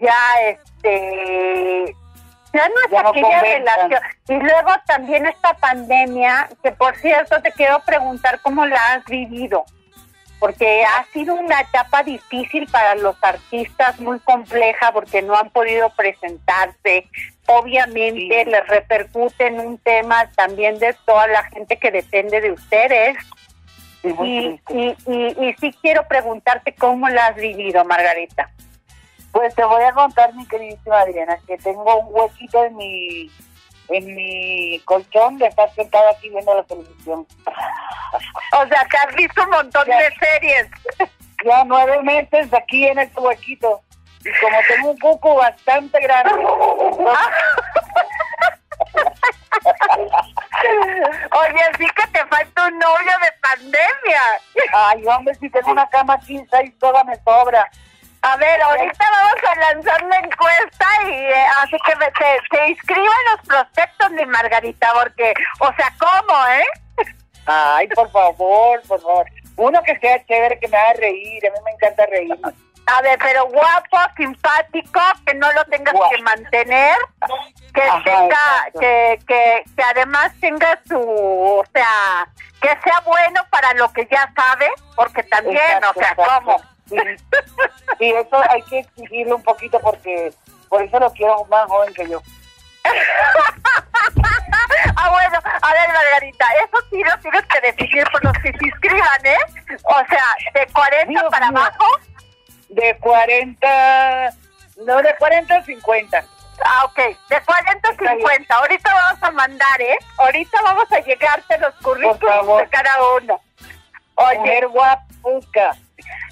ya 0.00 0.16
este 0.46 1.94
ya 2.52 2.68
no 2.68 2.74
es 2.84 2.90
Ya 2.90 3.00
aquella 3.08 3.40
relación. 3.40 4.00
Y 4.28 4.34
luego 4.34 4.70
también 4.86 5.26
esta 5.26 5.54
pandemia, 5.54 6.48
que 6.62 6.72
por 6.72 6.96
cierto 6.96 7.40
te 7.40 7.50
quiero 7.52 7.80
preguntar 7.80 8.40
cómo 8.42 8.66
la 8.66 8.92
has 8.92 9.04
vivido, 9.06 9.64
porque 10.42 10.82
ha 10.82 11.04
sido 11.12 11.36
una 11.36 11.60
etapa 11.60 12.02
difícil 12.02 12.66
para 12.66 12.96
los 12.96 13.14
artistas, 13.22 14.00
muy 14.00 14.18
compleja, 14.18 14.90
porque 14.90 15.22
no 15.22 15.36
han 15.36 15.50
podido 15.50 15.88
presentarse. 15.90 17.06
Obviamente 17.46 18.44
les 18.46 18.66
repercute 18.66 19.46
en 19.46 19.60
un 19.60 19.78
tema 19.78 20.28
también 20.34 20.80
de 20.80 20.96
toda 21.06 21.28
la 21.28 21.44
gente 21.44 21.76
que 21.76 21.92
depende 21.92 22.40
de 22.40 22.50
ustedes. 22.50 23.16
Y, 24.02 24.60
y, 24.68 24.96
y, 25.06 25.46
y 25.46 25.54
sí 25.60 25.72
quiero 25.80 26.08
preguntarte 26.08 26.74
cómo 26.74 27.08
la 27.08 27.28
has 27.28 27.36
vivido, 27.36 27.84
Margarita. 27.84 28.50
Pues 29.30 29.54
te 29.54 29.64
voy 29.64 29.84
a 29.84 29.92
contar, 29.92 30.34
mi 30.34 30.44
queridísima 30.48 31.02
Adriana, 31.02 31.38
que 31.46 31.56
tengo 31.58 32.00
un 32.00 32.06
huequito 32.10 32.64
en 32.64 32.76
mi 32.76 33.30
en 33.92 34.14
mi 34.14 34.80
colchón 34.84 35.38
de 35.38 35.46
estar 35.46 35.72
sentada 35.74 36.10
aquí 36.10 36.28
viendo 36.30 36.54
la 36.54 36.62
televisión. 36.64 37.26
O 38.54 38.66
sea, 38.66 38.86
que 38.90 38.96
has 38.98 39.14
visto 39.14 39.42
un 39.42 39.48
montón 39.50 39.86
Ya. 39.86 39.96
de 39.98 40.10
series. 40.14 40.68
Ya 41.44 41.64
nueve 41.64 42.00
meses 42.02 42.52
aquí 42.54 42.86
en 42.86 42.98
este 43.00 43.18
huequito. 43.18 43.80
Y 44.24 44.30
como 44.40 44.56
tengo 44.68 44.90
un 44.90 44.98
cuco 44.98 45.34
bastante 45.36 45.98
grande, 46.00 46.30
Oye, 51.32 51.62
sí 51.78 51.86
que 51.96 52.06
te 52.12 52.24
falta 52.26 52.66
un 52.68 52.78
novio 52.78 53.12
de 53.22 53.32
pandemia. 53.40 54.22
ay 54.72 55.04
hombre, 55.06 55.34
si 55.36 55.50
tengo 55.50 55.72
una 55.72 55.88
cama 55.88 56.18
15 56.18 56.64
y 56.64 56.70
toda 56.72 57.02
me 57.04 57.16
sobra. 57.24 57.68
A 58.22 58.36
ver, 58.36 58.62
ahorita 58.62 59.04
vamos 59.10 59.40
a 59.50 59.54
lanzar 59.74 60.02
la 60.02 60.16
encuesta 60.18 60.86
y 61.06 61.10
eh, 61.10 61.44
así 61.62 61.76
que 61.84 61.96
me- 61.96 62.06
se, 62.06 62.56
se 62.56 62.68
inscriban 62.68 63.08
los 63.32 63.46
prospectos 63.48 64.12
de 64.12 64.26
Margarita, 64.26 64.92
porque, 64.94 65.34
o 65.58 65.72
sea, 65.74 65.92
¿cómo, 65.98 66.46
eh? 66.48 66.64
Ay, 67.46 67.88
por 67.88 68.10
favor, 68.12 68.80
por 68.86 69.00
favor. 69.00 69.26
Uno 69.56 69.82
que 69.82 69.98
sea 69.98 70.24
chévere, 70.26 70.58
que 70.60 70.68
me 70.68 70.76
haga 70.76 70.92
reír. 70.94 71.44
A 71.46 71.50
mí 71.50 71.56
me 71.64 71.70
encanta 71.72 72.06
reír. 72.06 72.38
A 72.86 73.02
ver, 73.02 73.18
pero 73.18 73.46
guapo, 73.46 73.98
simpático, 74.16 75.00
que 75.26 75.34
no 75.34 75.50
lo 75.52 75.64
tengas 75.66 75.92
Guapo. 75.94 76.10
que 76.14 76.22
mantener, 76.22 76.96
que 77.74 77.82
Ajá, 77.82 78.02
tenga, 78.04 78.64
que, 78.80 79.18
que, 79.26 79.64
que 79.76 79.82
además 79.82 80.32
tenga 80.40 80.78
su, 80.88 80.98
o 81.00 81.64
sea, 81.72 82.28
que 82.60 82.68
sea 82.68 83.00
bueno 83.04 83.44
para 83.50 83.72
lo 83.74 83.92
que 83.92 84.06
ya 84.10 84.32
sabe, 84.34 84.68
porque 84.96 85.22
también, 85.24 85.56
Exacto, 85.56 85.90
o 85.90 85.94
sea, 85.94 86.10
exacto. 86.10 86.32
¿cómo? 86.44 86.62
Sí, 86.88 86.96
sí, 87.98 88.12
eso 88.12 88.36
hay 88.50 88.62
que 88.62 88.80
exigirlo 88.80 89.36
un 89.36 89.42
poquito 89.42 89.78
porque 89.80 90.32
por 90.68 90.82
eso 90.82 90.98
lo 90.98 91.10
quiero 91.12 91.44
más 91.46 91.66
joven 91.68 91.94
que 91.94 92.08
yo. 92.08 92.20
ah, 94.96 95.10
bueno, 95.10 95.38
a 95.62 95.72
ver, 95.72 95.88
Margarita, 95.92 96.46
eso 96.64 96.78
sí 96.90 97.02
lo 97.02 97.18
tienes 97.18 97.44
que 97.46 97.60
decidir 97.60 98.04
por 98.10 98.24
los 98.24 98.32
que 98.34 98.52
se 98.52 98.66
inscriban, 98.66 99.24
¿eh? 99.26 99.38
O 99.84 100.02
sea, 100.08 100.24
de 100.54 100.66
40 100.72 101.06
Dios 101.08 101.24
para 101.30 101.50
mío. 101.50 101.60
abajo. 101.60 101.86
De 102.68 102.96
40, 102.98 104.30
no, 104.86 105.02
de 105.02 105.14
40 105.18 105.54
a 105.54 105.62
50. 105.64 106.24
Ah, 106.64 106.84
ok, 106.84 106.98
de 107.28 107.40
40 107.40 107.88
a 107.88 107.96
50. 107.96 108.54
Ahorita 108.54 108.94
vamos 108.94 109.22
a 109.22 109.30
mandar, 109.30 109.80
¿eh? 109.80 109.98
Ahorita 110.18 110.62
vamos 110.62 110.90
a 110.92 111.00
llegarte 111.00 111.58
los 111.58 111.74
currículums 111.76 112.20
favor. 112.20 112.62
de 112.62 112.68
cada 112.70 112.94
uno. 113.16 113.40
Oye, 114.14 114.38
Mujer 114.38 114.68
guapuca. 114.68 115.76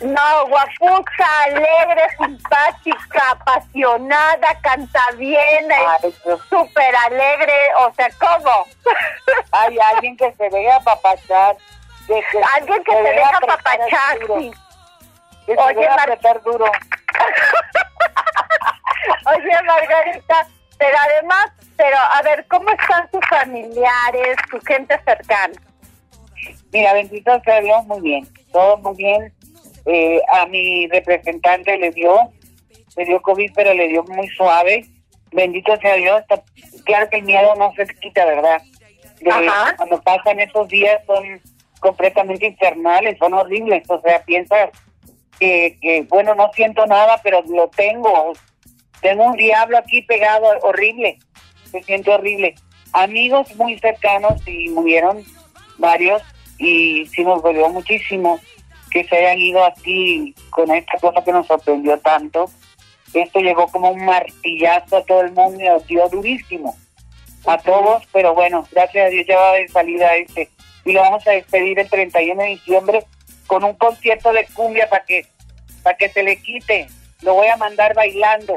No, 0.01 0.47
guapucha, 0.47 1.43
alegre, 1.45 2.03
simpática, 2.17 3.33
apasionada, 3.33 4.59
canta 4.63 5.03
bien, 5.19 5.69
súper 6.49 6.97
alegre, 6.97 7.53
o 7.77 7.93
sea, 7.93 8.09
¿cómo? 8.19 8.67
Hay 9.53 9.79
alguien 9.79 10.17
que 10.17 10.33
se 10.33 10.49
deja 10.49 10.77
apapachar. 10.77 11.55
alguien 12.55 12.83
que 12.83 12.93
se, 12.93 13.03
deja 13.03 13.37
apapachar, 13.37 14.19
sí. 14.39 14.51
Que 15.45 15.55
se 15.55 15.61
Oye, 15.61 15.89
duro. 16.45 16.65
Oye, 19.27 19.63
Margarita, 19.63 20.47
pero 20.79 20.97
además, 20.99 21.53
pero 21.77 21.99
a 21.99 22.23
ver, 22.23 22.47
¿cómo 22.49 22.71
están 22.71 23.07
tus 23.11 23.21
familiares, 23.29 24.39
tu 24.51 24.59
gente 24.63 24.99
cercana? 25.05 25.61
Mira, 26.73 26.95
bendito 26.95 27.39
sea 27.45 27.61
Dios, 27.61 27.85
muy 27.85 28.01
bien, 28.01 28.27
todo 28.51 28.79
muy 28.79 28.97
bien 28.97 29.35
eh, 29.87 30.21
a 30.33 30.47
mi 30.47 30.87
representante 30.89 31.77
le 31.79 31.91
dio, 31.91 32.17
le 32.97 33.05
dio 33.05 33.21
COVID, 33.23 33.53
pero 33.55 33.75
le 33.75 33.89
dio 33.89 34.05
muy 34.05 34.29
suave. 34.29 34.85
Bendito 35.33 35.77
sea 35.77 35.95
Dios. 35.95 36.23
claro 36.85 37.09
que 37.09 37.19
el 37.19 37.25
miedo 37.25 37.55
no 37.57 37.73
se 37.75 37.87
quita, 37.87 38.25
¿verdad? 38.25 38.63
cuando 39.77 40.01
pasan 40.01 40.41
esos 40.41 40.67
días 40.69 40.99
son 41.07 41.41
completamente 41.81 42.47
infernales, 42.47 43.19
son 43.19 43.35
horribles. 43.35 43.83
O 43.89 44.01
sea, 44.01 44.23
piensas 44.25 44.71
que, 45.39 45.79
que, 45.81 46.03
bueno, 46.09 46.35
no 46.35 46.51
siento 46.55 46.87
nada, 46.87 47.21
pero 47.23 47.43
lo 47.43 47.69
tengo. 47.69 48.33
Tengo 49.01 49.25
un 49.25 49.37
diablo 49.37 49.79
aquí 49.79 50.03
pegado, 50.03 50.47
horrible. 50.63 51.19
Se 51.71 51.83
siente 51.83 52.11
horrible. 52.11 52.55
Amigos 52.93 53.55
muy 53.57 53.79
cercanos 53.79 54.47
y 54.47 54.69
murieron 54.71 55.23
varios 55.79 56.23
y 56.59 57.07
sí 57.07 57.25
nos 57.25 57.43
dolió 57.43 57.69
muchísimo 57.69 58.39
que 58.91 59.05
se 59.05 59.17
hayan 59.17 59.39
ido 59.39 59.65
así 59.65 60.35
con 60.51 60.71
esta 60.71 60.99
cosa 60.99 61.23
que 61.23 61.33
nos 61.33 61.47
sorprendió 61.47 61.99
tanto. 61.99 62.51
Esto 63.15 63.41
llegó 63.41 63.67
como 63.69 63.91
un 63.91 64.05
martillazo 64.05 64.99
a 64.99 65.05
todo 65.05 65.23
el 65.23 65.33
mundo 65.33 65.63
y 65.63 65.69
nos 65.69 65.87
dio 65.87 66.09
durísimo 66.09 66.77
a 67.47 67.59
todos, 67.59 68.05
pero 68.13 68.35
bueno, 68.35 68.67
gracias 68.71 69.07
a 69.07 69.09
Dios 69.09 69.27
ya 69.27 69.39
va 69.39 69.53
de 69.55 69.69
salida 69.69 70.15
este. 70.17 70.51
Y 70.85 70.93
lo 70.93 71.01
vamos 71.01 71.27
a 71.27 71.33
despedir 71.33 71.79
el 71.79 71.89
31 71.89 72.43
de 72.43 72.49
diciembre 72.49 73.07
con 73.47 73.65
un 73.65 73.75
concierto 73.75 74.33
de 74.33 74.47
cumbia 74.55 74.89
para 74.89 75.05
que, 75.05 75.27
para 75.83 75.97
que 75.97 76.09
se 76.09 76.23
le 76.23 76.37
quite. 76.37 76.89
Lo 77.23 77.35
voy 77.35 77.49
a 77.49 77.57
mandar 77.57 77.95
bailando. 77.95 78.57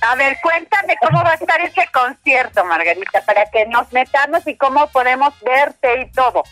A 0.00 0.14
ver, 0.16 0.36
cuéntame 0.42 0.96
cómo 1.00 1.22
va 1.22 1.32
a 1.32 1.34
estar 1.34 1.60
ese 1.60 1.86
concierto, 1.92 2.64
Margarita, 2.64 3.22
para 3.24 3.46
que 3.46 3.66
nos 3.66 3.90
metamos 3.92 4.46
y 4.46 4.56
cómo 4.56 4.86
podemos 4.88 5.32
verte 5.40 6.02
y 6.02 6.10
todo. 6.10 6.42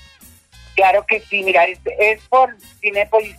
Claro 0.75 1.05
que 1.07 1.21
sí, 1.21 1.43
mira, 1.43 1.65
es, 1.65 2.23
por 2.29 2.57
Cinepolis 2.81 3.37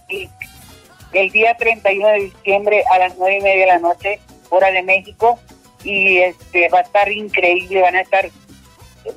el 1.13 1.29
día 1.31 1.55
31 1.55 2.07
de 2.07 2.19
diciembre 2.19 2.83
a 2.91 2.99
las 2.99 3.17
nueve 3.17 3.37
y 3.37 3.41
media 3.41 3.61
de 3.61 3.67
la 3.67 3.79
noche, 3.79 4.19
hora 4.49 4.71
de 4.71 4.81
México, 4.81 5.39
y 5.83 6.17
este 6.17 6.69
va 6.69 6.79
a 6.79 6.81
estar 6.81 7.11
increíble, 7.11 7.81
van 7.81 7.95
a 7.95 8.01
estar 8.01 8.29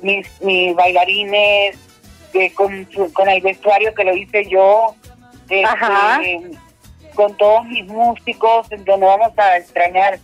mis, 0.01 0.27
mis 0.41 0.75
bailarines 0.75 1.77
eh, 2.33 2.53
con, 2.53 2.87
con 3.13 3.29
el 3.29 3.41
vestuario 3.41 3.93
que 3.95 4.03
lo 4.03 4.15
hice 4.15 4.45
yo, 4.45 4.95
este, 5.49 6.57
con 7.15 7.35
todos 7.37 7.65
mis 7.65 7.85
músicos, 7.87 8.67
donde 8.69 9.05
vamos 9.05 9.31
a 9.37 9.57
extrañar 9.57 10.19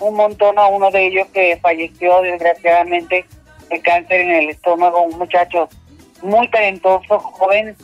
un 0.00 0.14
montón 0.14 0.58
a 0.58 0.66
uno 0.66 0.90
de 0.90 1.06
ellos 1.06 1.28
que 1.32 1.58
falleció 1.62 2.20
desgraciadamente 2.20 3.24
de 3.70 3.80
cáncer 3.80 4.20
en 4.20 4.32
el 4.32 4.50
estómago, 4.50 5.02
un 5.02 5.18
muchacho 5.18 5.68
muy 6.24 6.48
talentoso, 6.48 7.18
joven, 7.18 7.76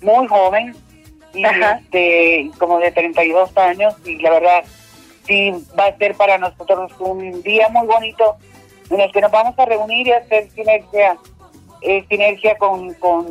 muy 0.00 0.26
joven, 0.28 0.74
y 1.34 1.44
este, 1.44 2.50
como 2.58 2.78
de 2.78 2.90
32 2.92 3.56
años, 3.56 3.94
y 4.04 4.16
la 4.18 4.30
verdad 4.30 4.64
sí 5.26 5.52
va 5.78 5.86
a 5.86 5.96
ser 5.98 6.14
para 6.14 6.38
nosotros 6.38 6.92
un 6.98 7.42
día 7.42 7.68
muy 7.68 7.86
bonito 7.86 8.36
en 8.90 9.00
el 9.00 9.12
que 9.12 9.20
nos 9.20 9.30
vamos 9.30 9.58
a 9.58 9.66
reunir 9.66 10.06
y 10.06 10.12
hacer 10.12 10.48
sinergia, 10.50 11.18
eh, 11.82 12.04
sinergia 12.08 12.56
con, 12.56 12.94
con, 12.94 13.26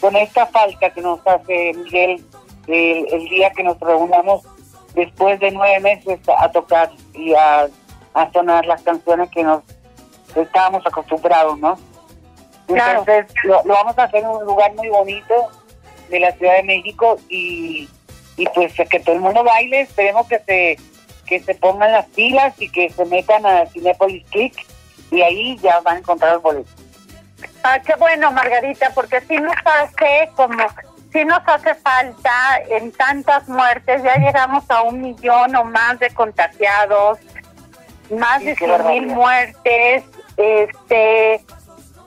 con 0.00 0.16
esta 0.16 0.46
falta 0.46 0.90
que 0.90 1.02
nos 1.02 1.20
hace 1.26 1.74
Miguel 1.74 2.24
el, 2.66 3.28
día 3.28 3.50
que 3.50 3.62
nos 3.62 3.78
reunamos 3.80 4.42
después 4.94 5.38
de 5.40 5.50
nueve 5.50 5.80
meses 5.80 6.20
a 6.38 6.50
tocar 6.50 6.90
y 7.12 7.34
a, 7.34 7.68
a 8.14 8.32
sonar 8.32 8.64
las 8.66 8.82
canciones 8.82 9.30
que 9.30 9.42
nos 9.42 9.62
estábamos 10.34 10.86
acostumbrados, 10.86 11.58
¿no? 11.58 11.76
Entonces 12.68 13.26
lo, 13.44 13.62
vamos 13.64 13.98
a 13.98 14.04
hacer 14.04 14.22
en 14.22 14.30
un 14.30 14.44
lugar 14.44 14.72
muy 14.74 14.88
bonito 14.88 15.34
de 16.08 16.20
la 16.20 16.32
Ciudad 16.32 16.56
de 16.56 16.62
México 16.62 17.18
y, 17.28 17.88
y 18.36 18.46
pues 18.54 18.72
que 18.74 19.00
todo 19.00 19.14
el 19.14 19.20
mundo 19.20 19.44
baile, 19.44 19.82
esperemos 19.82 20.26
que 20.26 20.38
se 20.40 20.76
que 21.26 21.40
se 21.40 21.54
pongan 21.54 21.92
las 21.92 22.06
pilas 22.06 22.54
y 22.60 22.68
que 22.68 22.90
se 22.90 23.04
metan 23.06 23.46
a 23.46 23.64
Cinepolis 23.66 24.24
Click 24.30 24.66
y 25.10 25.22
ahí 25.22 25.56
ya 25.58 25.80
van 25.80 25.96
a 25.96 25.98
encontrar 26.00 26.34
los 26.34 26.42
boletos. 26.42 26.72
Ah, 27.62 27.78
qué 27.80 27.94
bueno, 27.94 28.30
Margarita, 28.32 28.90
porque 28.94 29.20
si 29.22 29.36
nos 29.36 29.54
hace 29.64 30.30
como, 30.34 30.64
si 31.12 31.24
nos 31.24 31.40
hace 31.46 31.74
falta 31.76 32.60
en 32.68 32.92
tantas 32.92 33.48
muertes, 33.48 34.02
ya 34.02 34.16
llegamos 34.16 34.64
a 34.68 34.82
un 34.82 35.00
millón 35.00 35.54
o 35.54 35.64
más 35.64 35.98
de 36.00 36.10
contagiados, 36.10 37.18
más 38.10 38.44
de 38.44 38.56
100 38.56 38.86
mil 38.86 39.06
muertes, 39.06 40.04
este 40.36 41.44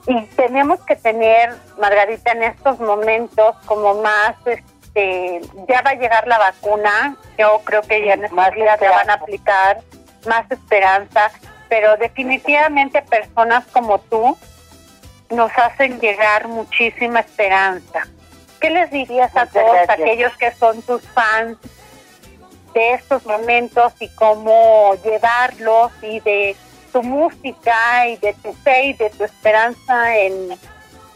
y 0.06 0.22
tenemos 0.36 0.80
que 0.84 0.96
tener, 0.96 1.54
Margarita, 1.80 2.32
en 2.32 2.44
estos 2.44 2.78
momentos 2.78 3.56
como 3.64 3.94
más, 4.02 4.36
este, 4.46 5.40
ya 5.68 5.82
va 5.82 5.90
a 5.90 5.94
llegar 5.94 6.26
la 6.28 6.38
vacuna, 6.38 7.16
yo 7.36 7.60
creo 7.64 7.82
que 7.82 8.04
ya 8.04 8.14
en 8.14 8.24
estos 8.24 8.54
días 8.54 8.78
se 8.78 8.88
van 8.88 9.10
a 9.10 9.14
aplicar, 9.14 9.80
más 10.26 10.50
esperanza, 10.50 11.30
pero 11.68 11.96
definitivamente 11.96 13.02
personas 13.02 13.64
como 13.66 13.98
tú 13.98 14.36
nos 15.30 15.50
hacen 15.58 15.98
llegar 16.00 16.46
muchísima 16.46 17.20
esperanza. 17.20 18.06
¿Qué 18.60 18.70
les 18.70 18.90
dirías 18.90 19.36
a 19.36 19.46
todos 19.46 19.88
aquellos 19.88 20.36
que 20.36 20.52
son 20.52 20.80
tus 20.82 21.02
fans 21.08 21.58
de 22.74 22.94
estos 22.94 23.24
momentos 23.26 23.92
y 24.00 24.08
cómo 24.10 24.94
llevarlos 25.02 25.90
y 26.02 26.20
de 26.20 26.56
tu 26.96 27.02
música 27.02 28.08
y 28.08 28.16
de 28.16 28.32
tu 28.42 28.54
fe 28.54 28.84
y 28.84 28.92
de 28.94 29.10
tu 29.10 29.24
esperanza 29.24 30.16
en 30.16 30.58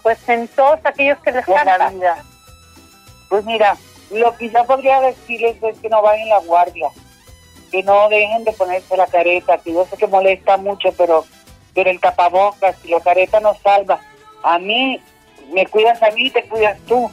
pues 0.03 0.29
en 0.29 0.47
todos 0.49 0.79
aquellos 0.85 1.19
que 1.21 1.33
les 1.33 1.49
la 1.49 1.89
vida. 1.89 2.23
Pues 3.31 3.47
mira, 3.47 3.79
lo 4.11 4.37
que 4.37 4.51
yo 4.51 4.63
podría 4.67 5.01
decirles 5.01 5.57
es 5.63 5.79
que 5.79 5.89
no 5.89 6.03
vayan 6.03 6.29
la 6.29 6.41
guardia, 6.41 6.89
que 7.71 7.83
no 7.83 8.11
dejen 8.11 8.45
de 8.45 8.53
ponerse 8.53 8.95
la 8.95 9.07
careta, 9.07 9.57
que 9.57 9.73
yo 9.73 9.87
sé 9.87 9.97
que 9.97 10.07
molesta 10.07 10.59
mucho, 10.59 10.93
pero, 10.99 11.25
pero 11.75 11.89
el 11.89 11.99
tapabocas 11.99 12.77
y 12.85 12.89
la 12.89 13.01
careta 13.01 13.41
nos 13.41 13.57
salva. 13.61 14.01
A 14.43 14.59
mí, 14.59 15.01
me 15.51 15.65
cuidas 15.67 16.03
a 16.03 16.11
mí, 16.11 16.29
te 16.29 16.43
cuidas 16.43 16.79
tú. 16.87 17.11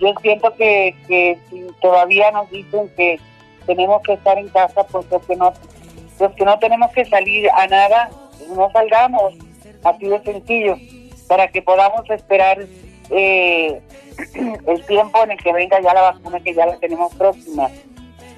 Yo 0.00 0.12
siento 0.22 0.52
que, 0.56 0.96
que 1.06 1.38
si 1.48 1.68
todavía 1.80 2.32
nos 2.32 2.50
dicen 2.50 2.88
que 2.96 3.20
tenemos 3.64 4.02
que 4.02 4.14
estar 4.14 4.38
en 4.38 4.48
casa, 4.48 4.82
pues 4.84 5.06
que 5.28 5.36
no 5.36 5.52
los 6.20 6.32
que 6.32 6.44
no 6.44 6.58
tenemos 6.58 6.90
que 6.92 7.04
salir 7.04 7.48
a 7.56 7.66
nada, 7.66 8.10
no 8.54 8.70
salgamos, 8.72 9.34
así 9.84 10.06
de 10.06 10.22
sencillo, 10.22 10.76
para 11.28 11.48
que 11.48 11.62
podamos 11.62 12.08
esperar 12.10 12.58
eh, 13.10 13.80
el 14.66 14.86
tiempo 14.86 15.24
en 15.24 15.32
el 15.32 15.38
que 15.42 15.52
venga 15.52 15.80
ya 15.80 15.94
la 15.94 16.02
vacuna, 16.02 16.40
que 16.40 16.54
ya 16.54 16.66
la 16.66 16.76
tenemos 16.78 17.14
próxima, 17.14 17.70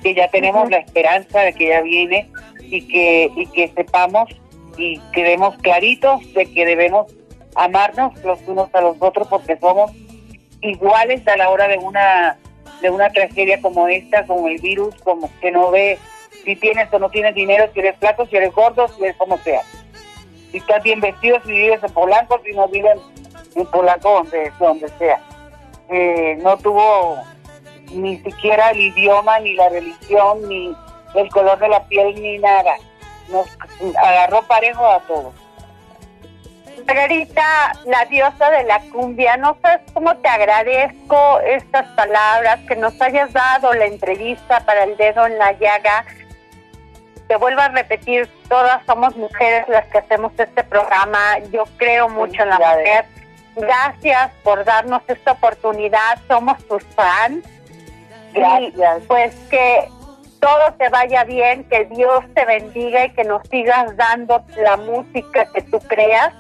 que 0.03 0.15
ya 0.15 0.29
tenemos 0.29 0.71
la 0.71 0.79
esperanza 0.79 1.41
de 1.41 1.53
que 1.53 1.69
ya 1.69 1.81
viene 1.83 2.31
y 2.61 2.87
que, 2.89 3.31
y 3.37 3.47
que 3.49 3.69
sepamos 3.69 4.31
y 4.77 4.99
quedemos 5.13 5.57
claritos 5.59 6.33
de 6.33 6.47
que 6.47 6.65
debemos 6.65 7.13
amarnos 7.55 8.15
los 8.25 8.41
unos 8.47 8.75
a 8.75 8.81
los 8.81 8.97
otros 9.01 9.29
porque 9.29 9.59
somos 9.59 9.93
iguales 10.63 11.27
a 11.29 11.37
la 11.37 11.51
hora 11.51 11.69
de 11.69 11.77
una 11.77 12.39
de 12.81 12.91
una 12.91 13.11
tragedia 13.11 13.61
como 13.61 13.87
esta, 13.87 14.27
como 14.27 14.49
el 14.49 14.61
virus, 14.61 14.95
como 15.05 15.31
que 15.41 15.53
no 15.53 15.71
ve 15.71 15.99
si 16.45 16.57
tienes 16.57 16.93
o 16.93 16.99
no 16.99 17.09
tienes 17.11 17.35
dinero, 17.35 17.69
si 17.73 17.81
eres 17.81 17.97
flaco, 17.99 18.27
si 18.27 18.37
eres 18.37 18.53
gordo, 18.53 18.89
si 18.89 19.03
eres 19.05 19.17
como 19.17 19.39
sea. 19.39 19.63
Si 20.51 20.59
estás 20.59 20.83
bien 20.83 21.01
vestido, 21.01 21.39
si 21.45 21.53
vives 21.53 21.83
en 21.83 21.93
Polanco, 21.93 22.41
si 22.45 22.53
no 22.53 22.69
vives 22.69 22.99
en 23.55 23.67
Polanco, 23.67 24.13
donde, 24.13 24.53
donde 24.59 24.89
sea. 24.99 25.21
Eh, 25.89 26.39
no 26.43 26.57
tuvo 26.59 27.19
ni 27.93 28.19
siquiera 28.19 28.71
el 28.71 28.81
idioma, 28.81 29.39
ni 29.41 29.55
la 29.55 29.69
religión, 29.69 30.49
ni 30.49 30.75
el 31.15 31.29
color 31.31 31.59
de 31.59 31.69
la 31.69 31.85
piel, 31.85 32.21
ni 32.21 32.39
nada. 32.39 32.75
Nos 33.29 33.47
agarró 33.97 34.43
parejo 34.43 34.87
a 34.87 35.01
todos. 35.01 35.35
Margarita, 36.87 37.73
la 37.85 38.05
diosa 38.07 38.51
de 38.51 38.65
la 38.65 38.81
cumbia, 38.91 39.37
no 39.37 39.57
sabes 39.63 39.83
cómo 39.93 40.17
te 40.17 40.29
agradezco 40.29 41.41
estas 41.41 41.87
palabras, 41.91 42.61
que 42.67 42.77
nos 42.77 43.01
hayas 43.01 43.33
dado 43.33 43.73
la 43.73 43.87
entrevista 43.87 44.61
para 44.65 44.85
el 44.85 44.97
dedo 44.97 45.27
en 45.27 45.39
la 45.39 45.53
llaga 45.53 46.05
te 47.33 47.39
vuelvo 47.39 47.63
a 47.63 47.69
repetir, 47.69 48.29
todas 48.47 48.85
somos 48.85 49.17
mujeres 49.17 49.67
las 49.67 49.87
que 49.87 49.97
hacemos 49.97 50.33
este 50.37 50.63
programa. 50.65 51.39
Yo 51.51 51.65
creo 51.79 52.11
mucho 52.11 52.43
en 52.43 52.51
la 52.51 52.59
mujer. 52.59 53.07
Gracias 53.57 54.33
por 54.45 54.63
darnos 54.67 55.01
esta 55.09 55.33
oportunidad. 55.33 56.19
Somos 56.29 56.63
tus 56.69 56.85
fans. 56.95 57.43
Gracias. 58.35 59.05
pues 59.09 59.35
que 59.49 59.89
todo 60.41 60.75
te 60.79 60.91
vaya 60.91 61.25
bien, 61.25 61.65
que 61.71 61.87
Dios 61.87 62.23
te 62.35 62.45
bendiga 62.45 63.07
y 63.07 63.15
que 63.15 63.25
nos 63.25 63.41
sigas 63.49 63.97
dando 63.97 64.45
la 64.59 64.77
música 64.77 65.51
que 65.55 65.63
tú 65.63 65.79
creas 65.79 66.35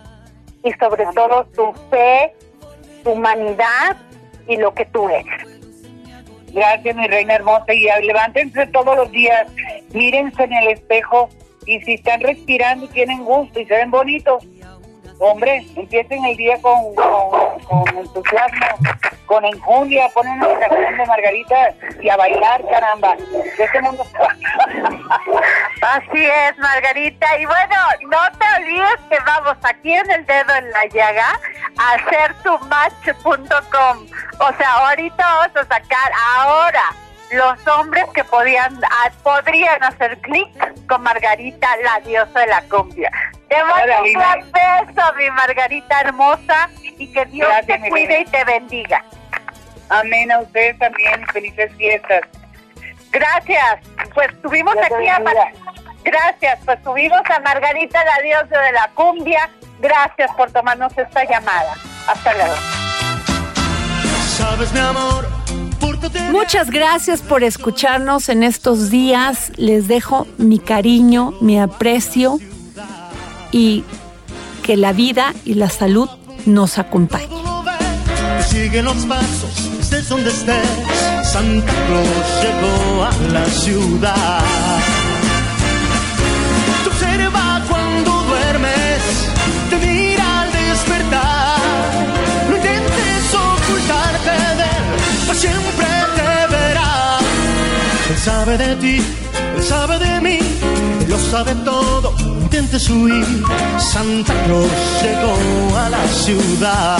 y 0.62 0.72
sobre 0.72 1.06
todo 1.14 1.46
tu 1.56 1.72
fe, 1.88 2.36
tu 3.02 3.12
humanidad 3.12 3.96
y 4.46 4.58
lo 4.58 4.74
que 4.74 4.84
tú 4.84 5.08
eres. 5.08 5.51
Gracias, 6.52 6.96
mi 6.96 7.06
reina 7.06 7.34
hermosa. 7.34 7.72
Y 7.72 7.86
levántense 8.06 8.66
todos 8.68 8.96
los 8.96 9.10
días, 9.10 9.46
mírense 9.92 10.44
en 10.44 10.52
el 10.52 10.68
espejo 10.68 11.28
y 11.66 11.80
si 11.80 11.94
están 11.94 12.20
respirando 12.20 12.86
y 12.86 12.88
tienen 12.88 13.24
gusto 13.24 13.60
y 13.60 13.66
se 13.66 13.74
ven 13.74 13.90
bonitos, 13.90 14.44
hombre, 15.18 15.64
empiecen 15.76 16.24
el 16.24 16.36
día 16.36 16.60
con, 16.60 16.94
con, 16.94 17.96
entusiasmo, 17.96 18.66
con 19.32 19.46
enjundia, 19.46 20.10
ponen 20.10 20.38
la 20.40 20.58
canción 20.58 20.98
de 20.98 21.06
Margarita 21.06 21.74
y 22.02 22.10
a 22.10 22.16
bailar, 22.18 22.62
caramba. 22.70 23.16
Este 23.58 23.80
mundo... 23.80 24.04
Así 25.80 26.26
es, 26.26 26.58
Margarita. 26.58 27.38
Y 27.38 27.46
bueno, 27.46 27.76
no 28.10 28.38
te 28.38 28.62
olvides 28.62 29.00
que 29.08 29.18
vamos 29.24 29.56
aquí 29.62 29.94
en 29.94 30.10
el 30.10 30.26
dedo 30.26 30.54
en 30.54 30.70
la 30.70 30.84
llaga 30.92 31.40
a 31.78 31.94
hacer 31.94 32.34
tu 32.42 32.58
match.com. 32.66 34.06
O 34.38 34.52
sea, 34.58 34.72
ahorita 34.72 35.24
vamos 35.24 35.56
a 35.56 35.62
sacar 35.62 36.12
ahora 36.36 36.92
los 37.30 37.66
hombres 37.68 38.04
que 38.12 38.24
podían 38.24 38.78
ah, 38.84 39.10
podrían 39.22 39.82
hacer 39.82 40.18
clic 40.18 40.86
con 40.86 41.02
Margarita, 41.02 41.68
la 41.82 42.00
diosa 42.00 42.40
de 42.40 42.46
la 42.48 42.60
cumbia. 42.68 43.10
Te 43.48 43.64
mando 43.64 44.02
un 44.02 44.12
gran 44.12 44.52
beso, 44.52 45.14
mi 45.16 45.30
Margarita 45.30 46.02
hermosa, 46.02 46.68
y 46.98 47.10
que 47.10 47.24
Dios 47.26 47.48
te 47.66 47.80
cuide 47.88 48.20
y 48.20 48.24
te 48.26 48.44
bendiga. 48.44 49.02
Amén 49.92 50.32
a 50.32 50.40
ustedes 50.40 50.78
también, 50.78 51.24
felices 51.32 51.70
fiestas. 51.76 52.22
Gracias. 53.10 53.80
Pues 54.14 54.28
tuvimos 54.42 54.74
aquí 54.76 55.08
a 55.08 55.20
Gracias, 56.04 56.58
pues 56.64 56.82
tuvimos 56.82 57.20
a 57.30 57.40
Margarita, 57.40 58.04
la 58.04 58.22
diosa 58.22 58.60
de 58.60 58.72
la 58.72 58.90
cumbia. 58.94 59.48
Gracias 59.80 60.30
por 60.36 60.50
tomarnos 60.50 60.96
esta 60.98 61.24
llamada. 61.24 61.74
Hasta 62.08 62.34
luego. 62.34 62.54
Sabes, 64.36 64.72
mi 64.72 64.80
amor 64.80 65.42
Muchas 66.30 66.70
gracias 66.70 67.20
por 67.20 67.44
escucharnos 67.44 68.28
en 68.28 68.42
estos 68.42 68.90
días. 68.90 69.52
Les 69.56 69.88
dejo 69.88 70.26
mi 70.38 70.58
cariño, 70.58 71.32
mi 71.40 71.60
aprecio 71.60 72.38
y 73.50 73.84
que 74.62 74.76
la 74.76 74.92
vida 74.92 75.34
y 75.44 75.54
la 75.54 75.68
salud 75.70 76.08
nos 76.46 76.78
acompañen. 76.78 77.30
Sigue 78.48 78.82
los 78.82 79.04
pasos, 79.06 79.70
estés 79.92 80.08
donde 80.08 80.30
estés. 80.30 80.68
Santa 81.22 81.72
Cruz 81.86 82.26
llegó 82.42 83.04
a 83.04 83.12
la 83.32 83.44
ciudad. 83.46 84.40
Te 86.82 86.88
observa 86.88 87.62
cuando 87.68 88.10
duermes, 88.22 89.02
te 89.70 89.76
mira 89.86 90.42
al 90.42 90.52
despertar. 90.52 91.58
No 92.48 92.56
intentes 92.56 93.34
ocultarte 93.34 94.34
de 94.60 94.64
él, 94.64 95.26
pues 95.26 95.38
siempre 95.38 95.86
sabe 98.18 98.56
de 98.56 98.76
ti, 98.76 98.96
él 99.56 99.62
sabe 99.64 99.98
de 99.98 100.20
mí, 100.20 100.38
él 101.00 101.08
lo 101.08 101.18
sabe 101.18 101.54
todo, 101.64 102.14
intente 102.18 102.76
huir. 102.92 103.26
Santa 103.78 104.32
Cruz 104.44 104.70
llegó 105.02 105.76
a 105.76 105.88
la 105.90 106.06
ciudad. 106.06 106.98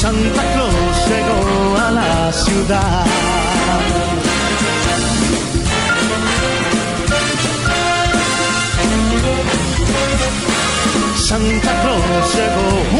Santa 0.00 0.42
Claus 0.54 1.08
llegó 1.10 1.76
a 1.76 1.90
la 1.90 2.32
ciudad. 2.32 3.04
Santa 11.16 11.82
Claus 11.82 12.34
llegó 12.34 12.99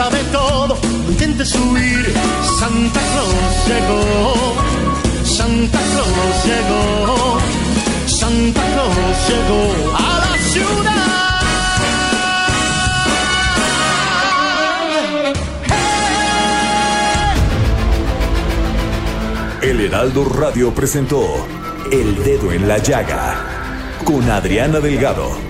sabe 0.00 0.24
todo. 0.32 0.78
No 1.04 1.10
intentes 1.10 1.54
huir. 1.56 2.04
Santa 2.58 3.00
Claus 3.10 3.54
llegó. 3.68 4.02
Santa 5.24 5.78
Claus 5.90 6.36
llegó. 6.48 7.38
Santa 8.06 8.62
Claus 8.72 9.18
llegó 9.28 9.62
a 9.94 10.10
la 10.24 10.34
ciudad. 10.52 11.00
El 19.62 19.80
Heraldo 19.82 20.24
Radio 20.24 20.74
presentó 20.74 21.22
El 21.92 22.24
Dedo 22.24 22.50
en 22.52 22.66
la 22.66 22.78
Llaga 22.78 23.34
con 24.06 24.30
Adriana 24.30 24.80
Delgado. 24.80 25.49